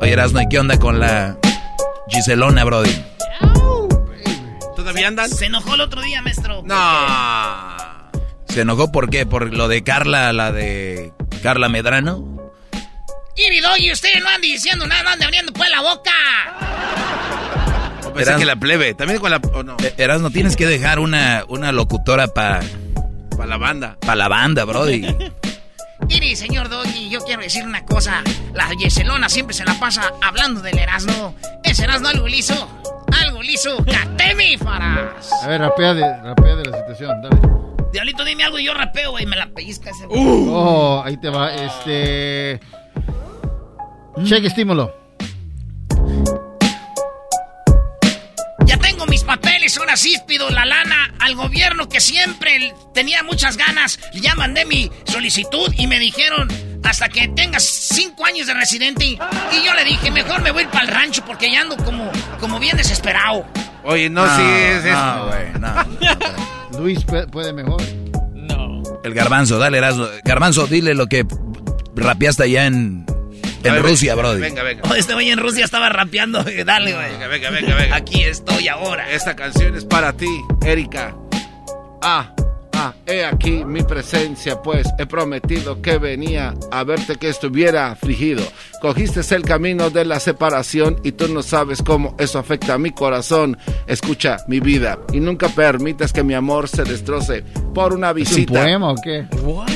[0.00, 1.38] Oye, Erasno, ¿y qué onda con la
[2.10, 2.94] Giselona, Brody?
[4.76, 5.30] ¿Todavía andan?
[5.30, 6.62] Se enojó el otro día, maestro.
[6.64, 6.74] No.
[8.48, 9.26] ¿Se enojó por qué?
[9.26, 11.12] ¿Por lo de Carla, la de
[11.42, 12.26] Carla Medrano?
[13.78, 16.10] y ustedes no andan diciendo nada, no andan abriendo pues la boca.
[18.14, 18.94] Pensé Eras- que la plebe.
[18.94, 19.40] También con la.
[19.54, 19.76] ¿O no?
[19.82, 22.60] Eh, Erasno, tienes que dejar una, una locutora para
[23.30, 23.96] Para la banda.
[24.00, 25.06] pa la banda, Brody.
[26.08, 27.08] Mire, señor Doggy.
[27.08, 28.22] yo quiero decir una cosa.
[28.52, 31.34] La Yeselona siempre se la pasa hablando del Erasmo.
[31.62, 32.68] ¿Es Erasmo algo liso?
[33.24, 33.84] Algo liso.
[33.84, 35.32] ¡Catemi, Faras!
[35.42, 37.40] A ver, rapea de, rapea de la situación, dale.
[37.92, 39.26] Diablito, dime algo y yo rapeo, güey.
[39.26, 40.06] Me la pellizca ese.
[40.06, 40.50] Uh.
[40.52, 41.52] Oh, ahí te va.
[41.54, 42.60] Este.
[44.24, 44.99] Cheque estímulo.
[48.70, 53.56] Ya tengo mis papeles, ahora sí pido la lana al gobierno que siempre tenía muchas
[53.56, 53.98] ganas.
[54.14, 56.46] Ya mandé mi solicitud y me dijeron
[56.84, 59.04] hasta que tengas cinco años de residente.
[59.06, 59.18] Y,
[59.66, 62.76] yo le dije, mejor me voy para el rancho porque ya ando como, como bien
[62.76, 63.44] desesperado.
[63.82, 66.78] Oye, no, sí, es no, güey, no.
[66.78, 67.82] Luis puede mejor.
[68.34, 68.84] No.
[69.02, 70.06] El garbanzo, dale, Erasmo.
[70.22, 71.26] Garbanzo, dile lo que
[71.96, 73.04] rapeaste allá en,
[73.64, 74.40] en Rusia, brody.
[74.40, 74.82] Venga, venga.
[74.90, 76.42] Oh, este güey en Rusia estaba rapeando.
[76.64, 77.10] Dale, güey.
[77.12, 77.96] Venga, venga, venga, venga.
[77.96, 79.10] Aquí estoy ahora.
[79.10, 80.28] Esta canción es para ti,
[80.64, 81.14] Erika.
[82.02, 82.32] Ah,
[82.72, 88.42] ah, he aquí mi presencia, pues he prometido que venía a verte que estuviera afligido.
[88.80, 92.90] Cogiste el camino de la separación y tú no sabes cómo eso afecta a mi
[92.92, 93.58] corazón.
[93.86, 97.42] Escucha mi vida y nunca permitas que mi amor se destroce
[97.74, 98.54] por una ¿Es un visita.
[98.54, 99.26] poema o qué?
[99.42, 99.68] What?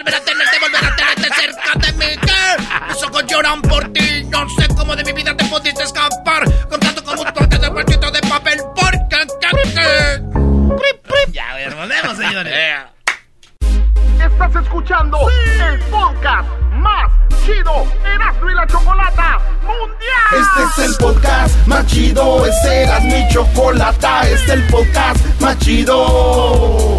[0.00, 2.16] Volver a tenerte, volver a tenerte cerca de mí.
[2.20, 4.24] Que mis ojos lloran por ti.
[4.24, 6.44] No sé cómo de mi vida te pudiste escapar.
[6.68, 8.60] Con tanto como un trote de partito de papel.
[8.74, 11.32] Porque que, que...
[11.32, 12.54] Ya, a ver, volvemos, señores.
[14.20, 17.10] Estás escuchando el podcast más
[17.44, 20.30] chido Erasmo y la Chocolata Mundial.
[20.32, 25.58] Este es el podcast más chido, este era mi chocolata, este es el podcast más
[25.58, 26.98] chido.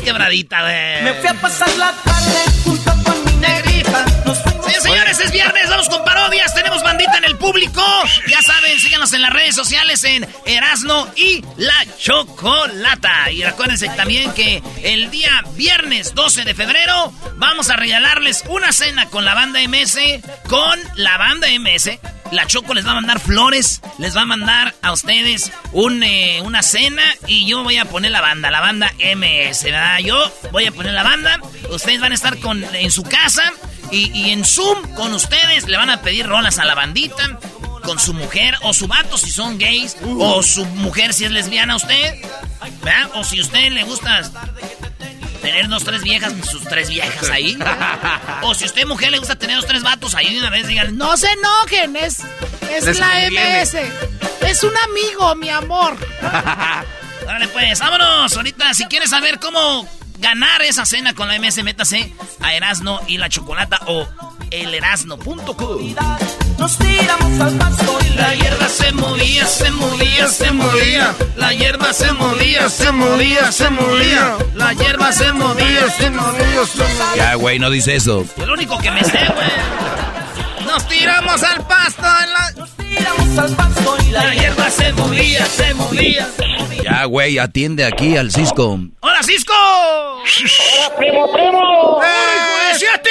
[0.00, 1.02] quebraditas, güey.
[1.02, 4.04] Me fui a pasar la tarde junto con mi negrita.
[4.24, 7.82] Nos fuimos Sí, señores, es viernes, vamos con parodias, tenemos bandita en el público.
[8.28, 13.30] Ya saben, síganos en las redes sociales en Erasno y La Chocolata.
[13.30, 19.06] Y recuérdense también que el día viernes 12 de febrero vamos a regalarles una cena
[19.10, 19.98] con la banda MS,
[20.48, 21.98] con la banda MS.
[22.34, 26.40] La Choco les va a mandar flores, les va a mandar a ustedes un, eh,
[26.42, 29.98] una cena y yo voy a poner la banda, la banda MS, ¿verdad?
[30.00, 31.38] Yo voy a poner la banda,
[31.70, 33.52] ustedes van a estar con, en su casa
[33.92, 37.38] y, y en Zoom con ustedes le van a pedir rolas a la bandita,
[37.84, 41.76] con su mujer o su vato si son gays, o su mujer si es lesbiana
[41.76, 42.20] usted,
[42.82, 43.10] ¿verdad?
[43.14, 44.22] O si a usted le gusta
[45.40, 47.56] tener dos, tres viejas, sus tres viejas ahí.
[48.42, 50.66] o si a usted mujer le gusta tener dos, tres vatos ahí de una vez,
[50.66, 52.20] digan, no se enojen, es,
[52.70, 53.64] es Les la conviene.
[53.64, 53.74] MS.
[54.40, 55.96] Es un amigo, mi amor.
[57.22, 58.36] Órale pues, vámonos.
[58.36, 59.88] Ahorita, si quieres saber cómo
[60.18, 64.06] ganar esa cena con la MS, métase a Erasno y la Chocolata o
[64.50, 65.94] elerasno.com.
[66.58, 71.14] Nos tiramos al pasto y La hierba se movía, se movía, se movía.
[71.36, 74.36] La hierba se movía, se movía, se movía.
[74.54, 77.16] La hierba se movía, se movía, se movía.
[77.16, 78.24] Ya, güey, no dice eso.
[78.36, 80.13] El único que me sé, güey.
[80.74, 82.50] Nos tiramos al pasto en la...
[82.56, 86.28] Nos tiramos al pasto y La hierba se movía, se movía.
[86.82, 88.80] Ya, güey, atiende aquí al Cisco.
[88.98, 89.52] ¡Hola, Cisco!
[89.54, 92.00] ¡Hola, primo, primo!
[92.02, 93.10] ¡Eh, sí a ti!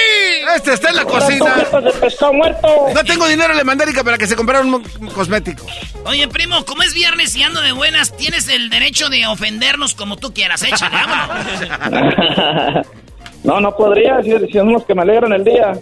[0.58, 1.56] Este está en la cocina.
[1.56, 2.68] de pescado muerto.
[2.94, 4.84] No tengo dinero en la Erika para que se comprara un
[5.16, 5.66] cosmético.
[6.04, 10.18] Oye, primo, como es viernes y ando de buenas, tienes el derecho de ofendernos como
[10.18, 10.64] tú quieras.
[10.64, 12.88] Échale, vámonos.
[13.44, 15.74] no, no podría, si, si son los que me alegran el día.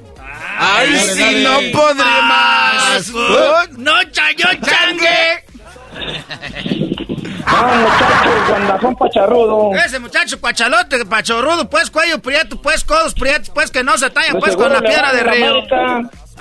[0.57, 3.11] ¡Ay, sí, no podría más!
[3.77, 5.45] ¡No, chayo, changue!
[7.45, 9.71] Ah, muchacho, son pacharrudo.
[9.75, 14.39] Ese muchacho pachalote, pachorrudo, pues cuello prieto, pues codos prietos, pues que no se talla,
[14.39, 15.63] pues con la piedra de río.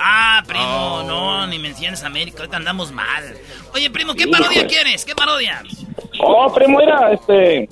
[0.02, 3.36] Ah, primo, no, ni menciones América, ahorita andamos mal.
[3.74, 5.04] Oye, primo, ¿qué parodia quieres?
[5.04, 5.62] ¿Qué parodia?
[6.20, 7.68] Oh, primo, mira, este...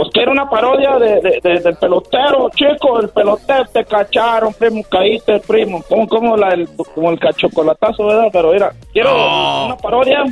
[0.00, 5.84] Pues quiero una parodia de, del pelotero, chico, el pelotero te cacharon, primo, caíste, primo,
[5.86, 8.28] como, como, la, el, como el cachocolatazo, ¿verdad?
[8.32, 10.24] Pero mira, quiero una parodia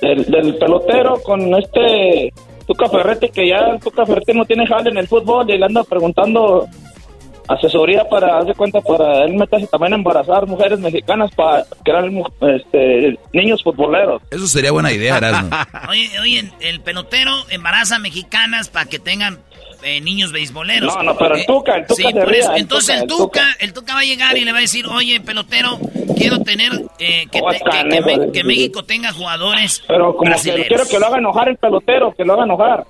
[0.00, 2.32] del, del pelotero con este
[2.68, 5.82] Tuca Ferretti, que ya Tuca Ferretti no tiene jale en el fútbol y le anda
[5.82, 6.68] preguntando
[7.48, 12.04] asesoría para, hacer cuenta, para él meterse también a embarazar mujeres mexicanas para crear
[12.54, 14.22] este, niños futboleros.
[14.30, 15.50] Eso sería buena idea, Erasmo.
[15.88, 19.38] oye, oye, el pelotero embaraza mexicanas para que tengan
[19.82, 20.94] eh, niños beisboleros.
[20.96, 24.04] No, no, pero el Tuca, el Tuca se entonces el tuca, el tuca, va a
[24.04, 25.78] llegar y le va a decir, oye, pelotero,
[26.16, 27.40] quiero tener eh, que,
[28.32, 32.24] que, México tenga jugadores Pero como que quiero que lo haga enojar el pelotero, que
[32.24, 32.84] lo haga enojar.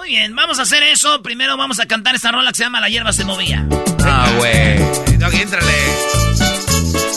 [0.00, 1.20] Muy bien, vamos a hacer eso.
[1.20, 3.66] Primero vamos a cantar esta rola que se llama La hierba se movía.
[4.02, 4.78] Ah, güey.
[5.18, 5.74] No, entrale.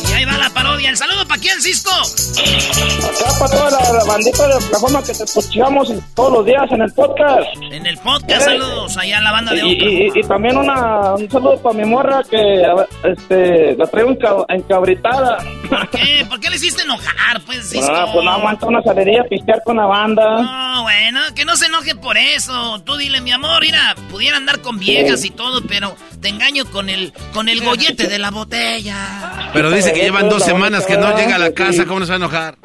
[0.10, 0.90] Y ahí va la parodia.
[0.90, 1.92] ¿El saludo para quién, Cisco?
[1.92, 6.94] Acá para toda la, bandita de Oklahoma que te escuchamos todos los días en el
[6.94, 7.48] podcast.
[7.72, 11.30] En el podcast, eh, saludos allá a la banda de y, y, también una, un
[11.30, 12.64] saludo para mi morra que
[13.04, 14.16] este, la traigo
[14.50, 15.38] encabritada.
[15.70, 16.26] ¿Por qué?
[16.30, 17.92] ¿Por qué le hiciste enojar, pues, Cisco?
[17.92, 20.42] Ah, pues no aguanta una salería a pistear con la banda.
[20.42, 22.82] No, bueno, que no se enoje por eso.
[22.82, 26.90] Tú dile, mi amor, mira, pudiera andar con viejas y todo, pero te engaño con
[26.90, 29.50] el, con el gollete de la botella.
[29.54, 32.12] Pero dice que llevan dos semanas que no llega a la casa, ¿cómo no se
[32.12, 32.56] va a enojar?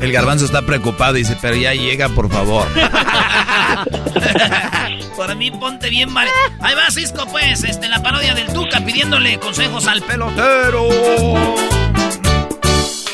[0.00, 2.66] El garbanzo está preocupado y dice, pero ya llega, por favor.
[5.16, 6.26] por mí ponte bien mal.
[6.60, 10.88] Ahí va Cisco, pues, este, la parodia del Tuca pidiéndole consejos al pelotero.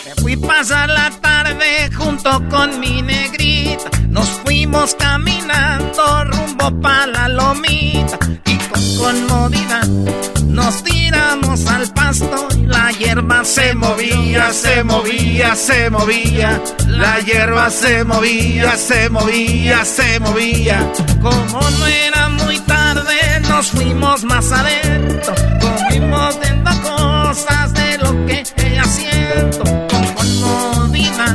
[0.05, 3.91] Me fui pasar la tarde junto con mi negrita.
[4.09, 8.17] Nos fuimos caminando rumbo pa' la lomita.
[8.45, 8.56] Y
[8.99, 9.89] con comodidad
[10.57, 16.63] nos tiramos al pasto y la hierba se movía, se movía, se movía.
[16.87, 20.93] La hierba se movía, se movía, se movía.
[21.21, 25.35] Como no era muy tarde, nos fuimos más adentro.
[25.61, 29.65] Comimos viendo cosas de lo que ella siento.
[29.65, 31.35] Con comodidad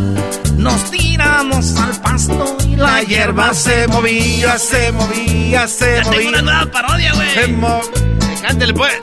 [0.57, 6.11] nos tiramos al pasto la, hierba se movía, se movía, se movía.
[6.11, 7.29] Tengo una nueva parodia, güey.
[8.41, 8.93] Cántale pues.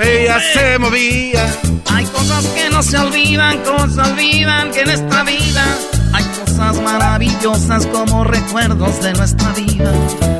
[0.00, 1.46] Ella se movía.
[1.92, 5.64] Hay cosas que no se olvidan, cosas se olvidan que en esta vida
[6.12, 9.92] hay cosas maravillosas como recuerdos de nuestra vida.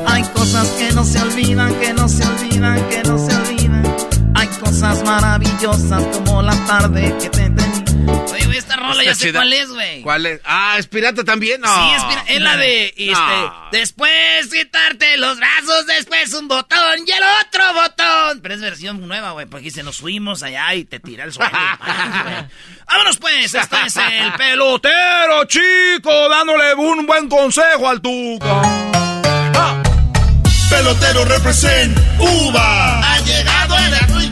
[0.07, 3.88] Hay cosas que no se olvidan, que no se olvidan, que no se olvidan.
[4.69, 7.51] Cosas maravillosas como la tarde que te
[8.31, 10.03] Oye, esta rola ya sé cuál es, güey.
[10.03, 10.41] ¿Cuál es?
[10.45, 11.59] Ah, ¿es pirata también?
[11.59, 11.67] No.
[11.67, 12.31] Sí, es, pirata.
[12.33, 18.41] es la de, este, después quitarte los brazos, después un botón y el otro botón.
[18.43, 21.51] Pero es versión nueva, güey, porque se nos fuimos allá y te tira el suelo.
[22.87, 28.61] Vámonos pues, este es el pelotero, chico, dándole un buen consejo al tuco.
[30.69, 32.99] Pelotero represent Cuba.
[32.99, 34.08] Ha llegado el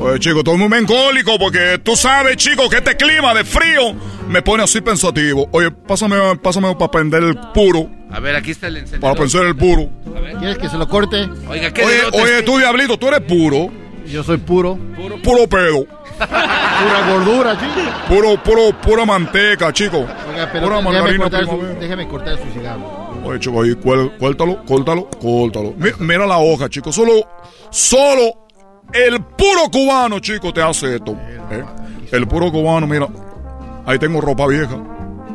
[0.00, 3.94] Oye, chico, estoy muy mencólico porque tú sabes, chico, que este clima de frío
[4.28, 5.48] me pone así pensativo.
[5.50, 7.90] Oye, pásame, pásame para prender el puro.
[8.12, 9.16] A ver, aquí está el encendedor.
[9.16, 9.90] Para prender el puro.
[10.38, 11.28] ¿Quieres que se lo corte?
[11.48, 13.70] Oiga, ¿qué Oye, oye tú, diablito, tú eres puro.
[14.06, 14.78] Yo soy puro.
[14.96, 15.84] Puro, puro pedo.
[16.18, 17.80] Pura gordura, chico.
[18.08, 19.98] Puro, puro, pura manteca, chico.
[20.28, 23.20] Oiga, pero pura déjeme, cortar su, déjeme cortar su cigarro.
[23.24, 25.74] Oye, chico, ahí, cuéltalo, córtalo, córtalo.
[25.76, 26.90] Mira, mira la hoja, chico.
[26.90, 27.12] Solo,
[27.70, 28.47] solo
[28.92, 31.12] el puro cubano, chico, te hace esto.
[31.50, 31.64] ¿eh?
[32.12, 33.08] El puro cubano, mira.
[33.86, 34.76] Ahí tengo ropa vieja.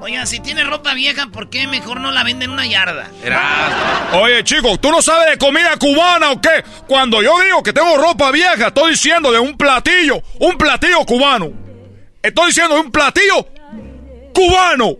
[0.01, 3.09] Oiga, si tiene ropa vieja, ¿por qué mejor no la venden en una yarda?
[4.21, 6.63] Oye, chico, ¿tú no sabes de comida cubana o qué?
[6.87, 11.51] Cuando yo digo que tengo ropa vieja, estoy diciendo de un platillo, un platillo cubano.
[12.21, 13.47] Estoy diciendo de un platillo
[14.35, 14.97] cubano.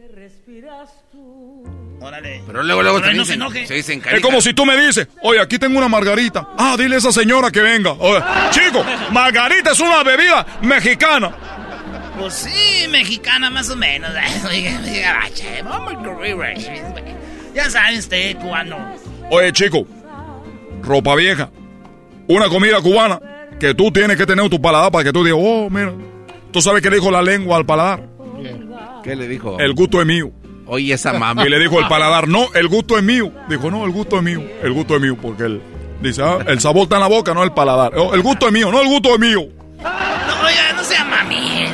[2.04, 2.42] Órale.
[2.46, 3.68] Pero luego, luego Pero se no dicen- se enoje.
[3.68, 6.46] se dicen Es como si tú me dices, oye, aquí tengo una margarita.
[6.58, 7.94] Ah, dile a esa señora que venga.
[7.94, 8.22] Oye,
[8.52, 11.32] chico, margarita es una bebida mexicana.
[12.20, 14.12] Pues sí, mexicana más o menos.
[17.54, 18.78] Ya sabe usted, cubano.
[19.30, 19.86] Oye, chico,
[20.82, 21.50] ropa vieja,
[22.28, 23.20] una comida cubana
[23.60, 25.94] que tú tienes que tener en tu paladar para que tú digas, oh, mira,
[26.52, 28.08] tú sabes qué le dijo la lengua al paladar.
[29.04, 29.60] ¿Qué le dijo?
[29.60, 30.32] El gusto es mío.
[30.66, 31.46] Oye, esa mamá.
[31.46, 33.32] Y le dijo el paladar, no, el gusto es mío.
[33.50, 35.62] Dijo, no, el gusto es mío, el gusto es mío, porque él
[36.02, 37.94] dice, ah, el sabor está en la boca, no el paladar.
[37.98, 39.42] Oh, el gusto es mío, no, el gusto es mío.
[39.82, 41.66] No, oiga, no sea mami.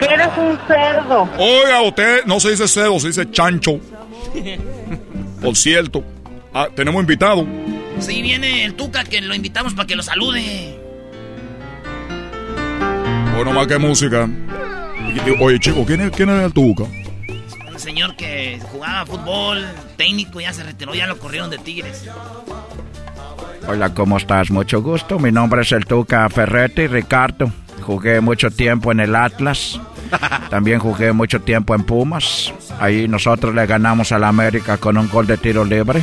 [0.00, 1.28] Eres un cerdo.
[1.38, 3.80] Oiga, usted no se dice cedo, se dice chancho.
[5.42, 6.04] Por cierto,
[6.54, 7.46] ah, tenemos invitado.
[7.98, 10.78] Sí, viene el Tuca que lo invitamos para que lo salude.
[13.34, 14.28] Bueno, más que música.
[15.40, 16.84] Oye, chico, ¿quién es, quién es el Tuca?
[17.78, 19.64] Señor que jugaba fútbol,
[19.96, 22.08] técnico, ya se retiró, ya lo corrieron de Tigres.
[23.68, 24.50] Hola, ¿cómo estás?
[24.50, 25.18] Mucho gusto.
[25.18, 27.52] Mi nombre es el Tuca Ferretti, Ricardo.
[27.82, 29.80] Jugué mucho tiempo en el Atlas.
[30.50, 32.52] También jugué mucho tiempo en Pumas.
[32.80, 36.02] Ahí nosotros le ganamos al América con un gol de tiro libre.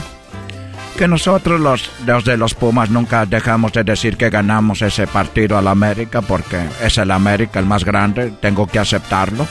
[0.97, 5.57] Que nosotros los, los de los Pumas nunca dejamos de decir que ganamos ese partido
[5.57, 9.45] al América porque es el América el más grande, tengo que aceptarlo.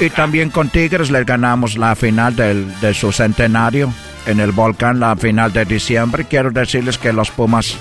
[0.00, 3.92] Y también con Tigres les ganamos la final del, de su centenario
[4.26, 6.24] en el Volcán, la final de diciembre.
[6.24, 7.76] Quiero decirles que los Pumas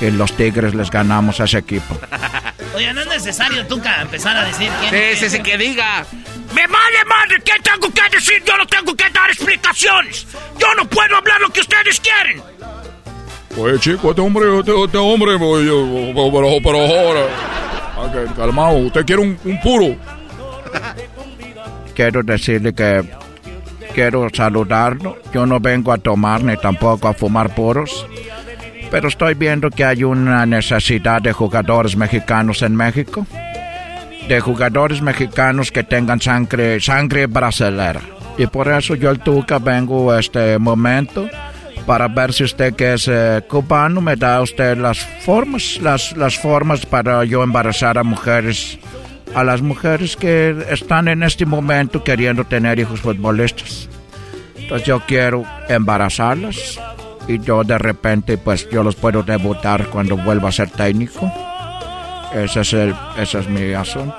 [0.00, 1.96] y los Tigres les ganamos a ese equipo.
[2.74, 5.18] Oye, no es necesario, Tuca, empezar a decir quién Sí, es.
[5.20, 6.04] sí, sí, que diga.
[6.54, 7.42] ¡Me vale madre!
[7.44, 8.42] ¿Qué tengo que decir?
[8.44, 10.26] Yo no tengo que dar explicaciones.
[10.58, 12.42] Yo no puedo hablar lo que ustedes quieren.
[13.56, 17.26] Oye, chico, este hombre, este, este hombre, oye, pero, pero ahora.
[17.96, 19.96] Ah, que- calmado, usted quiere un, un puro.
[21.94, 23.04] Quiero decirle que
[23.94, 25.18] quiero saludarlo.
[25.32, 28.06] Yo no vengo a tomar ni tampoco a fumar puros.
[28.90, 33.26] Pero estoy viendo que hay una necesidad de jugadores mexicanos en México.
[34.28, 38.00] De jugadores mexicanos que tengan sangre, sangre brasilera.
[38.36, 41.28] Y por eso yo el Tuca vengo a este momento
[41.86, 46.38] para ver si usted que es eh, cubano me da usted las formas, las, las
[46.38, 48.78] formas para yo embarazar a mujeres,
[49.34, 53.88] a las mujeres que están en este momento queriendo tener hijos futbolistas.
[54.56, 56.80] Entonces yo quiero embarazarlas
[57.28, 61.30] y yo de repente pues yo los puedo debutar cuando vuelva a ser técnico.
[62.34, 64.16] Ese es el, ese es mi asunto.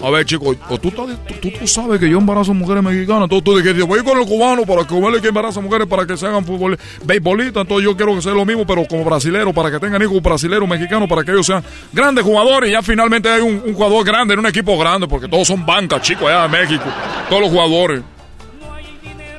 [0.00, 3.24] A ver, chico, tú, tú, tú- sabes que yo embarazo mujeres mexicanas.
[3.24, 6.16] Entonces tú dijiste, voy con el cubano para que huele que embaraza mujeres para que
[6.16, 7.62] se hagan fútbol, beisbolistas.
[7.62, 10.68] Entonces yo quiero que sea lo mismo, pero como brasilero, para que tengan hijos brasileros,
[10.68, 12.68] mexicanos, para que ellos sean grandes jugadores.
[12.70, 15.66] Y ya finalmente hay un, un jugador grande en un equipo grande, porque todos son
[15.66, 16.84] bancas, chicos, allá en México.
[17.28, 18.02] Todos los jugadores.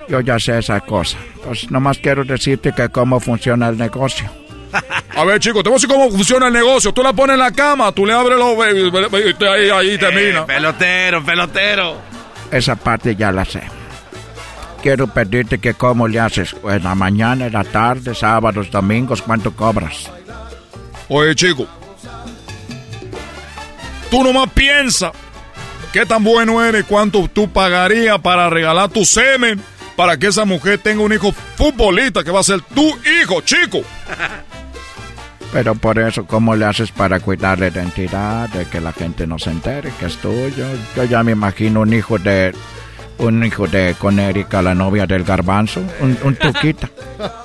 [0.09, 1.17] Yo ya sé esa cosa.
[1.45, 4.29] Pues nomás quiero decirte que cómo funciona el negocio.
[5.15, 6.93] A ver, chicos, te voy a decir cómo funciona el negocio.
[6.93, 8.53] Tú la pones en la cama, tú le abres los...
[9.27, 10.45] y te- Ahí, ahí termina.
[10.45, 11.97] pelotero, pelotero.
[12.51, 13.61] Esa parte ya la sé.
[14.81, 19.51] Quiero pedirte que cómo le haces en la mañana, en la tarde, sábados, domingos, cuánto
[19.53, 20.09] cobras.
[21.09, 21.67] Oye, chico.
[24.09, 25.11] Tú nomás piensa
[25.93, 29.61] qué tan bueno eres, cuánto tú pagarías para regalar tu semen
[29.95, 32.87] para que esa mujer tenga un hijo futbolista que va a ser tu
[33.21, 33.79] hijo, chico.
[35.51, 39.39] Pero por eso, ¿cómo le haces para cuidar la identidad, de que la gente no
[39.39, 40.65] se entere que es tuyo?
[40.95, 42.53] Yo ya me imagino un hijo de...
[43.17, 46.89] Un hijo de con Erika, la novia del garbanzo, un, un tuquita.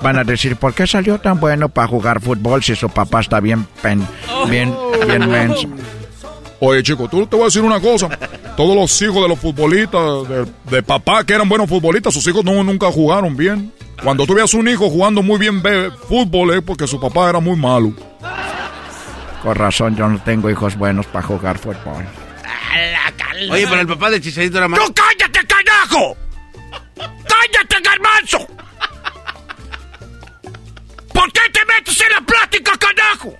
[0.01, 3.41] Van a decir, ¿por qué salió tan bueno para jugar fútbol si su papá está
[3.41, 4.07] bien, pen-
[4.49, 4.73] bien,
[5.05, 5.67] bien menso?
[6.61, 8.07] Oye, chico, tú te voy a decir una cosa.
[8.55, 10.01] Todos los hijos de los futbolistas,
[10.71, 13.73] de, papá que eran buenos futbolistas, sus hijos nunca jugaron bien.
[14.03, 15.61] Cuando tú veas un hijo jugando muy bien
[16.07, 17.93] fútbol es porque su papá era muy malo.
[19.41, 22.05] Con razón, yo no tengo hijos buenos para jugar fútbol.
[23.51, 24.79] Oye, pero el papá de Chicharito era más...
[24.79, 26.17] ¡Tú cállate, carajo!
[26.95, 28.47] ¡Cállate, garbanzo!
[31.13, 33.33] ¿Por qué te metes en la plática, carajo?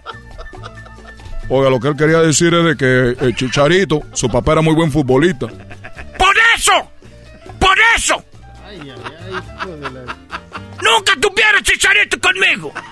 [1.50, 4.74] Oiga, lo que él quería decir es de que el Chicharito, su papá era muy
[4.74, 5.48] buen futbolista.
[5.48, 6.92] ¡Por eso!
[7.60, 8.24] ¡Por eso!
[10.86, 12.72] ¡Nunca tuviera chicharito conmigo!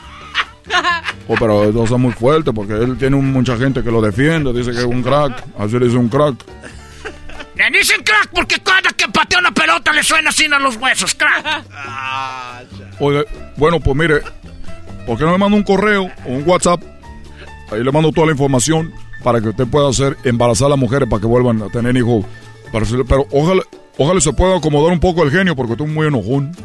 [1.28, 4.52] Oh, pero eso es muy fuerte porque él tiene un- mucha gente que lo defiende,
[4.54, 6.36] dice que es un crack, así le dice un crack.
[7.56, 11.16] Le dicen crack porque cada que patea una pelota le suena así a los huesos,
[11.16, 11.64] crack.
[13.00, 13.26] Oye,
[13.58, 14.22] bueno, pues mire,
[15.06, 16.82] ¿por qué no me manda un correo o un WhatsApp?
[17.72, 18.94] Ahí le mando toda la información
[19.24, 22.26] para que usted pueda hacer embarazar a las mujeres para que vuelvan a tener hijos.
[22.72, 23.64] Pero ojalá,
[23.98, 26.56] ojalá se pueda acomodar un poco el genio porque tú es muy enojón.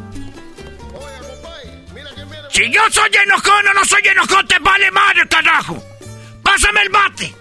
[2.51, 5.81] Si yo soy enojón o no soy enojón, te vale madre, carajo.
[6.43, 7.35] Pásame el bate.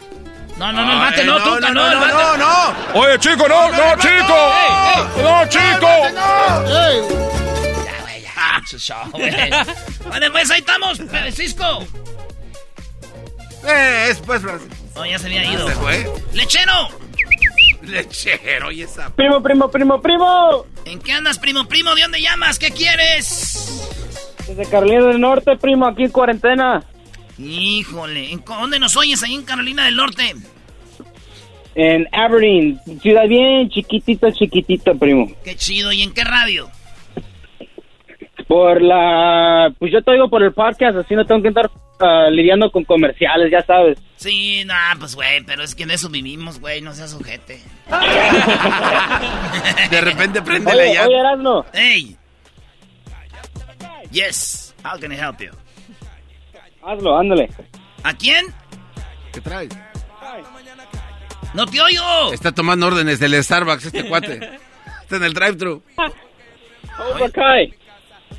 [0.58, 2.12] No, no, no, el bate no, tú, no, no, el bate.
[2.12, 3.00] no, no.
[3.00, 4.52] Oye, chico, no, no, chico.
[5.22, 5.88] No, chico.
[6.14, 8.62] Ya, güey, ya.
[8.66, 9.50] Su show, güey.
[10.08, 11.00] Vale, pues ahí estamos,
[11.32, 11.86] Cisco.
[13.66, 14.74] Eh, es pues, Francisco.
[14.94, 15.68] No, ya se había ido.
[15.68, 16.12] se fue?
[16.32, 16.88] ¡Lechero!
[17.82, 19.08] Lechero, y esa.
[19.10, 20.66] Primo, primo, primo, primo.
[20.84, 21.94] ¿En qué andas, primo, primo?
[21.94, 22.58] ¿De dónde llamas?
[22.58, 23.80] ¿Qué quieres?
[24.48, 26.82] Desde Carolina del Norte, primo, aquí en cuarentena.
[27.38, 30.34] Híjole, ¿en co- ¿dónde nos oyes ahí en Carolina del Norte?
[31.74, 35.30] En Aberdeen, ciudad bien chiquitita, chiquitita, primo.
[35.44, 36.68] Qué chido, ¿y en qué radio?
[38.48, 39.72] Por la...
[39.78, 41.70] Pues yo te digo por el podcast, así no tengo que estar
[42.00, 43.98] ah, lidiando con comerciales, ya sabes.
[44.16, 47.60] Sí, nah, pues güey, pero es que en eso vivimos, güey, no seas sujete.
[49.90, 51.06] De repente prende la llave.
[51.08, 51.64] oye, Erasmo.
[51.72, 52.16] Hey.
[54.10, 55.50] Yes, how can I help you?
[56.82, 57.50] Hazlo, ándale.
[58.02, 58.46] ¿A quién?
[59.32, 59.70] ¿Qué traes?
[61.54, 62.32] ¡No te oigo!
[62.32, 64.34] Está tomando órdenes del Starbucks este cuate.
[65.02, 65.82] Está en el drive-thru.
[66.96, 67.74] Cobra Kai.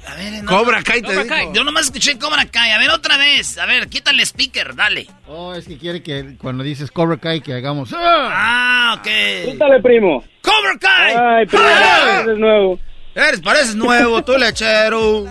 [0.08, 1.36] A ver, Cobra Kai te Cobra dijo.
[1.36, 1.50] Kai.
[1.54, 2.72] Yo nomás escuché Cobra Kai.
[2.72, 3.58] A ver, otra vez.
[3.58, 5.08] A ver, quítale el speaker, dale.
[5.28, 7.92] Oh, es que quiere que cuando dices Cobra Kai que hagamos.
[7.94, 8.30] ¡Ah!
[8.32, 9.52] Ah, ok.
[9.52, 10.24] Quítale, primo.
[10.42, 11.16] ¡Cobra Kai!
[11.16, 12.22] Ay, primo, ¡Ah!
[12.24, 12.80] eres nuevo.
[13.16, 15.26] Eres, pareces nuevo, tú lechero.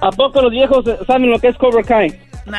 [0.00, 2.08] ¿A poco los viejos saben lo que es Cobra Kai?
[2.46, 2.58] Nah,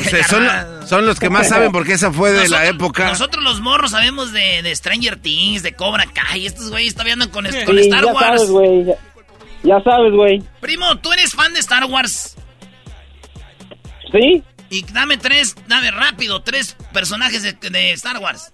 [0.00, 0.46] O sea, son,
[0.86, 3.06] son los que más saben porque esa fue de la época.
[3.08, 6.44] Nosotros los morros sabemos de, de Stranger Things, de Cobra Kai.
[6.46, 8.26] Estos güeyes todavía andan con, con Sí, Star ya Wars.
[8.26, 8.84] sabes, güey.
[8.84, 8.94] Ya,
[9.62, 10.42] ya sabes, güey.
[10.60, 12.36] Primo, ¿tú eres fan de Star Wars?
[14.12, 14.42] ¿Sí?
[14.70, 18.52] Y dame tres, dame rápido, tres personajes de, de Star Wars.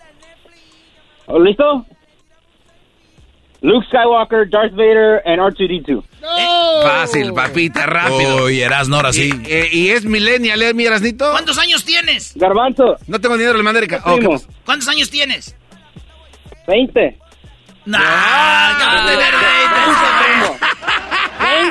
[1.44, 1.86] ¿Listo?
[3.62, 6.02] Luke Skywalker, Darth Vader, and R2-D2.
[6.82, 8.44] Fácil, papita, rápido.
[8.44, 9.30] Uy, Erasno, ahora sí.
[9.46, 11.30] Y, eh, y es millennial, ¿eh, mi Erasnito?
[11.30, 12.32] ¿Cuántos años tienes?
[12.36, 12.96] Garbanzo.
[13.06, 14.02] No tengo dinero, hermano Erika.
[14.04, 14.18] Oh.
[14.64, 15.54] ¿Cuántos años tienes?
[16.66, 17.18] 20.
[17.86, 17.98] Nah,
[18.78, 19.34] ¿cómo tener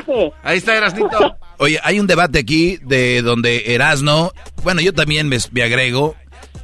[0.06, 0.16] veinte?
[0.16, 0.34] 20.
[0.44, 1.38] Ahí está Erasnito.
[1.58, 4.32] Oye, hay un debate aquí de donde Erasno,
[4.64, 6.16] bueno, yo también me, me agrego,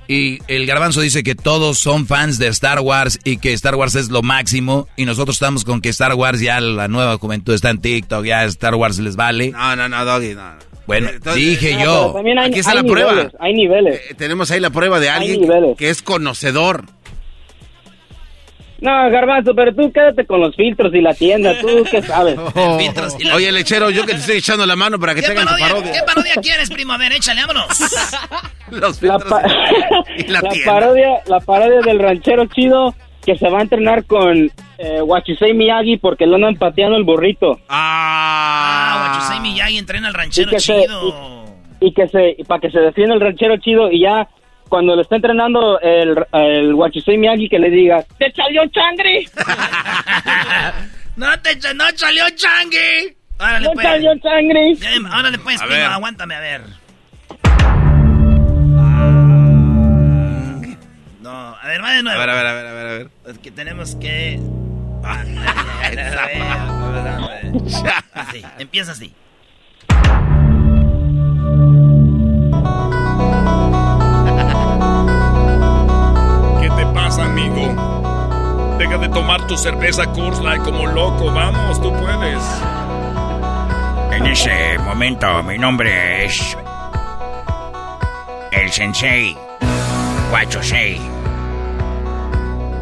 [0.07, 3.95] y el garbanzo dice que todos son fans de Star Wars y que Star Wars
[3.95, 7.69] es lo máximo, y nosotros estamos con que Star Wars ya la nueva juventud está
[7.69, 9.51] en TikTok, ya Star Wars les vale.
[9.51, 10.51] No, no, no, Doggy, no.
[10.53, 10.75] no.
[10.87, 12.13] Bueno, Entonces, dije No, pero yo.
[12.13, 13.31] también hay, Aquí está hay la niveles, prueba.
[13.39, 14.01] Hay niveles.
[14.11, 16.85] Eh, tenemos ahí la prueba de alguien que es conocedor.
[18.81, 21.59] No, Garbanzo, pero tú quédate con los filtros y la tienda.
[21.61, 22.37] ¿Tú qué sabes?
[22.55, 22.77] Oh.
[22.79, 25.27] Filtros y la- Oye, lechero, yo que te estoy echando la mano para que ¿Qué
[25.27, 25.91] te hagan tu parodia, parodia.
[25.93, 26.93] ¿Qué parodia quieres, primo?
[26.93, 27.67] A ver, échale, vámonos.
[28.71, 29.41] Los La, filtros pa-
[30.17, 30.71] y la, la tienda.
[30.71, 32.95] parodia, la parodia del ranchero chido
[33.25, 37.59] que se va a entrenar con eh, Wachisei Miyagi porque lo andan pateando el burrito.
[37.69, 41.45] Ah, Ah, Wachusei Miyagi entrena al ranchero Y se- chido.
[41.79, 44.27] Y que se, y para que se defienda el ranchero chido y ya
[44.75, 49.23] cuando le está entrenando el, el Wachisei Miyagi que le diga, ¡Te salió changre!
[51.15, 53.15] no te no salió changue.
[53.39, 53.87] Órale, ¡No pues.
[53.87, 54.75] salió changre!
[54.75, 56.61] Ya, Órale, pues, A primo, aguántame, a ver.
[61.21, 62.19] No, a ver, va de A nuevo.
[62.19, 63.09] ver, a ver, a ver, a ver, a ver.
[63.27, 64.41] Es que tenemos que...
[68.13, 69.13] Así, empieza así.
[76.85, 78.75] Te pasa, amigo?
[78.77, 81.31] Deja de tomar tu cerveza Coors Light como loco.
[81.31, 82.43] Vamos, tú puedes.
[84.11, 86.57] En ese momento mi nombre es
[88.51, 89.37] el Sensei
[90.29, 91.01] Guachosei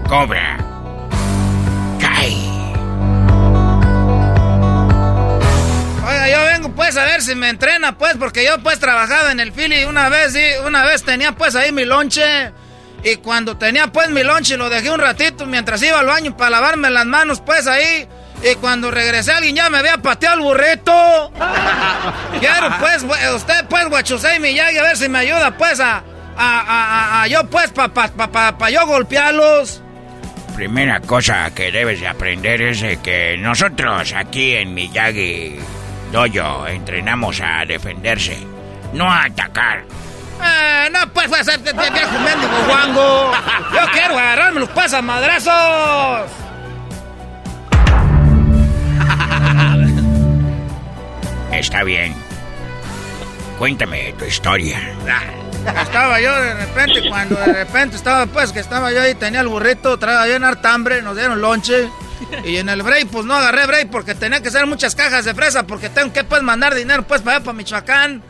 [0.07, 0.57] Cobra
[1.99, 2.33] Kai.
[6.07, 9.39] Oiga, yo vengo pues a ver si me entrena pues, porque yo pues trabajaba en
[9.39, 12.51] el Philly una vez, sí, una vez tenía pues ahí mi lonche.
[13.03, 16.51] Y cuando tenía pues mi lonche lo dejé un ratito mientras iba al baño para
[16.51, 18.07] lavarme las manos pues ahí.
[18.43, 21.31] Y cuando regresé alguien ya me había pateado el burrito.
[22.39, 23.03] Quiero pues,
[23.35, 26.01] usted pues, Guachusei Miyagi, a ver si me ayuda pues a, a,
[26.37, 26.61] a,
[27.19, 29.81] a- a yo pues, pa, pa, pa, pa- yo golpearlos.
[30.55, 35.55] Primera cosa que debes de aprender es que nosotros aquí en Miyagi
[36.11, 38.37] Dojo entrenamos a defenderse,
[38.93, 39.83] no a atacar.
[40.41, 43.31] Eh, no pues, puede ser de viejo mendigo guango.
[43.73, 46.31] Yo quiero agarrarme los pues a madrazos.
[51.51, 52.15] Está bien.
[53.57, 54.79] Cuéntame tu historia.
[55.81, 59.47] Estaba yo de repente, cuando de repente estaba pues que estaba yo ahí, tenía el
[59.47, 61.87] burrito, traía bien harta hambre, nos dieron lonche.
[62.43, 65.33] Y en el break, pues no agarré break porque tenía que hacer muchas cajas de
[65.33, 68.23] fresa porque tengo que pues mandar dinero pues para allá, para Michoacán.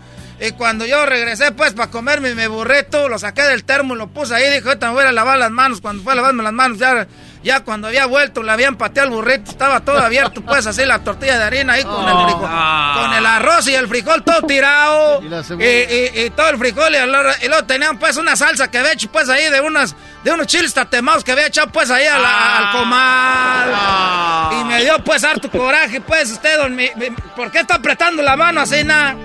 [0.46, 4.08] Y cuando yo regresé pues para comerme mi burrito, lo saqué del termo y lo
[4.08, 4.44] puse ahí.
[4.50, 5.80] Dije, ahorita me voy a lavar las manos.
[5.80, 7.08] Cuando fue a lavarme las manos, ya,
[7.44, 9.52] ya cuando había vuelto, le habían pateado el burrito.
[9.52, 12.24] Estaba todo abierto, pues así la tortilla de harina ahí con, el, Oh.
[12.26, 13.00] frijol, Ah.
[13.06, 15.22] con el arroz y el frijol todo tirado.
[15.24, 15.66] Y la Y, cebolla.
[15.68, 17.10] y- y todo el frijol y, el-
[17.42, 19.96] y luego tenían pues una salsa que había hecho pues ahí de unas
[20.26, 24.54] de unos chiles tatemados que había echado pues ahí a la- al comal.
[24.60, 28.22] Y me dio pues harto coraje pues usted, don, mi- mi- ¿por qué está apretando
[28.22, 29.16] la mano así, na?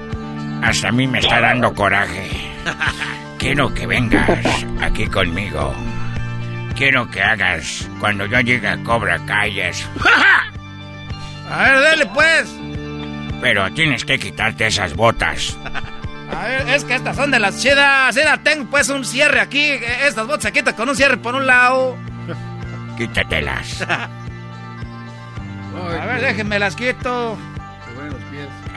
[0.63, 2.31] Hasta a mí me está dando coraje.
[3.39, 5.75] Quiero que vengas aquí conmigo.
[6.77, 9.89] Quiero que hagas cuando yo llegue a Cobra Calles.
[11.51, 12.55] A ver, dele pues.
[13.41, 15.57] Pero tienes que quitarte esas botas.
[16.35, 18.15] A ver, es que estas son de las chidas.
[18.15, 19.71] Mira, tengo pues un cierre aquí.
[20.03, 21.97] Estas botas se quitan con un cierre por un lado.
[22.97, 23.83] Quítatelas.
[26.01, 27.39] A ver, déjenme las quito.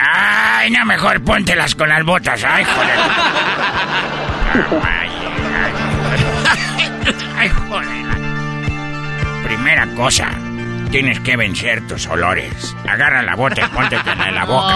[0.03, 2.44] Ay, no, mejor póntelas con las botas.
[2.44, 2.99] Ay, joder.
[4.84, 5.10] Ay,
[6.78, 8.02] ay, ay, joder.
[9.44, 10.30] Primera cosa,
[10.90, 12.76] tienes que vencer tus olores.
[12.90, 14.73] Agarra la bota y póntetela en la boca.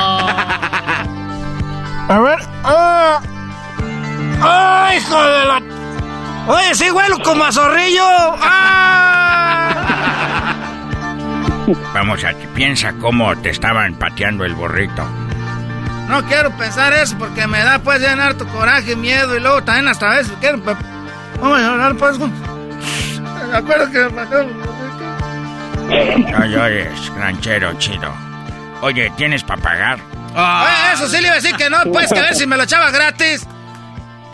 [2.07, 2.39] A ver.
[2.63, 3.19] ¡Ah!
[4.41, 5.61] ¡Ah, hijo de la...
[6.47, 8.05] Oye, sí huelo como a zorrillo.
[8.07, 9.24] ¡Ah!
[11.93, 15.03] Vamos a piensa cómo te estaban pateando el burrito.
[16.07, 19.87] No quiero pensar eso porque me da pues llenar tu coraje, miedo y luego también
[19.87, 20.59] hasta a veces quiero...
[20.59, 22.19] Vamos a llorar pues...
[22.19, 24.07] Me acuerdo que...
[24.09, 24.25] me
[26.31, 28.13] No llores, ranchero chido.
[28.81, 29.99] Oye, ¿tienes para pagar?
[30.35, 32.57] Oye, eso sí le iba a decir que no, pues que a ver si me
[32.57, 33.47] lo echaba gratis.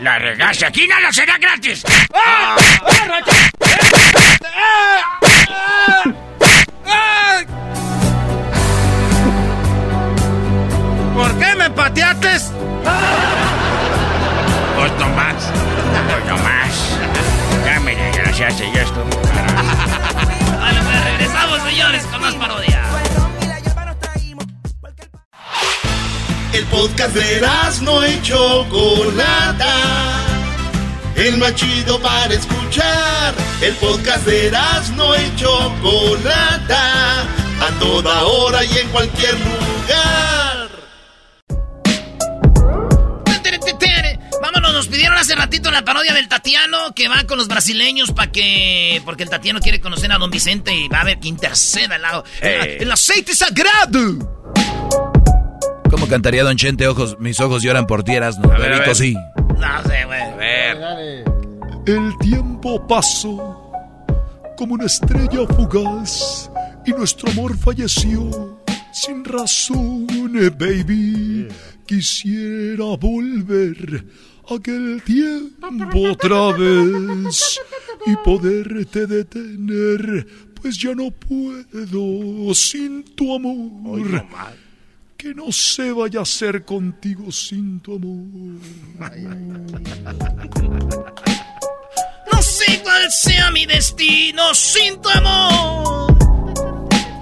[0.00, 1.84] La regaste, aquí nada será gratis.
[2.12, 2.56] ¡Ah!
[2.82, 3.32] ¡Ah, Racha!
[4.54, 6.12] ¡Ah!
[6.92, 7.42] ¡Ah!
[11.14, 12.28] ¿Por qué me pateaste?
[14.76, 15.50] Pues no más.
[16.10, 16.98] Pues no más.
[17.64, 19.62] Ya me desgraciaste, ya estoy muy carajo.
[20.60, 22.82] Vale, pues regresamos, señores, con más parodia.
[26.52, 27.40] El podcast de
[27.82, 30.31] no y Chocolata.
[31.16, 33.34] El más chido para escuchar.
[33.60, 34.50] El podcast de
[34.96, 37.22] no y Chocolata.
[37.22, 40.52] A toda hora y en cualquier lugar.
[44.42, 48.32] Vámonos, nos pidieron hace ratito la parodia del Tatiano que va con los brasileños para
[48.32, 49.00] que.
[49.04, 52.02] Porque el Tatiano quiere conocer a don Vicente y va a ver que interceda al
[52.02, 52.24] lado.
[52.40, 52.78] Eh.
[52.80, 54.18] El aceite sagrado.
[55.90, 56.88] ¿Cómo cantaría Don Chente?
[56.88, 58.50] Ojos, mis ojos lloran por ti, Erasmo.
[58.50, 58.58] A
[59.58, 60.78] ver, ver.
[60.78, 61.42] No güey.
[61.86, 63.72] El tiempo pasó
[64.56, 66.50] como una estrella fugaz
[66.86, 68.60] y nuestro amor falleció
[68.92, 70.06] sin razón,
[70.36, 71.48] eh, baby.
[71.86, 74.04] Quisiera volver
[74.48, 77.60] aquel tiempo otra vez
[78.06, 80.26] y poderte detener,
[80.60, 84.24] pues ya no puedo sin tu amor.
[85.22, 88.58] Que no se vaya a hacer contigo sin tu amor.
[92.32, 96.12] No sé cuál sea mi destino sin tu amor.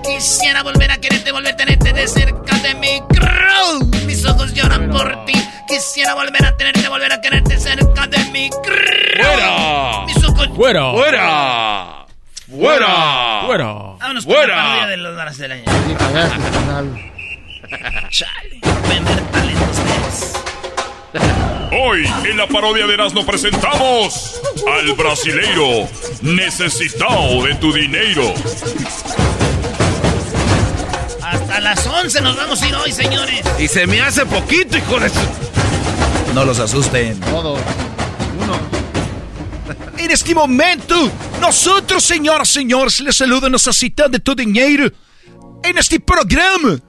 [0.03, 3.85] Quisiera volver a quererte, volver a tenerte de cerca de mi crow.
[4.07, 5.35] Mis ojos lloran por ti.
[5.69, 9.27] Quisiera volver a tenerte, volver a quererte cerca de mi crow.
[9.27, 10.07] ¡Fuera!
[10.07, 10.49] Mis ojos.
[10.57, 10.91] ¡Fuera!
[10.93, 12.07] ¡Fuera!
[12.49, 13.43] ¡Fuera!
[13.45, 13.67] ¡Fuera!
[14.01, 14.57] Vámonos con ¡Fuera!
[14.57, 15.37] la parodia de los
[15.99, 17.20] con algo.
[18.09, 18.59] Chale.
[18.61, 20.33] Pueden ver talento ustedes.
[21.73, 25.89] Hoy en la parodia de Erasmo presentamos al brasileiro
[26.23, 28.35] necesitado de tu dinero.
[31.23, 33.41] Hasta las 11 nos vamos a ir hoy, señores.
[33.59, 35.21] Y se me hace poquito, hijo de su...
[36.35, 37.21] No los asusten.
[37.21, 37.61] Todos.
[39.97, 41.11] En este momento,
[41.41, 44.91] nosotros, señoras y señores, les saluda necesita de tu dinero
[45.63, 46.81] en este programa.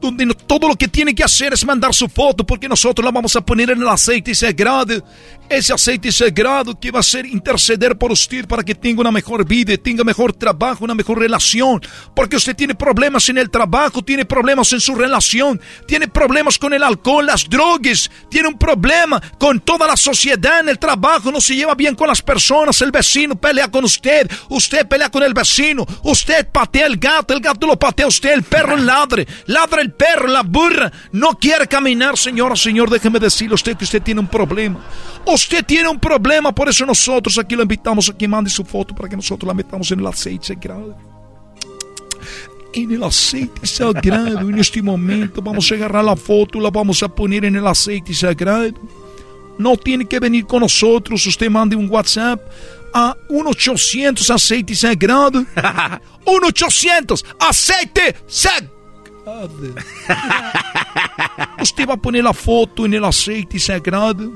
[0.00, 3.34] Donde todo lo que tiene que hacer es mandar su foto porque nosotros la vamos
[3.36, 5.02] a poner en el aceite sagrado.
[5.48, 9.46] Ese aceite sagrado que va a ser interceder por usted para que tenga una mejor
[9.46, 11.80] vida, tenga mejor trabajo, una mejor relación.
[12.14, 16.74] Porque usted tiene problemas en el trabajo, tiene problemas en su relación, tiene problemas con
[16.74, 21.40] el alcohol, las drogas, tiene un problema con toda la sociedad en el trabajo, no
[21.40, 25.34] se lleva bien con las personas, el vecino pelea con usted, usted pelea con el
[25.34, 29.87] vecino, usted patea el gato, el gato lo patea usted, el perro ladre, ladra el
[29.92, 34.20] perro, la burra, no quiere caminar, señora, señor, déjeme decirle a usted que usted tiene
[34.20, 34.80] un problema.
[35.26, 38.94] Usted tiene un problema, por eso nosotros aquí lo invitamos a que mande su foto
[38.94, 40.96] para que nosotros la metamos en el aceite sagrado.
[42.74, 44.40] en el aceite sagrado.
[44.40, 48.14] En este momento vamos a agarrar la foto, la vamos a poner en el aceite
[48.14, 48.70] sagrado.
[49.58, 51.26] No tiene que venir con nosotros.
[51.26, 52.40] Usted mande un WhatsApp
[52.94, 55.44] a 1-800 aceite sagrado.
[56.24, 58.77] 1-800 aceite sagrado.
[61.60, 64.30] Usted va a poner la foto en el aceite sagrado.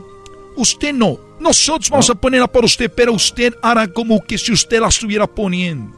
[0.56, 1.18] Usted no.
[1.40, 5.26] Nosotros vamos a ponerla para usted, pero usted hará como que si usted la estuviera
[5.26, 5.96] poniendo.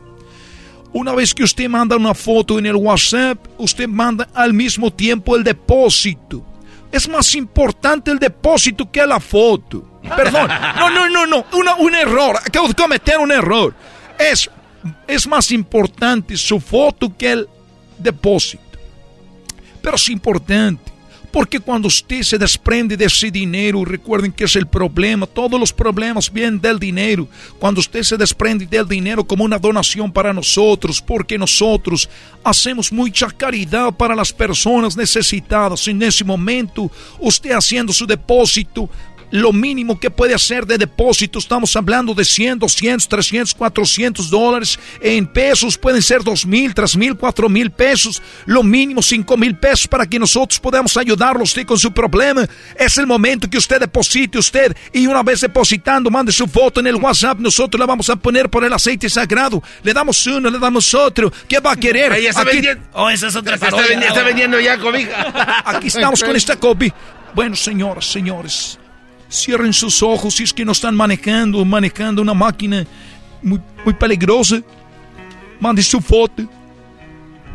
[0.93, 5.35] Una vez que usted manda una foto en el WhatsApp, usted manda al mismo tiempo
[5.35, 6.45] el depósito.
[6.93, 10.01] Es más importante el depósito que la foto.
[10.16, 10.49] Perdón,
[10.79, 11.45] no, no, no, no,
[11.79, 12.37] un error.
[12.37, 13.75] Acabo de cometer un error.
[14.16, 14.49] Es,
[15.09, 17.49] es más importante su foto que el
[17.99, 18.64] depósito.
[19.85, 20.94] Pero es importante.
[21.31, 25.73] Porque cuando usted se desprende de ese dinero, recuerden que es el problema, todos los
[25.73, 27.28] problemas vienen del dinero.
[27.59, 32.09] Cuando usted se desprende del dinero como una donación para nosotros, porque nosotros
[32.44, 35.89] hacemos mucha caridad para las personas necesitadas.
[35.89, 36.89] En ese momento,
[37.19, 38.89] usted haciendo su depósito,
[39.35, 44.78] lo mínimo que puede hacer de depósito, estamos hablando de 100, 200, 300, 400 dólares.
[45.01, 48.23] En pesos pueden ser 2 mil, 3 mil, 4 mil pesos.
[48.47, 52.47] Lo mínimo 5 mil pesos para que nosotros podamos ayudarlo usted con su problema.
[52.78, 56.86] Es el momento que usted deposite usted y una vez depositando, mande su foto en
[56.86, 57.40] el WhatsApp.
[57.40, 59.61] Nosotros la vamos a poner por el aceite sagrado.
[59.82, 61.32] Le damos uno, le damos otro.
[61.48, 62.12] ¿Qué va a querer?
[62.12, 62.85] Ahí está vendiendo.
[62.93, 65.65] Oh, esa es otra está, vendiendo, está vendiendo ya cobija.
[65.66, 66.94] Aquí estamos con esta copia.
[67.35, 68.78] Bueno, señoras, señores.
[69.35, 72.86] Cierren sus ojos si es que no están manejando, manejando una máquina
[73.43, 74.62] muy, muy peligrosa.
[75.59, 76.44] Mande su foto.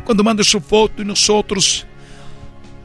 [0.04, 1.86] Cuando mande su foto y nosotros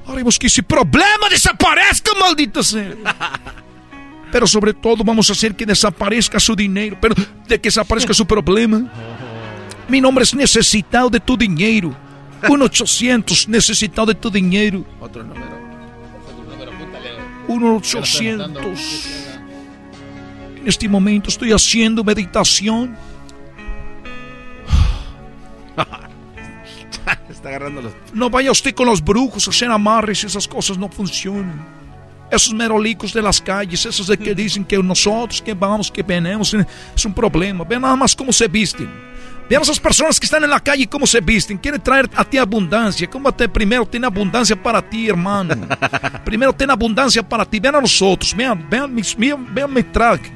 [0.08, 2.94] haremos que ese problema desaparezca, maldita sea.
[4.32, 7.16] Pero sobre todo vamos a hacer que desaparezca su dinero, pero
[7.48, 8.92] de que desaparezca su problema.
[9.88, 11.96] Mi nombre es necesitado de tu dinero.
[12.42, 14.86] 1-800 necesitado de tu dinero.
[15.00, 15.55] Otro número.
[17.48, 19.36] 1-800.
[20.58, 22.98] En este momento estoy haciendo meditación.
[27.30, 27.94] Está agarrando los...
[28.14, 31.76] No vaya usted con los brujos a hacer amarres, esas cosas no funcionan.
[32.32, 36.56] Esos merolicos de las calles, esos de que dicen que nosotros que vamos, que venimos,
[36.96, 37.64] es un problema.
[37.64, 39.15] Vean nada más cómo se visten.
[39.48, 41.58] Vean esas personas que están en la calle cómo se visten.
[41.58, 43.08] Quieren traer a ti abundancia.
[43.08, 45.56] ¿Cómo te primero tiene abundancia para ti, hermano?
[46.26, 47.60] primero tiene abundancia para ti.
[47.60, 48.36] Vean a nosotros.
[48.36, 50.32] Vean, vean, vean, vean mi traje.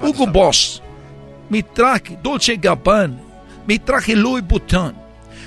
[0.00, 0.80] Hugo Boss.
[1.48, 3.18] Mi traje Dolce Gabbana.
[3.66, 4.94] Mi traje Louis Vuitton.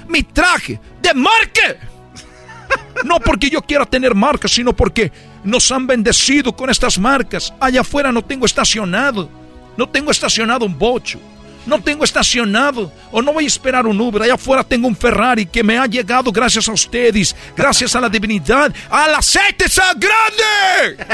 [0.08, 1.78] Mi traje de marca.
[3.04, 5.12] No porque yo quiera tener marcas, sino porque
[5.44, 7.54] nos han bendecido con estas marcas.
[7.60, 9.30] Allá afuera no tengo estacionado.
[9.76, 11.20] No tengo estacionado un bocho
[11.66, 14.24] no tengo estacionado o no voy a esperar un Uber.
[14.24, 18.10] Allá afuera tengo un Ferrari que me ha llegado gracias a ustedes, gracias a la
[18.10, 19.66] divinidad, al aceite
[19.98, 21.06] grande.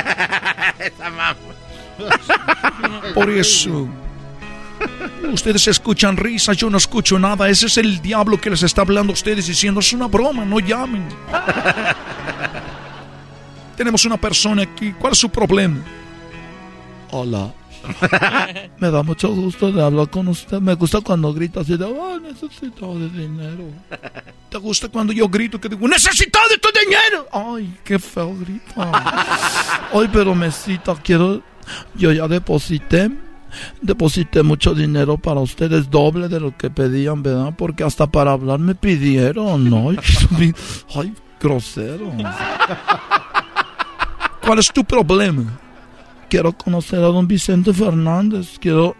[3.14, 3.88] Por eso,
[5.32, 7.50] ustedes escuchan risas, yo no escucho nada.
[7.50, 10.60] Ese es el diablo que les está hablando a ustedes diciendo, es una broma, no
[10.60, 11.08] llamen.
[13.78, 15.78] Tenemos una persona aquí, ¿cuál es su problema?
[17.12, 17.54] Hola.
[18.80, 20.60] Me da mucho gusto de hablar con usted.
[20.60, 23.66] Me gusta cuando grita así de, oh, necesito de dinero.
[24.50, 27.28] ¿Te gusta cuando yo grito que digo, necesito de tu dinero?
[27.32, 28.74] Ay, qué feo grito.
[28.78, 31.42] Ay, pero mesita, quiero,
[31.96, 33.12] yo ya deposité.
[33.82, 37.56] Deposité mucho dinero para ustedes, doble de lo que pedían, ¿verdad?
[37.58, 39.90] Porque hasta para hablar me pidieron, ¿no?
[40.96, 42.12] Ay, grosero.
[44.42, 45.60] ¿Cuál es tu problema?
[46.30, 48.96] Quiero conocer a don Vicente Fernández, quiero,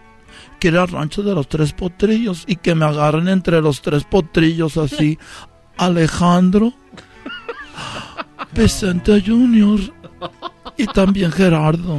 [0.60, 4.78] quiero al rancho de los tres potrillos y que me agarren entre los tres potrillos
[4.78, 5.18] así.
[5.78, 6.74] Alejandro,
[8.52, 9.80] Vicente Junior
[10.76, 11.98] y también Gerardo.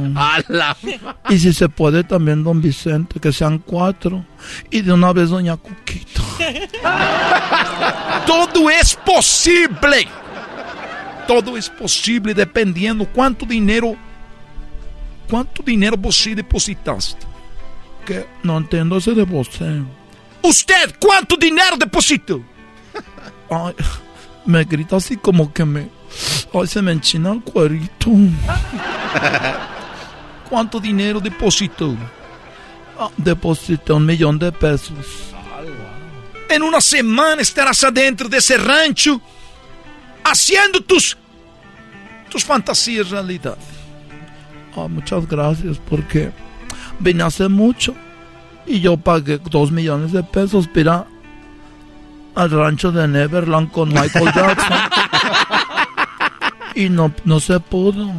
[1.29, 4.23] Y si se puede también don Vicente, que sean cuatro.
[4.69, 6.21] Y de una vez doña Cuquita.
[8.27, 10.07] Todo es posible.
[11.27, 13.95] Todo es posible dependiendo cuánto dinero
[15.31, 17.25] ¿Cuánto dinero vos depositaste?
[18.05, 19.81] Que no entiendo ese de você.
[20.41, 22.43] ¿Usted cuánto dinero depositó?
[23.49, 23.73] Ay,
[24.45, 25.87] me grita así como que me...
[26.53, 28.11] Ay, se me enchina el cuerito.
[30.49, 31.95] ¿Cuánto dinero depositó?
[32.99, 35.31] Ah, deposité un millón de pesos.
[36.49, 39.21] En una semana estarás adentro de ese rancho
[40.25, 41.17] haciendo tus,
[42.29, 43.57] tus fantasías realidad.
[44.75, 46.31] Oh, muchas gracias porque
[46.99, 47.93] vine hace mucho
[48.65, 51.05] y yo pagué dos millones de pesos para,
[52.35, 54.77] al rancho de Neverland con Michael Jackson.
[56.75, 58.11] y no, no se pudo.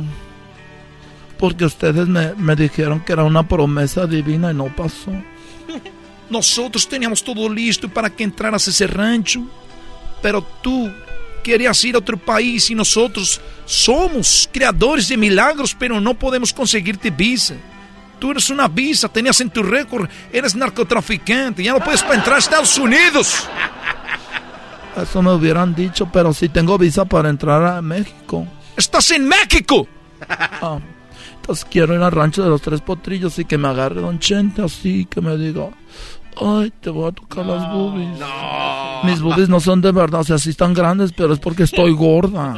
[1.39, 5.11] Porque ustedes me, me dijeron que era una promesa divina y no pasó.
[6.31, 9.43] Nosotros teníamos todo listo para que entraras a ese rancho.
[10.23, 10.89] Pero tú
[11.43, 17.11] querías ir a otro país y nosotros somos creadores de milagros, pero no podemos conseguirte
[17.11, 17.55] visa.
[18.19, 22.39] Tú eres una visa, tenías en tu récord, eres narcotraficante, ya no puedes entrar a
[22.39, 23.49] Estados Unidos.
[24.97, 28.47] Eso me hubieran dicho, pero si tengo visa para entrar a México.
[28.77, 29.87] ¡Estás en México!
[30.29, 30.79] Ah,
[31.35, 34.63] entonces quiero ir al rancho de los tres potrillos y que me agarre Don Chente
[34.63, 35.71] así, que me diga,
[36.41, 38.19] ay, te voy a tocar las boobies.
[39.05, 41.93] Mis boobies no son de verdad, o sea, sí están grandes, pero es porque estoy
[41.93, 42.55] gorda.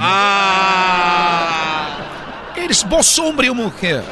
[2.57, 4.03] ¿Eres vos hombre o mujer?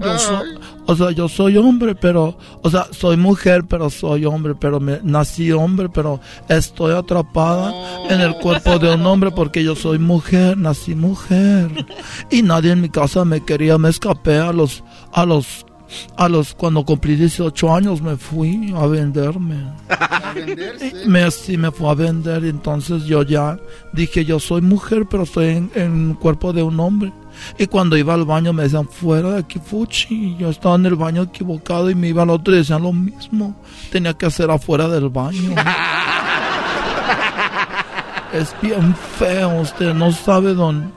[0.00, 0.48] Yo soy,
[0.86, 5.00] o sea, yo soy hombre, pero, o sea, soy mujer, pero soy hombre, pero me
[5.02, 7.72] nací hombre, pero estoy atrapada
[8.08, 11.86] en el cuerpo de un hombre porque yo soy mujer, nací mujer.
[12.30, 14.82] Y nadie en mi casa me quería, me escapé a los,
[15.12, 15.66] a los
[16.16, 19.56] a los cuando cumplí 18 años me fui a venderme.
[19.88, 20.92] ¿A venderse?
[21.06, 22.44] Me, sí, me fui a vender.
[22.44, 23.58] Entonces yo ya
[23.92, 27.12] dije, yo soy mujer, pero estoy en, en el cuerpo de un hombre.
[27.58, 30.36] Y cuando iba al baño me decían, fuera de aquí, Fuchi.
[30.38, 33.60] Yo estaba en el baño equivocado y me iba al otro y decían lo mismo.
[33.90, 35.54] Tenía que hacer afuera del baño.
[38.32, 40.88] es bien feo, usted no sabe dónde,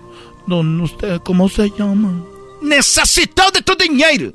[0.48, 2.24] dónde usted, ¿cómo se llama?
[2.62, 4.32] Necesito de tu dinero.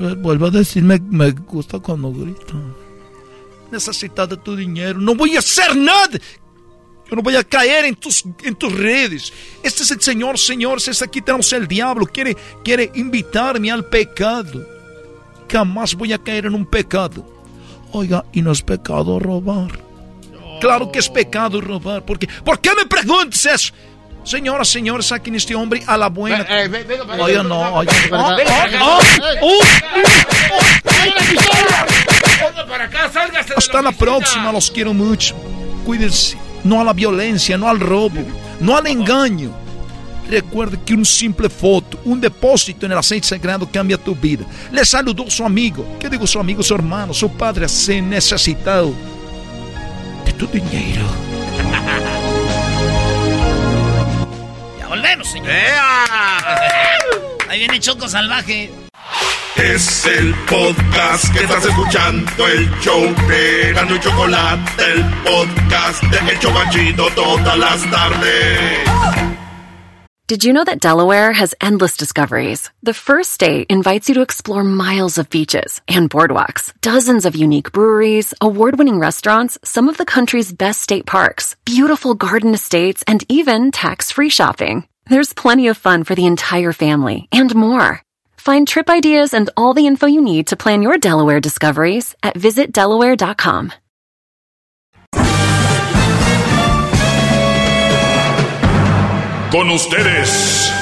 [0.00, 2.74] Eh, Vuelvo a decirme, me gusta cuando gritan.
[3.70, 4.98] Necesito de tu dinero.
[4.98, 6.18] No voy a hacer nada.
[7.08, 9.32] Yo no voy a caer en tus, en tus redes.
[9.62, 10.78] Este es el Señor, Señor.
[10.78, 12.06] Es aquí tenemos el diablo.
[12.06, 14.66] Quiere, quiere invitarme al pecado.
[15.50, 17.24] Jamás voy a caer en un pecado.
[17.92, 19.80] Oiga, y no es pecado robar.
[20.60, 22.04] Claro que es pecado robar.
[22.04, 23.72] Porque, ¿Por qué me preguntas eso?
[24.26, 26.44] Señoras, señores, saquen este hombre a la buena.
[27.20, 27.88] Oye, no, oye.
[33.56, 35.36] Hasta la próxima, los quiero mucho.
[35.84, 36.36] Cuídense.
[36.64, 38.20] No a la violencia, no al robo,
[38.58, 39.52] no al engaño.
[40.28, 44.44] Recuerde que un simple foto, un depósito en el aceite sagrado cambia tu vida.
[44.72, 45.86] Le saludó su amigo.
[46.00, 47.68] ¿Qué digo su amigo, su hermano, su padre?
[47.68, 48.92] Se necesitado
[50.24, 51.06] de tu dinero.
[55.16, 55.52] Ya volvemos, señor.
[57.48, 58.70] Ahí viene Choco Salvaje.
[59.56, 66.32] Es el podcast que estás escuchando, el show de Erasmo y Chocolate, el podcast de
[66.32, 68.78] El Chobachito todas las tardes.
[70.28, 72.70] Did you know that Delaware has endless discoveries?
[72.82, 77.70] The first state invites you to explore miles of beaches and boardwalks, dozens of unique
[77.70, 83.24] breweries, award winning restaurants, some of the country's best state parks, beautiful garden estates, and
[83.28, 84.84] even tax free shopping.
[85.08, 88.02] There's plenty of fun for the entire family and more.
[88.36, 92.34] Find trip ideas and all the info you need to plan your Delaware discoveries at
[92.34, 93.72] visitdelaware.com.
[99.52, 100.72] Con ustedes.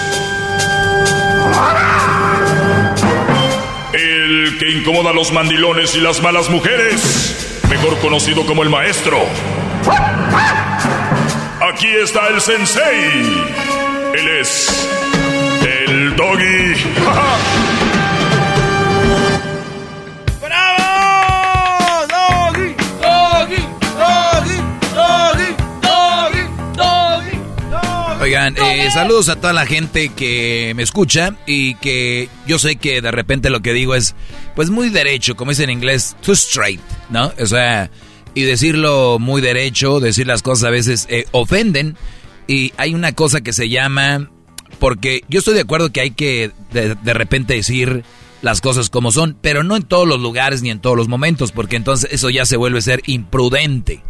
[3.92, 7.60] El que incomoda a los mandilones y las malas mujeres.
[7.68, 9.18] Mejor conocido como el maestro.
[11.60, 13.53] Aquí está el sensei.
[14.16, 14.88] Él es
[15.66, 16.74] el doggy.
[20.40, 22.06] ¡Bravo!
[22.06, 22.76] ¡Doggy!
[23.02, 23.62] ¡Doggy!
[23.98, 24.58] ¡Doggy!
[24.94, 25.50] ¡Doggy!
[25.82, 26.46] ¡Doggy!
[26.76, 28.22] ¡Doggy!
[28.22, 33.02] Oigan, eh, saludos a toda la gente que me escucha y que yo sé que
[33.02, 34.14] de repente lo que digo es,
[34.54, 36.80] pues muy derecho, como dice en inglés, too straight,
[37.10, 37.32] ¿no?
[37.40, 37.90] O sea,
[38.32, 41.96] y decirlo muy derecho, decir las cosas a veces eh, ofenden
[42.46, 44.30] y hay una cosa que se llama,
[44.78, 48.04] porque yo estoy de acuerdo que hay que de, de repente decir
[48.44, 51.50] las cosas como son, pero no en todos los lugares ni en todos los momentos,
[51.50, 54.02] porque entonces eso ya se vuelve a ser imprudente.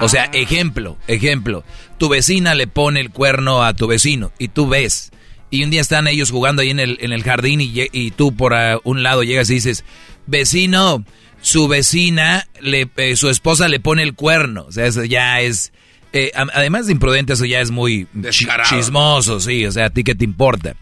[0.00, 1.64] O sea, ejemplo, ejemplo,
[1.98, 5.10] tu vecina le pone el cuerno a tu vecino y tú ves,
[5.50, 8.32] y un día están ellos jugando ahí en el, en el jardín y, y tú
[8.32, 9.84] por ah, un lado llegas y dices,
[10.26, 11.04] vecino,
[11.40, 15.72] su vecina, le, eh, su esposa le pone el cuerno, o sea, eso ya es...
[16.12, 20.04] eh, además de imprudente, eso ya es muy chi- chismoso, sí, o sea, a ti
[20.04, 20.74] qué te importa.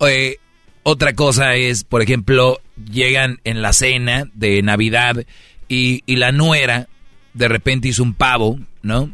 [0.00, 0.38] Eh,
[0.82, 2.60] otra cosa es, por ejemplo,
[2.90, 5.24] llegan en la cena de Navidad
[5.68, 6.88] y, y la nuera
[7.34, 9.10] de repente hizo un pavo, ¿no?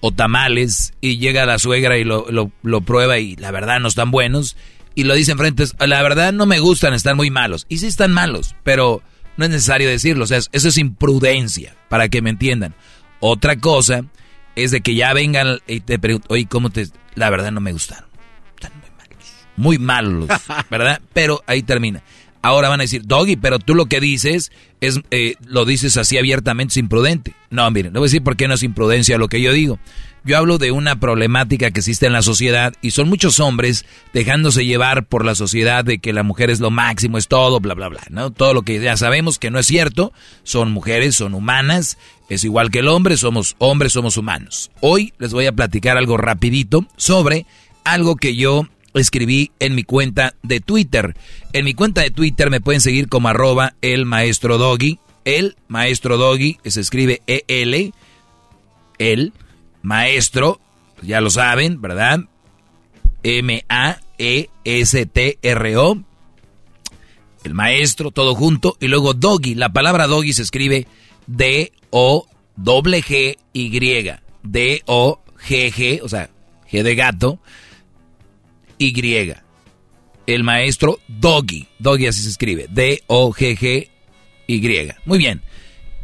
[0.00, 3.88] O tamales y llega la suegra y lo, lo, lo prueba y la verdad no
[3.88, 4.56] están buenos
[4.94, 7.66] y lo dice enfrente, la verdad no me gustan, están muy malos.
[7.68, 9.02] Y sí están malos, pero
[9.36, 12.74] No es necesario decirlo, o sea, eso es imprudencia, para que me entiendan.
[13.20, 14.04] Otra cosa
[14.64, 16.86] es de que ya vengan y te preguntan, oye, ¿cómo te...?
[17.14, 18.08] La verdad no me gustaron.
[18.54, 19.32] Están muy malos.
[19.56, 20.28] Muy malos,
[20.70, 21.00] ¿verdad?
[21.12, 22.02] Pero ahí termina.
[22.42, 24.50] Ahora van a decir, Doggy, pero tú lo que dices
[24.80, 27.34] es, eh, lo dices así abiertamente, es imprudente.
[27.50, 29.78] No, miren, no voy a decir por qué no es imprudencia lo que yo digo.
[30.22, 34.66] Yo hablo de una problemática que existe en la sociedad y son muchos hombres dejándose
[34.66, 37.88] llevar por la sociedad de que la mujer es lo máximo, es todo, bla, bla,
[37.88, 38.30] bla, ¿no?
[38.30, 41.96] Todo lo que ya sabemos que no es cierto, son mujeres, son humanas,
[42.28, 44.70] es igual que el hombre, somos hombres, somos humanos.
[44.80, 47.46] Hoy les voy a platicar algo rapidito sobre
[47.84, 51.16] algo que yo escribí en mi cuenta de Twitter.
[51.54, 54.98] En mi cuenta de Twitter me pueden seguir como arroba el maestro doggy.
[55.24, 57.92] El maestro doggy se escribe E-L.
[58.98, 59.32] El
[59.82, 60.60] maestro,
[61.02, 62.20] ya lo saben, ¿verdad?
[63.22, 64.02] M-A-E-S-T-R-O.
[67.44, 68.76] El maestro, todo junto.
[68.80, 69.54] Y luego doggy.
[69.54, 70.86] La palabra doggy se escribe
[71.26, 71.70] D-O-G-G-Y.
[74.42, 76.30] D-O-G-G, o sea,
[76.70, 77.40] G de gato.
[78.78, 79.34] Y.
[80.26, 81.66] El maestro Doggy.
[81.78, 82.66] Doggy así se escribe.
[82.70, 83.88] D-O-G-G-Y.
[85.04, 85.42] Muy bien.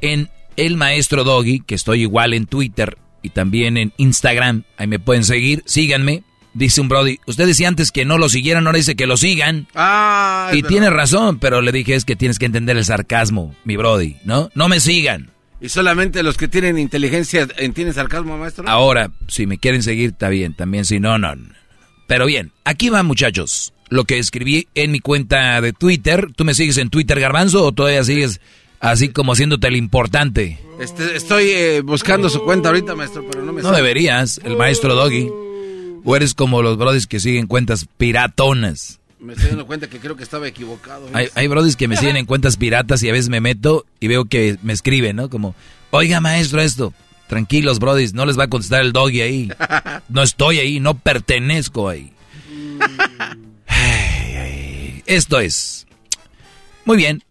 [0.01, 5.01] En el maestro Doggy, que estoy igual en Twitter y también en Instagram, ahí me
[5.01, 6.23] pueden seguir, síganme.
[6.55, 9.67] Dice un Brody, usted decía antes que no lo siguieran, ahora dice que lo sigan.
[9.75, 13.77] Ah, y tiene razón, pero le dije es que tienes que entender el sarcasmo, mi
[13.77, 14.51] Brody, ¿no?
[14.55, 15.33] No me sigan.
[15.61, 18.69] ¿Y solamente los que tienen inteligencia entienden sarcasmo, maestro?
[18.69, 20.55] Ahora, si me quieren seguir, está bien.
[20.55, 21.35] También si no, no.
[22.07, 23.73] Pero bien, aquí va muchachos.
[23.89, 26.29] Lo que escribí en mi cuenta de Twitter.
[26.37, 28.41] ¿Tú me sigues en Twitter, Garbanzo, o todavía sigues
[28.81, 30.59] así como haciéndote el importante?
[30.81, 34.95] Este, estoy eh, buscando su cuenta ahorita, maestro, pero no me No deberías, el maestro
[34.95, 35.29] Doggy.
[36.05, 39.01] O eres como los brodis que siguen cuentas piratonas.
[39.19, 41.09] Me estoy dando cuenta que creo que estaba equivocado.
[41.13, 44.07] Hay, hay brodis que me siguen en cuentas piratas y a veces me meto y
[44.07, 45.31] veo que me escriben, ¿no?
[45.31, 45.55] Como,
[45.91, 46.93] oiga maestro esto.
[47.27, 49.53] Tranquilos, brodis, no les va a contestar el doggy ahí.
[50.09, 52.13] No estoy ahí, no pertenezco ahí.
[55.07, 55.87] Esto es.
[56.85, 57.23] Muy bien.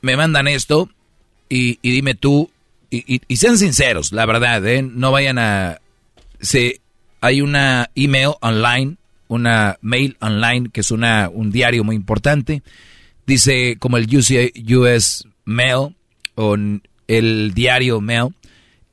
[0.00, 0.88] Me mandan esto
[1.48, 2.50] y, dime tú,
[2.90, 4.82] y, sean sinceros, la verdad, ¿eh?
[4.82, 5.80] No vayan a...
[6.40, 6.80] Se,
[7.20, 8.96] hay una email online,
[9.26, 12.62] una mail online, que es una, un diario muy importante.
[13.26, 14.06] Dice como el
[14.76, 15.94] US Mail
[16.34, 16.56] o
[17.06, 18.34] el diario Mail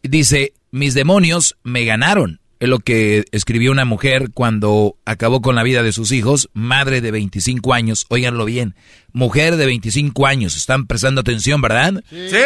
[0.09, 2.39] Dice, mis demonios me ganaron.
[2.59, 7.01] Es lo que escribió una mujer cuando acabó con la vida de sus hijos, madre
[7.01, 8.05] de 25 años.
[8.09, 8.75] Óiganlo bien,
[9.11, 10.55] mujer de 25 años.
[10.55, 12.01] Están prestando atención, ¿verdad?
[12.09, 12.37] Sí.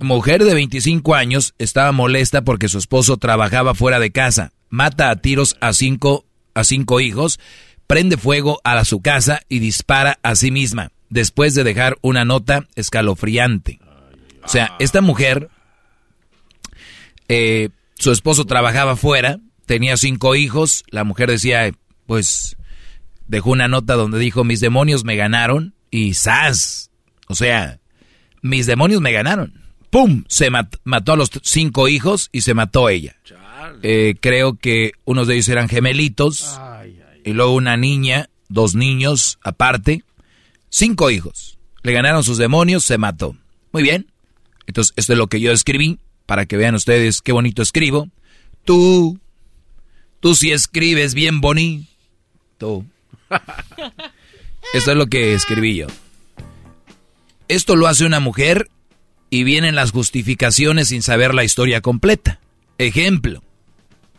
[0.00, 4.52] Mujer de 25 años estaba molesta porque su esposo trabajaba fuera de casa.
[4.68, 6.24] Mata a tiros a cinco,
[6.54, 7.40] a cinco hijos,
[7.86, 12.68] prende fuego a su casa y dispara a sí misma, después de dejar una nota
[12.76, 13.80] escalofriante.
[14.44, 15.48] O sea, esta mujer
[17.28, 21.70] eh, su esposo trabajaba fuera, tenía cinco hijos, la mujer decía,
[22.06, 22.56] pues
[23.26, 26.90] dejó una nota donde dijo, mis demonios me ganaron y ¡zas!
[27.28, 27.80] O sea,
[28.40, 29.62] mis demonios me ganaron.
[29.90, 30.24] ¡Pum!
[30.28, 33.16] Se mató a los cinco hijos y se mató ella.
[33.82, 36.58] Eh, creo que unos de ellos eran gemelitos
[37.24, 40.04] y luego una niña, dos niños aparte,
[40.68, 41.58] cinco hijos.
[41.82, 43.36] Le ganaron sus demonios, se mató.
[43.72, 44.06] Muy bien.
[44.66, 45.98] Entonces, esto es lo que yo escribí
[46.28, 48.10] para que vean ustedes qué bonito escribo.
[48.66, 49.18] Tú,
[50.20, 52.84] tú sí escribes bien bonito.
[54.74, 55.86] Esto es lo que escribí yo.
[57.48, 58.68] Esto lo hace una mujer
[59.30, 62.40] y vienen las justificaciones sin saber la historia completa.
[62.76, 63.42] Ejemplo,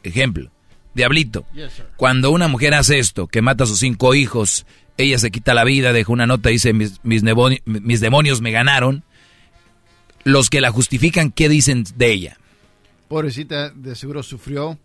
[0.02, 0.50] ejemplo,
[0.96, 1.46] Diablito,
[1.96, 4.66] cuando una mujer hace esto, que mata a sus cinco hijos,
[4.98, 9.04] ella se quita la vida, deja una nota, dice, mis, mis demonios me ganaron,
[10.32, 12.38] los que la justifican, ¿qué dicen de ella?
[13.08, 14.78] Pobrecita, de seguro sufrió,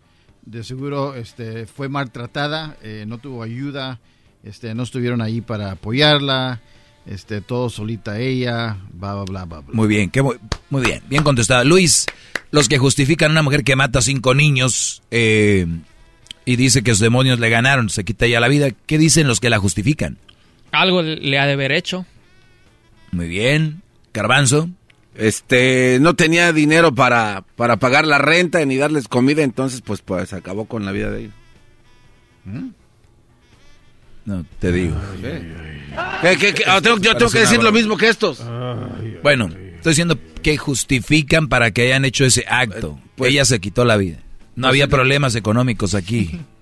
[0.45, 3.99] de seguro este, fue maltratada, eh, no tuvo ayuda,
[4.43, 6.61] este, no estuvieron ahí para apoyarla,
[7.05, 9.73] este, todo solita ella, bla, bla, bla, bla.
[9.73, 10.37] Muy bien, qué, muy,
[10.69, 11.63] muy, bien, bien contestado.
[11.63, 12.05] Luis,
[12.51, 15.67] los que justifican a una mujer que mata a cinco niños eh,
[16.45, 19.39] y dice que sus demonios le ganaron, se quita ya la vida, ¿qué dicen los
[19.39, 20.17] que la justifican?
[20.71, 22.05] Algo le ha de haber hecho.
[23.11, 23.81] Muy bien,
[24.13, 24.69] Garbanzo
[25.15, 30.33] este no tenía dinero para, para pagar la renta ni darles comida, entonces pues pues
[30.33, 31.33] acabó con la vida de ellos.
[32.45, 32.69] ¿Mm?
[34.25, 34.95] No, te digo.
[35.95, 36.21] Ah,
[36.99, 38.43] yo tengo que decir lo mismo que estos.
[39.21, 42.99] Bueno, estoy diciendo que justifican para que hayan hecho ese acto.
[43.15, 44.17] Pues, Ella se quitó la vida.
[44.55, 46.39] No pues había problemas económicos aquí.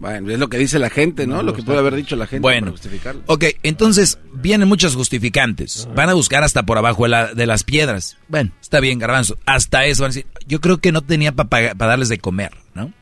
[0.00, 1.42] Bueno, es lo que dice la gente, ¿no?
[1.42, 3.22] lo que puede haber dicho la gente Bueno, para justificarlo.
[3.26, 5.86] ok, entonces vienen muchos justificantes.
[5.94, 8.16] Van a buscar hasta por abajo de, la- de las piedras.
[8.28, 9.36] Bueno, está bien, garbanzo.
[9.46, 12.92] Hasta eso van a decir, yo creo que no tenía para darles de comer, ¿no?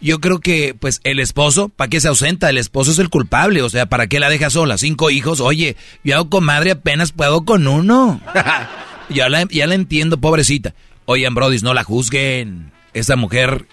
[0.00, 2.50] Yo creo que, pues, el esposo, ¿para qué se ausenta?
[2.50, 4.76] El esposo es el culpable, o sea, ¿para qué la deja sola?
[4.78, 5.74] Cinco hijos, oye,
[6.04, 8.20] yo hago comadre apenas puedo con uno.
[9.08, 10.74] ya, la, ya la entiendo, pobrecita.
[11.06, 12.72] Oigan, brodis, no la juzguen.
[12.92, 13.66] Esa mujer,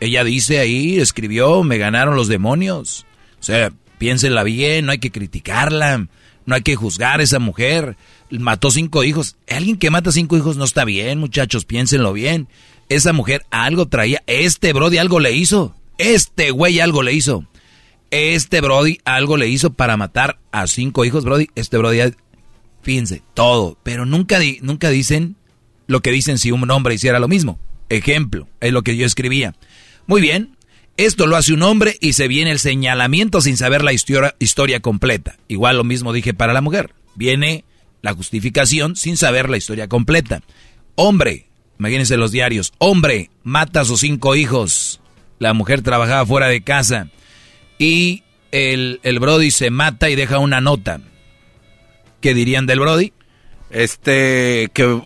[0.00, 3.06] ella dice ahí, escribió, me ganaron los demonios.
[3.40, 6.06] O sea, piénsenla bien, no hay que criticarla,
[6.46, 7.96] no hay que juzgar a esa mujer.
[8.30, 9.36] Mató cinco hijos.
[9.48, 12.48] Alguien que mata cinco hijos no está bien, muchachos, piénsenlo bien.
[12.88, 15.74] Esa mujer algo traía, este Brody algo le hizo.
[15.98, 17.44] Este güey algo le hizo.
[18.10, 21.48] Este Brody algo le hizo para matar a cinco hijos, Brody.
[21.56, 22.00] Este Brody,
[22.82, 23.76] fíjense, todo.
[23.82, 25.36] Pero nunca, di- nunca dicen
[25.88, 27.58] lo que dicen si un hombre hiciera lo mismo.
[27.88, 29.54] Ejemplo, es lo que yo escribía.
[30.06, 30.56] Muy bien,
[30.96, 34.80] esto lo hace un hombre y se viene el señalamiento sin saber la historia, historia
[34.80, 35.36] completa.
[35.48, 36.94] Igual lo mismo dije para la mujer.
[37.14, 37.64] Viene
[38.02, 40.42] la justificación sin saber la historia completa.
[40.94, 41.46] Hombre,
[41.78, 45.00] imagínense los diarios, hombre mata a sus cinco hijos.
[45.38, 47.08] La mujer trabajaba fuera de casa
[47.78, 48.22] y
[48.52, 51.00] el, el Brody se mata y deja una nota.
[52.20, 53.12] ¿Qué dirían del Brody?
[53.70, 55.02] Este, que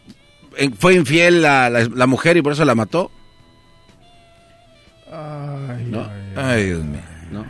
[0.78, 3.10] fue infiel la- la mujer y por eso la mató.
[5.10, 6.08] No.
[6.36, 7.00] Ay, Dios mío.
[7.30, 7.44] No.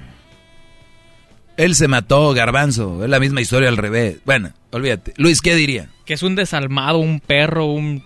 [1.57, 3.05] Él se mató, garbanzo.
[3.05, 4.19] Es la misma historia al revés.
[4.25, 5.13] Bueno, olvídate.
[5.17, 5.91] Luis, ¿qué diría?
[6.07, 8.03] Que es un desalmado, un perro, un...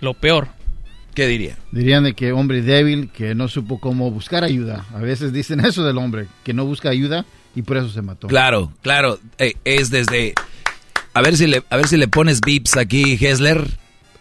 [0.00, 0.48] Lo peor.
[1.14, 1.56] ¿Qué diría?
[1.72, 4.86] Dirían de que hombre débil, que no supo cómo buscar ayuda.
[4.94, 7.24] A veces dicen eso del hombre, que no busca ayuda
[7.54, 8.28] y por eso se mató.
[8.28, 9.18] Claro, claro.
[9.38, 10.34] eh, es desde...
[11.12, 13.66] A ver si le, a ver si le pones bips aquí, Hessler.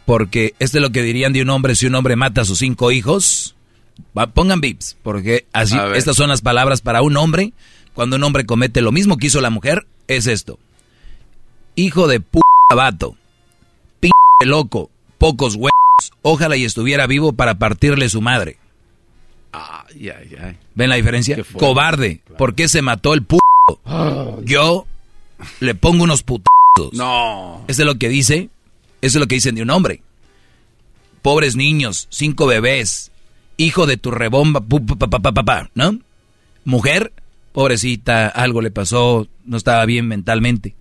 [0.06, 2.60] Porque esto es lo que dirían de un hombre si un hombre mata a sus
[2.60, 3.56] cinco hijos.
[4.34, 7.53] Pongan bips, porque así, estas son las palabras para un hombre.
[7.93, 10.59] Cuando un hombre comete lo mismo que hizo la mujer, es esto.
[11.76, 12.39] Hijo de p
[12.76, 13.15] vato.
[13.99, 14.09] P
[14.45, 14.89] loco.
[15.17, 15.71] Pocos huevos.
[16.21, 18.57] Ojalá y estuviera vivo para partirle su madre.
[19.51, 20.57] Ay, ay, ay.
[20.76, 21.38] ¿Ven la diferencia?
[21.57, 22.21] Cobarde.
[22.38, 23.38] ¿Por qué se mató el p?
[24.43, 24.85] Yo
[25.59, 26.93] le pongo unos putazos.
[26.93, 27.65] No.
[27.67, 28.49] Eso es lo que dice.
[29.01, 30.01] Eso es lo que dicen de un hombre.
[31.21, 33.11] Pobres niños, cinco bebés,
[33.60, 34.64] hijo de tu rebomba,
[35.76, 35.99] ¿no?
[36.64, 37.11] Mujer,
[37.52, 40.76] pobrecita, algo le pasó, no estaba bien mentalmente.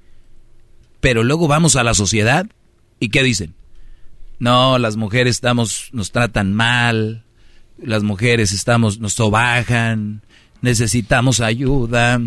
[1.01, 2.47] Pero luego vamos a la sociedad
[3.01, 3.55] y ¿qué dicen?
[4.39, 7.25] No, las mujeres estamos, nos tratan mal,
[7.83, 10.23] las mujeres estamos, nos sobajan,
[10.63, 12.21] necesitamos ayuda,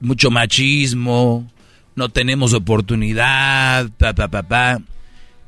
[0.00, 1.48] mucho machismo,
[1.94, 4.80] no tenemos oportunidad, pa, pa, pa, pa.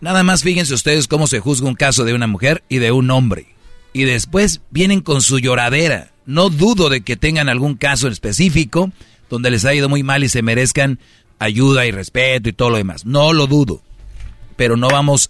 [0.01, 3.11] Nada más fíjense ustedes cómo se juzga un caso de una mujer y de un
[3.11, 3.55] hombre.
[3.93, 6.13] Y después vienen con su lloradera.
[6.27, 8.93] No dudo de que tengan algún caso en específico
[9.29, 10.99] donde les ha ido muy mal y se merezcan
[11.39, 13.05] ayuda y respeto y todo lo demás.
[13.05, 13.83] No lo dudo.
[14.57, 15.29] Pero no vamos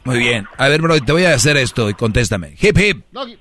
[0.04, 0.46] Muy bien.
[0.56, 2.54] A ver, bro, te voy a hacer esto y contéstame.
[2.60, 3.04] Hip, hip.
[3.10, 3.36] Doggy.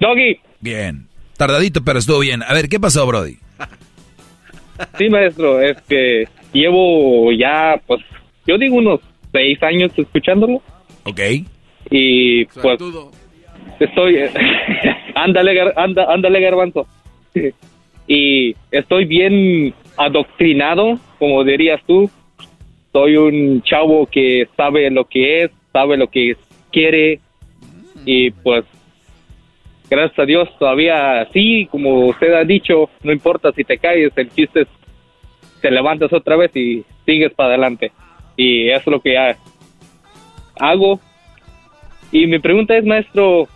[0.00, 0.40] Doggy.
[0.60, 1.08] Bien.
[1.36, 2.42] Tardadito, pero estuvo bien.
[2.44, 3.38] A ver, ¿qué pasó, Brody?
[4.96, 8.00] Sí, maestro, es que llevo ya, pues,
[8.46, 9.00] yo digo unos
[9.32, 10.62] seis años escuchándolo.
[11.04, 11.20] Ok.
[11.90, 12.78] Y pues,
[13.80, 14.16] estoy,
[15.14, 16.86] ándale, gar- anda, ándale, garbanzo.
[18.08, 22.10] y estoy bien adoctrinado, como dirías tú.
[22.92, 26.34] Soy un chavo que sabe lo que es, sabe lo que
[26.72, 27.20] quiere
[28.06, 28.64] y pues
[29.90, 34.30] gracias a Dios todavía sí, como usted ha dicho, no importa si te caes, el
[34.30, 34.68] chiste es
[35.60, 37.92] te levantas otra vez y sigues para adelante.
[38.36, 39.36] Y eso es lo que ha-
[40.58, 41.00] hago.
[42.12, 43.48] Y mi pregunta es, maestro,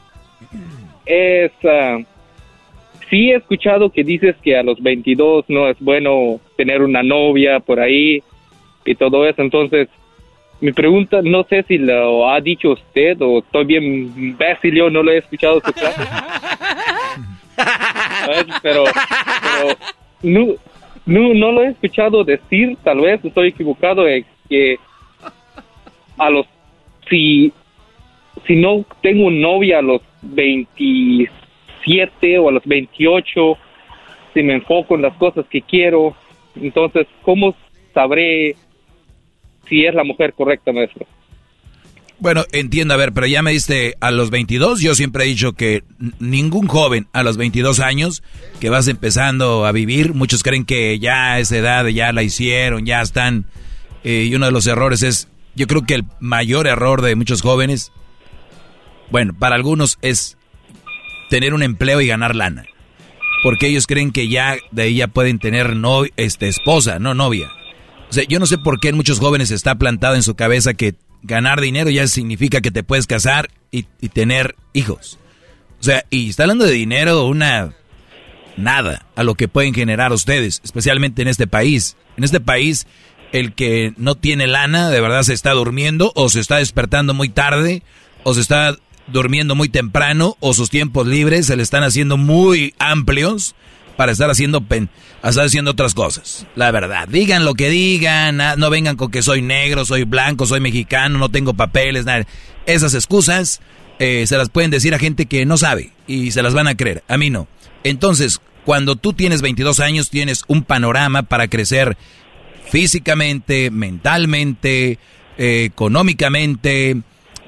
[1.07, 1.99] es, ah,
[3.09, 7.61] sí he escuchado que dices que a los 22 no es bueno tener una novia
[7.61, 8.23] por ahí
[8.85, 9.89] y todo eso, entonces
[10.61, 13.83] mi pregunta, no sé si lo ha dicho usted o estoy bien
[14.17, 16.03] imbécil, yo no lo he escuchado su clase.
[17.57, 18.47] ¿Sabes?
[18.63, 18.85] Pero,
[19.43, 19.77] pero
[20.23, 20.55] no,
[21.07, 24.77] no, no lo he escuchado decir, tal vez estoy equivocado, eh, que
[26.19, 26.47] a los,
[27.09, 27.53] si,
[28.47, 33.57] si no tengo novia a los 27 o a los 28,
[34.35, 36.15] si me enfoco en las cosas que quiero,
[36.57, 37.55] entonces, ¿cómo
[37.95, 38.57] sabré
[39.69, 41.07] si es la mujer correcta, maestro?
[42.21, 45.55] Bueno, entiendo, a ver, pero ya me diste a los 22, yo siempre he dicho
[45.55, 45.85] que
[46.19, 48.23] ningún joven a los 22 años
[48.61, 53.01] que vas empezando a vivir, muchos creen que ya esa edad ya la hicieron, ya
[53.01, 53.47] están,
[54.05, 57.41] eh, y uno de los errores es, yo creo que el mayor error de muchos
[57.41, 57.91] jóvenes,
[59.11, 60.37] bueno, para algunos es
[61.31, 62.67] tener un empleo y ganar lana,
[63.43, 67.49] porque ellos creen que ya de ahí ya pueden tener no, este, esposa, no novia.
[68.11, 70.75] O sea, yo no sé por qué en muchos jóvenes está plantado en su cabeza
[70.75, 75.19] que ganar dinero ya significa que te puedes casar y, tener hijos.
[75.81, 77.75] O sea, y está hablando de dinero una
[78.57, 81.97] nada a lo que pueden generar ustedes, especialmente en este país.
[82.17, 82.87] En este país,
[83.33, 87.29] el que no tiene lana de verdad se está durmiendo o se está despertando muy
[87.29, 87.83] tarde
[88.25, 88.77] o se está
[89.07, 93.55] durmiendo muy temprano o sus tiempos libres se le están haciendo muy amplios
[94.01, 94.89] para estar haciendo pen,
[95.23, 96.47] estar haciendo otras cosas.
[96.57, 100.47] La verdad, digan lo que digan, ah, no vengan con que soy negro, soy blanco,
[100.47, 102.25] soy mexicano, no tengo papeles, nada.
[102.65, 103.61] Esas excusas
[103.99, 106.79] eh, se las pueden decir a gente que no sabe y se las van a
[106.79, 107.05] creer.
[107.09, 107.47] A mí no.
[107.85, 111.99] Entonces, cuando tú tienes 22 años, tienes un panorama para crecer
[112.71, 114.99] físicamente, mentalmente,
[115.37, 117.03] eh, económicamente,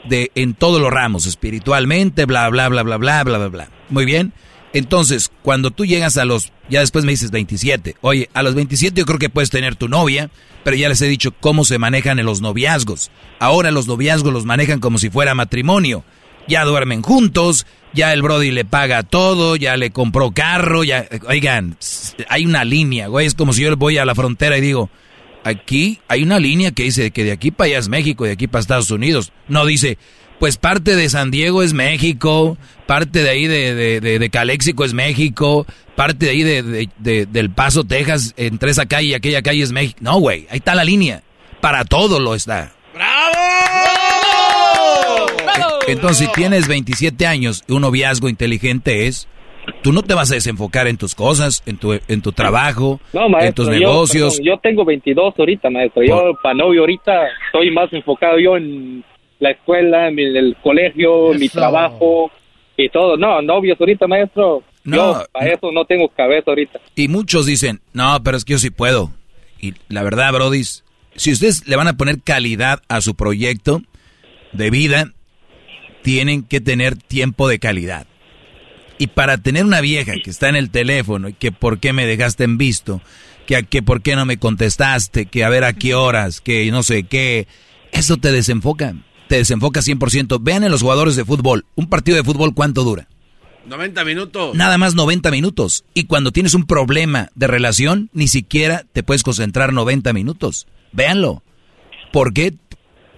[0.04, 3.68] de, en todos los ramos, espiritualmente, bla, bla, bla, bla, bla, bla, bla, bla.
[3.88, 4.34] Muy bien.
[4.72, 8.98] Entonces, cuando tú llegas a los, ya después me dices 27, oye, a los 27
[8.98, 10.30] yo creo que puedes tener tu novia,
[10.64, 13.10] pero ya les he dicho cómo se manejan en los noviazgos.
[13.38, 16.04] Ahora los noviazgos los manejan como si fuera matrimonio.
[16.48, 21.76] Ya duermen juntos, ya el Brody le paga todo, ya le compró carro, ya, oigan,
[22.28, 24.90] hay una línea, güey, es como si yo voy a la frontera y digo,
[25.44, 28.46] aquí hay una línea que dice que de aquí para allá es México, de aquí
[28.48, 29.32] para Estados Unidos.
[29.46, 29.98] No dice,
[30.42, 32.58] pues parte de San Diego es México,
[32.88, 36.88] parte de ahí de, de, de, de Caléxico es México, parte de ahí de, de,
[36.98, 40.00] de- del Paso, Texas, entre esa calle y aquella calle es México.
[40.02, 41.22] No, güey, ahí está la línea.
[41.60, 42.72] Para todo lo está.
[45.86, 49.28] Entonces, si tienes 27 años y un noviazgo inteligente es,
[49.84, 53.26] tú no te vas a desenfocar en tus cosas, en tu, en tu trabajo, No,
[53.40, 54.38] en tus yo- negocios.
[54.38, 56.02] perdón, Yo, tengo 22 ahorita, maestro.
[56.02, 57.12] Yo, para novio ahorita,
[57.46, 59.04] estoy más enfocado yo en
[59.42, 62.30] la escuela, en el, colegio, mi trabajo
[62.76, 63.16] y todo.
[63.16, 64.62] No, novios ahorita, maestro.
[64.84, 66.78] No, yo para eso no tengo cabeza ahorita.
[66.94, 69.10] Y muchos dicen, no, pero es que yo sí puedo.
[69.60, 70.62] Y la verdad, Brody,
[71.16, 73.82] si ustedes le van a poner calidad a su proyecto
[74.52, 75.12] de vida,
[76.02, 78.06] tienen que tener tiempo de calidad.
[78.98, 82.06] Y para tener una vieja que está en el teléfono y que por qué me
[82.06, 83.02] dejaste en visto,
[83.46, 86.84] que, que por qué no me contestaste, que a ver a qué horas, que no
[86.84, 87.48] sé qué,
[87.90, 88.94] eso te desenfoca,
[89.32, 90.40] te desenfoca 100%.
[90.42, 93.08] Vean en los jugadores de fútbol, un partido de fútbol cuánto dura.
[93.64, 94.54] 90 minutos.
[94.54, 95.86] Nada más 90 minutos.
[95.94, 100.66] Y cuando tienes un problema de relación, ni siquiera te puedes concentrar 90 minutos.
[100.92, 101.42] Véanlo.
[102.12, 102.52] ¿Por qué?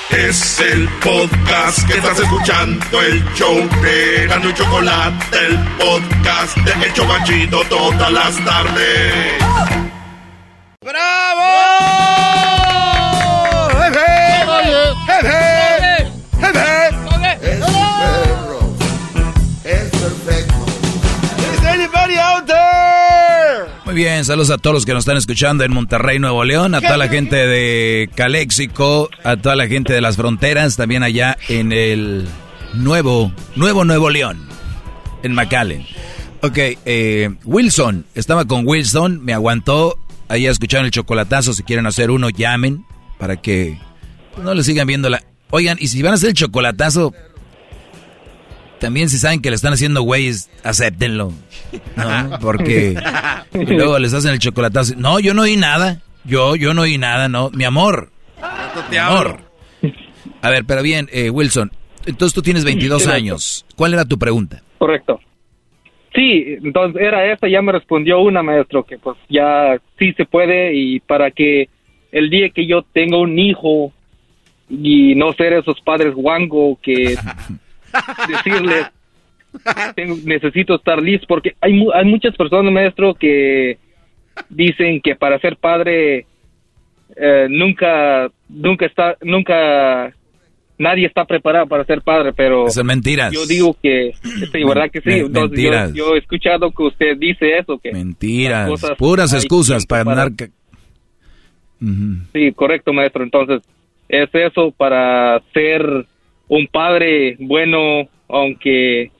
[0.09, 6.71] Es el podcast que estás escuchando, el show de Gano y Chocolate, el podcast de
[6.85, 9.33] El Chocachito todas las tardes.
[10.81, 11.43] ¡Bravo!
[16.41, 16.72] Es
[23.85, 26.81] Muy bien, saludos a todos los que nos están escuchando en Monterrey, Nuevo León, a
[26.81, 31.71] toda la gente de Caléxico, a toda la gente de las fronteras, también allá en
[31.71, 32.27] el
[32.73, 34.41] nuevo, nuevo Nuevo León,
[35.21, 35.85] en McAllen.
[36.41, 39.97] Ok, eh, Wilson, estaba con Wilson, me aguantó,
[40.27, 42.85] ahí escucharon el chocolatazo, si quieren hacer uno, llamen,
[43.19, 43.79] para que
[44.41, 45.23] no le sigan viendo la...
[45.51, 47.13] Oigan, y si van a hacer el chocolatazo,
[48.83, 51.31] también si saben que le están haciendo güeyes, acéptenlo.
[51.95, 52.37] ¿no?
[52.41, 52.95] Porque
[53.53, 54.95] y luego les hacen el chocolatazo.
[54.97, 56.01] No, yo no oí nada.
[56.25, 57.49] Yo, yo no oí nada, no.
[57.51, 58.11] Mi amor.
[58.91, 59.39] Mi amor.
[60.41, 61.71] A ver, pero bien, eh, Wilson.
[62.05, 63.15] Entonces tú tienes 22 Correcto.
[63.15, 63.65] años.
[63.77, 64.61] ¿Cuál era tu pregunta?
[64.79, 65.21] Correcto.
[66.13, 70.75] Sí, entonces era esa, ya me respondió una maestro que pues ya sí se puede
[70.75, 71.69] y para que
[72.11, 73.93] el día que yo tenga un hijo
[74.69, 77.15] y no ser esos padres guango que
[78.27, 78.87] decirles
[79.95, 83.77] tengo- necesito estar listo porque hay, mu- hay muchas personas maestro que
[84.49, 86.25] dicen que para ser padre
[87.15, 90.11] eh, nunca nunca está nunca
[90.79, 93.31] nadie está preparado para ser padre pero Son mentiras.
[93.31, 94.13] yo digo que
[94.51, 95.93] sí verdad que sí Entonces, yo- mentiras.
[95.93, 98.71] yo, he escuchado que usted dice eso que Mentiras.
[98.97, 100.31] Puras excusas para andar...
[102.31, 103.23] Sí, correcto, maestro.
[103.23, 103.61] Entonces,
[104.07, 106.05] es eso para ser
[106.47, 109.11] un padre bueno, aunque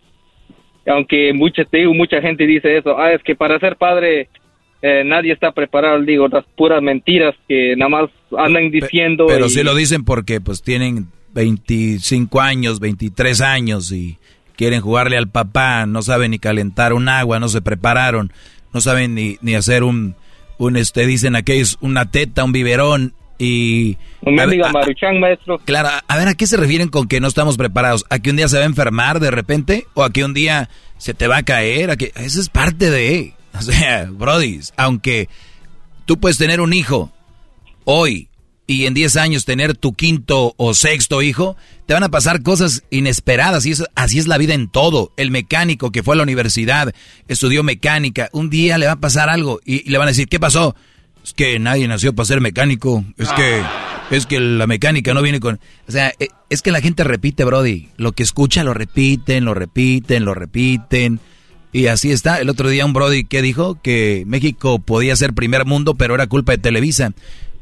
[0.85, 2.97] aunque mucha, te digo, mucha gente dice eso.
[2.99, 4.27] Ah, es que para ser padre
[4.81, 6.01] eh, nadie está preparado.
[6.01, 9.25] Digo, las puras mentiras que nada más andan diciendo.
[9.27, 14.17] Pero y- sí lo dicen porque pues tienen 25 años, 23 años y
[14.57, 18.31] quieren jugarle al papá, no saben ni calentar un agua, no se prepararon,
[18.73, 20.15] no saben ni, ni hacer un,
[20.57, 23.13] un este, dicen aquellos, una teta, un biberón
[23.43, 23.97] y...
[24.21, 25.59] Un a ver, mendigo a- maruchan, maestro.
[25.65, 28.05] Claro, a- a ver, ¿a qué se refieren con que no estamos preparados?
[28.09, 29.85] ¿A que un día se va a enfermar de repente?
[29.93, 31.91] ¿O a que un día se te va a caer?
[31.91, 33.33] ¿A que Eso es parte de...
[33.55, 35.29] O sea, Brody, aunque
[36.05, 37.11] tú puedes tener un hijo
[37.85, 38.29] hoy
[38.65, 41.55] y en 10 años tener tu quinto o sexto hijo,
[41.85, 45.11] te van a pasar cosas inesperadas y eso, así es la vida en todo.
[45.17, 46.95] El mecánico que fue a la universidad,
[47.27, 50.27] estudió mecánica, un día le va a pasar algo y, y le van a decir,
[50.29, 50.75] ¿qué pasó?
[51.23, 53.61] Es que nadie nació para ser mecánico, es que
[54.11, 55.59] es que la mecánica no viene con...
[55.87, 59.53] O sea, eh, es que la gente repite, Brody, lo que escucha lo repiten, lo
[59.53, 61.19] repiten, lo repiten.
[61.71, 62.39] Y así está.
[62.39, 66.27] El otro día un Brody que dijo que México podía ser primer mundo, pero era
[66.27, 67.13] culpa de Televisa.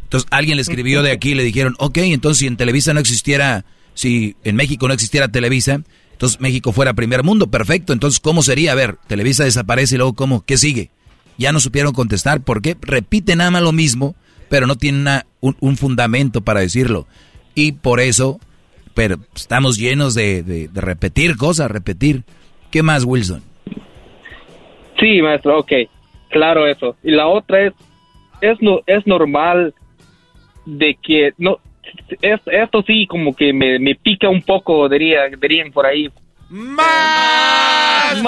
[0.03, 2.99] Entonces alguien le escribió de aquí y le dijeron, ok, entonces si en Televisa no
[2.99, 5.81] existiera, si en México no existiera Televisa,
[6.11, 7.93] entonces México fuera primer mundo, perfecto.
[7.93, 8.73] Entonces, ¿cómo sería?
[8.73, 10.45] A ver, Televisa desaparece y luego, ¿cómo?
[10.45, 10.91] ¿Qué sigue?
[11.37, 12.41] Ya no supieron contestar.
[12.41, 12.75] ¿Por qué?
[12.81, 14.15] Repiten nada más lo mismo,
[14.49, 17.07] pero no tienen una- un, un fundamento para decirlo.
[17.55, 18.39] Y por eso,
[18.93, 22.23] pero estamos llenos de, de- de repetir cosas, repetir.
[22.69, 23.41] ¿Qué más, Wilson?
[24.99, 25.71] Sí, maestro, ok.
[26.29, 26.95] Claro eso.
[27.03, 27.73] Y la otra es,
[28.41, 29.73] es, no, es normal
[30.65, 31.57] de que, no,
[32.21, 36.07] es, esto sí como que me, me pica un poco, diría, dirían por ahí.
[36.49, 38.21] ¡Más!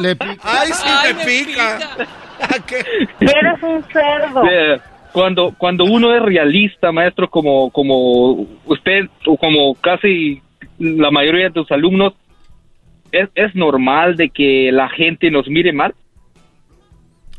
[0.00, 0.36] Le pica.
[0.42, 1.78] ¡Ay, sí Ay, pica!
[3.20, 4.42] Eres un cerdo.
[5.12, 10.42] Cuando cuando uno es realista, maestro, como como usted o como casi
[10.78, 12.12] la mayoría de tus alumnos,
[13.10, 15.94] es, es normal de que la gente nos mire mal.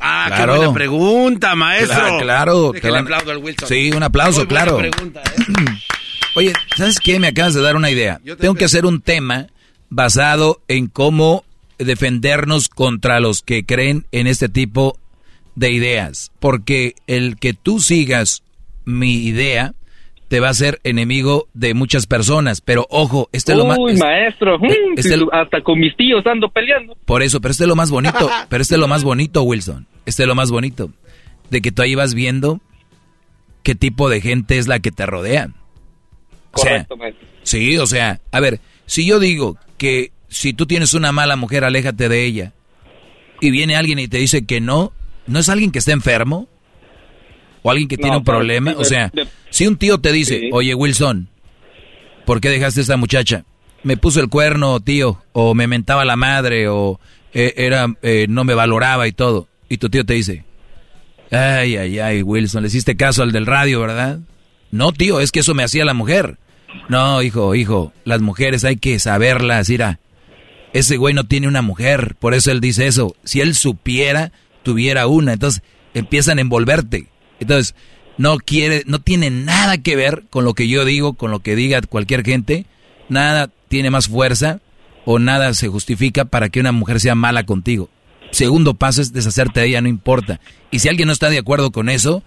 [0.00, 0.52] Ah, Claro.
[0.52, 1.94] qué buena pregunta, maestro.
[2.00, 2.72] Claro, claro.
[2.72, 3.68] Déjale te van- aplaudo al Wilson.
[3.68, 4.78] Sí, un aplauso, Muy claro.
[4.78, 5.42] pregunta, ¿eh?
[6.36, 7.18] Oye, ¿sabes qué?
[7.20, 8.18] Me acabas de dar una idea.
[8.24, 9.46] Yo te Tengo que hacer un tema
[9.90, 11.44] basado en cómo
[11.84, 14.98] defendernos contra los que creen en este tipo
[15.54, 16.30] de ideas.
[16.38, 18.42] Porque el que tú sigas
[18.84, 19.74] mi idea
[20.28, 22.60] te va a ser enemigo de muchas personas.
[22.60, 23.78] Pero ojo, este es lo más...
[23.78, 26.96] Uy, es- maestro, mm, este si hasta con mis tíos ando peleando.
[27.04, 28.30] por eso, pero este es lo más bonito.
[28.48, 29.86] Pero este es lo más bonito, Wilson.
[30.06, 30.92] Este es lo más bonito.
[31.50, 32.60] De que tú ahí vas viendo
[33.64, 35.50] qué tipo de gente es la que te rodea.
[36.52, 37.26] O sea, Correcto, maestro.
[37.42, 41.64] Sí, o sea, a ver, si yo digo que si tú tienes una mala mujer,
[41.64, 42.52] aléjate de ella,
[43.40, 44.92] y viene alguien y te dice que no,
[45.26, 46.48] ¿no es alguien que está enfermo?
[47.62, 49.12] o alguien que tiene un problema, o sea,
[49.50, 51.28] si un tío te dice, oye Wilson,
[52.24, 53.44] ¿por qué dejaste a esta muchacha?
[53.82, 57.00] Me puso el cuerno, tío, o me mentaba la madre, o
[57.32, 59.48] eh, era eh, no me valoraba y todo.
[59.68, 60.44] Y tu tío te dice,
[61.30, 64.18] ay, ay, ay, Wilson, le hiciste caso al del radio, ¿verdad?
[64.70, 66.38] No, tío, es que eso me hacía la mujer.
[66.88, 69.98] No, hijo, hijo, las mujeres hay que saberlas, mira.
[70.72, 73.16] Ese güey no tiene una mujer, por eso él dice eso.
[73.24, 74.32] Si él supiera,
[74.62, 75.32] tuviera una.
[75.32, 75.62] Entonces
[75.94, 77.08] empiezan a envolverte.
[77.40, 77.74] Entonces,
[78.18, 81.56] no quiere, no tiene nada que ver con lo que yo digo, con lo que
[81.56, 82.66] diga cualquier gente.
[83.08, 84.60] Nada tiene más fuerza
[85.04, 87.88] o nada se justifica para que una mujer sea mala contigo.
[88.30, 90.40] Segundo paso es deshacerte de ella, no importa.
[90.70, 92.22] Y si alguien no está de acuerdo con eso,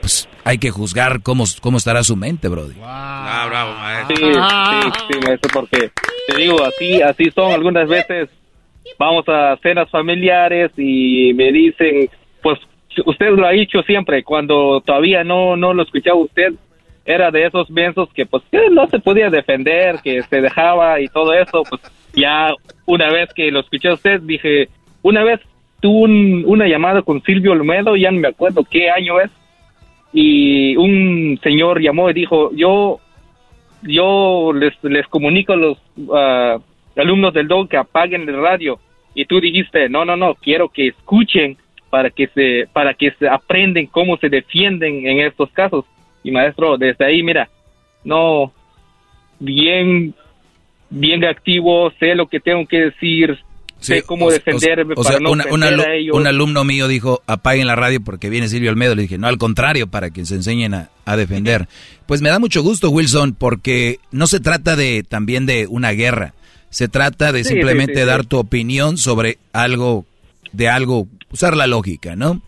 [0.00, 2.74] pues hay que juzgar cómo, cómo estará su mente, Brody.
[2.82, 4.16] Ah, bravo, maestro.
[4.16, 5.90] Sí, sí, sí, maestro, porque
[6.28, 8.28] te digo, así, así son algunas veces.
[8.98, 12.08] Vamos a cenas familiares y me dicen,
[12.42, 12.58] pues
[13.04, 16.54] usted lo ha dicho siempre, cuando todavía no, no lo escuchaba usted,
[17.04, 21.08] era de esos mensos que pues que no se podía defender, que se dejaba y
[21.08, 21.80] todo eso, pues
[22.14, 22.52] ya
[22.86, 24.68] una vez que lo escuché usted, dije,
[25.02, 25.40] una vez
[25.80, 29.30] tuve una llamada con Silvio Olmedo, ya no me acuerdo qué año es,
[30.12, 33.00] y un señor llamó y dijo, yo,
[33.82, 35.78] yo les, les comunico a los
[36.12, 36.58] ah,
[36.96, 38.78] alumnos del DOC que apaguen el radio.
[39.14, 41.56] Y tú dijiste, no, no, no, quiero que escuchen
[41.90, 45.84] para que se, para que se aprenden cómo se defienden en estos casos.
[46.22, 47.48] Y maestro, desde ahí, mira,
[48.04, 48.52] no,
[49.38, 50.14] bien,
[50.90, 53.38] bien activo, sé lo que tengo que decir,
[53.80, 58.70] sé cómo defenderme para no un alumno mío dijo, apaguen la radio porque viene Silvio
[58.70, 58.94] Almedo.
[58.94, 61.68] Le dije, no, al contrario, para que se enseñen a, defender.
[62.06, 66.32] Pues me da mucho gusto, Wilson, porque no se trata de también de una guerra.
[66.70, 70.06] Se trata de simplemente dar tu opinión sobre algo,
[70.52, 72.40] de algo, usar la lógica, ¿no?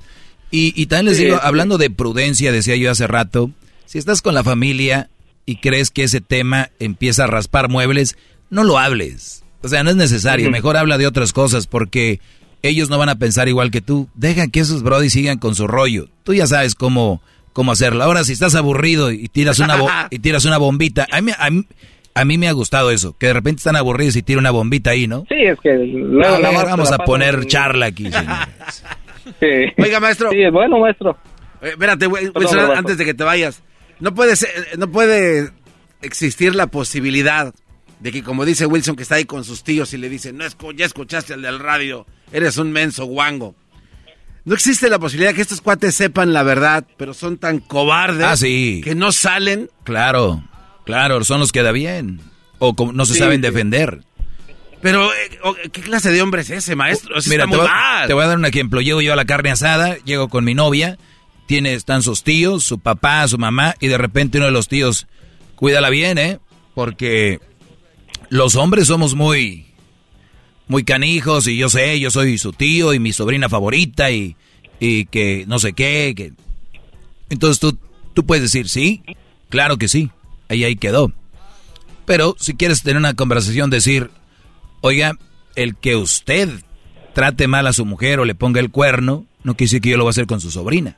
[0.50, 3.50] Y, y también les digo, hablando de prudencia, decía yo hace rato,
[3.84, 5.10] si estás con la familia
[5.44, 8.16] y crees que ese tema empieza a raspar muebles,
[8.48, 10.50] no lo hables o sea, no es necesario.
[10.50, 12.20] Mejor habla de otras cosas porque
[12.62, 14.08] ellos no van a pensar igual que tú.
[14.14, 16.08] Deja que esos brody sigan con su rollo.
[16.24, 17.22] Tú ya sabes cómo,
[17.52, 18.04] cómo hacerlo.
[18.04, 19.78] Ahora, si estás aburrido y tiras una,
[20.10, 21.32] y tiras una bombita, a mí,
[22.14, 23.16] a, mí, me ha gustado eso.
[23.18, 25.26] Que de repente están aburridos y tira una bombita ahí, ¿no?
[25.28, 25.70] Sí, es que...
[26.66, 28.10] vamos a poner charla aquí,
[29.38, 29.46] Sí.
[29.76, 30.30] Oiga, maestro.
[30.30, 31.16] Sí, bueno, maestro.
[31.62, 32.06] Eh, espérate,
[32.74, 33.62] antes de que te vayas.
[34.00, 35.50] No puede, ser, no puede
[36.00, 37.54] existir la posibilidad
[38.00, 40.44] de que como dice Wilson que está ahí con sus tíos y le dice, no,
[40.74, 43.54] ya escuchaste al del radio, eres un menso guango.
[44.44, 48.34] No existe la posibilidad que estos cuates sepan la verdad, pero son tan cobardes ah,
[48.40, 49.70] que no salen.
[49.84, 50.42] Claro,
[50.84, 52.20] claro, son los que da bien.
[52.58, 54.00] O no se saben defender.
[54.80, 57.16] Pero, eh, ¿qué clase de hombre es ese, maestro?
[57.26, 57.68] Mira, te, voy,
[58.06, 58.80] te, voy, a dar un ejemplo.
[58.80, 60.98] Llego yo a la carne asada, llego con mi novia,
[61.46, 65.06] tiene, están sus tíos, su papá, su mamá, y de repente uno de los tíos,
[65.54, 66.38] cuídala bien, ¿eh?
[66.74, 67.40] Porque
[68.30, 69.66] los hombres somos muy,
[70.68, 74.36] muy canijos y yo sé, yo soy su tío y mi sobrina favorita y,
[74.78, 76.32] y que no sé qué.
[77.28, 77.76] Entonces tú,
[78.14, 79.02] tú puedes decir, sí,
[79.48, 80.10] claro que sí,
[80.48, 81.12] ahí ahí quedó.
[82.06, 84.10] Pero si quieres tener una conversación, decir,
[84.80, 85.18] oiga,
[85.56, 86.48] el que usted
[87.14, 89.96] trate mal a su mujer o le ponga el cuerno, no quiere decir que yo
[89.96, 90.96] lo voy a hacer con su sobrina.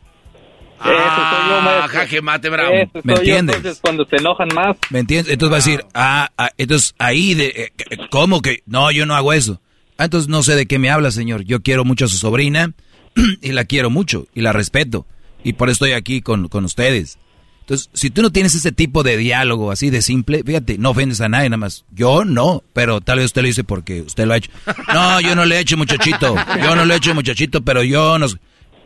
[0.84, 2.74] Ah, jaque mate bravo.
[3.04, 3.56] ¿Me entiendes?
[3.56, 4.76] entonces cuando se enojan más.
[4.90, 5.32] ¿Me entiendes?
[5.32, 8.62] Entonces va a decir, ah, ah entonces ahí de, eh, eh, ¿cómo que?
[8.66, 9.60] No, yo no hago eso.
[9.98, 11.44] Ah, entonces no sé de qué me habla, señor.
[11.44, 12.72] Yo quiero mucho a su sobrina
[13.42, 15.06] y la quiero mucho y la respeto.
[15.44, 17.18] Y por eso estoy aquí con, con ustedes.
[17.60, 21.20] Entonces, si tú no tienes ese tipo de diálogo así de simple, fíjate, no ofendes
[21.20, 21.84] a nadie nada más.
[21.92, 24.50] Yo no, pero tal vez usted lo dice porque usted lo ha hecho.
[24.92, 26.34] No, yo no le he hecho muchachito.
[26.60, 28.26] Yo no le he hecho muchachito, pero yo no...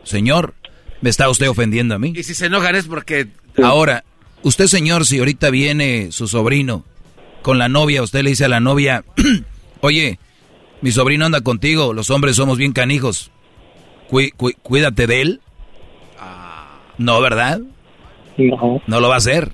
[0.03, 0.53] Señor,
[1.01, 2.13] ¿Me está usted ofendiendo a mí?
[2.15, 3.27] Y si se enojan es porque...
[3.63, 4.03] Ahora,
[4.43, 6.85] usted señor, si ahorita viene su sobrino
[7.41, 9.03] con la novia, usted le dice a la novia,
[9.81, 10.19] oye,
[10.81, 13.31] mi sobrino anda contigo, los hombres somos bien canijos,
[14.63, 15.41] cuídate de él.
[16.19, 16.79] Ah.
[16.97, 17.61] No, ¿verdad?
[18.37, 18.81] No.
[18.85, 19.53] No lo va a hacer.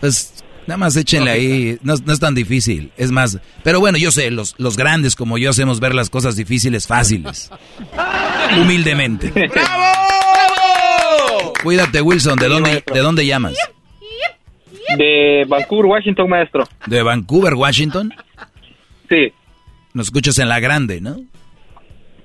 [0.00, 4.12] Pues nada más échenle ahí, no, no, es tan difícil, es más, pero bueno, yo
[4.12, 7.50] sé, los, los grandes como yo hacemos ver las cosas difíciles fáciles,
[8.60, 9.30] humildemente.
[9.30, 10.07] ¡Bravo!
[11.62, 12.38] Cuídate, Wilson.
[12.38, 13.56] ¿De dónde, ¿De dónde llamas?
[14.96, 16.64] De Vancouver, Washington, maestro.
[16.86, 18.14] ¿De Vancouver, Washington?
[19.08, 19.32] Sí.
[19.92, 21.16] Nos escuchas en La Grande, ¿no?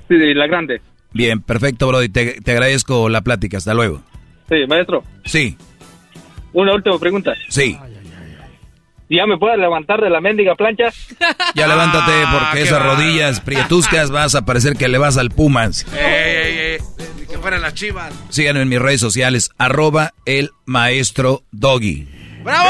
[0.07, 0.81] Sí, de La Grande.
[1.11, 2.09] Bien, perfecto, Brody.
[2.09, 3.57] Te, te agradezco la plática.
[3.57, 4.01] Hasta luego.
[4.49, 5.03] Sí, maestro.
[5.25, 5.57] Sí.
[6.53, 7.33] Una última pregunta.
[7.49, 7.77] Sí.
[9.09, 10.85] ¿Ya me puedes levantar de la mendiga plancha?
[11.55, 15.85] Ya levántate porque esas rodillas prietuscas vas a parecer que le vas al Pumas.
[15.93, 16.57] Ey, ey,
[17.29, 17.37] ey.
[17.41, 18.11] fueran las chivas.
[18.29, 22.07] Síganme en mis redes sociales, arroba el maestro Doggy.
[22.43, 22.69] ¡Bravo!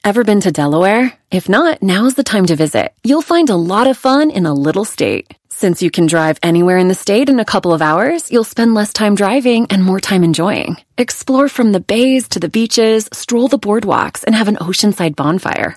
[0.02, 1.12] Ever been to Delaware?
[1.30, 2.94] If not, now's the time to visit.
[3.04, 5.34] You'll find a lot of fun in a little state.
[5.50, 8.72] Since you can drive anywhere in the state in a couple of hours, you'll spend
[8.72, 10.78] less time driving and more time enjoying.
[10.96, 15.76] Explore from the bays to the beaches, stroll the boardwalks, and have an oceanside bonfire.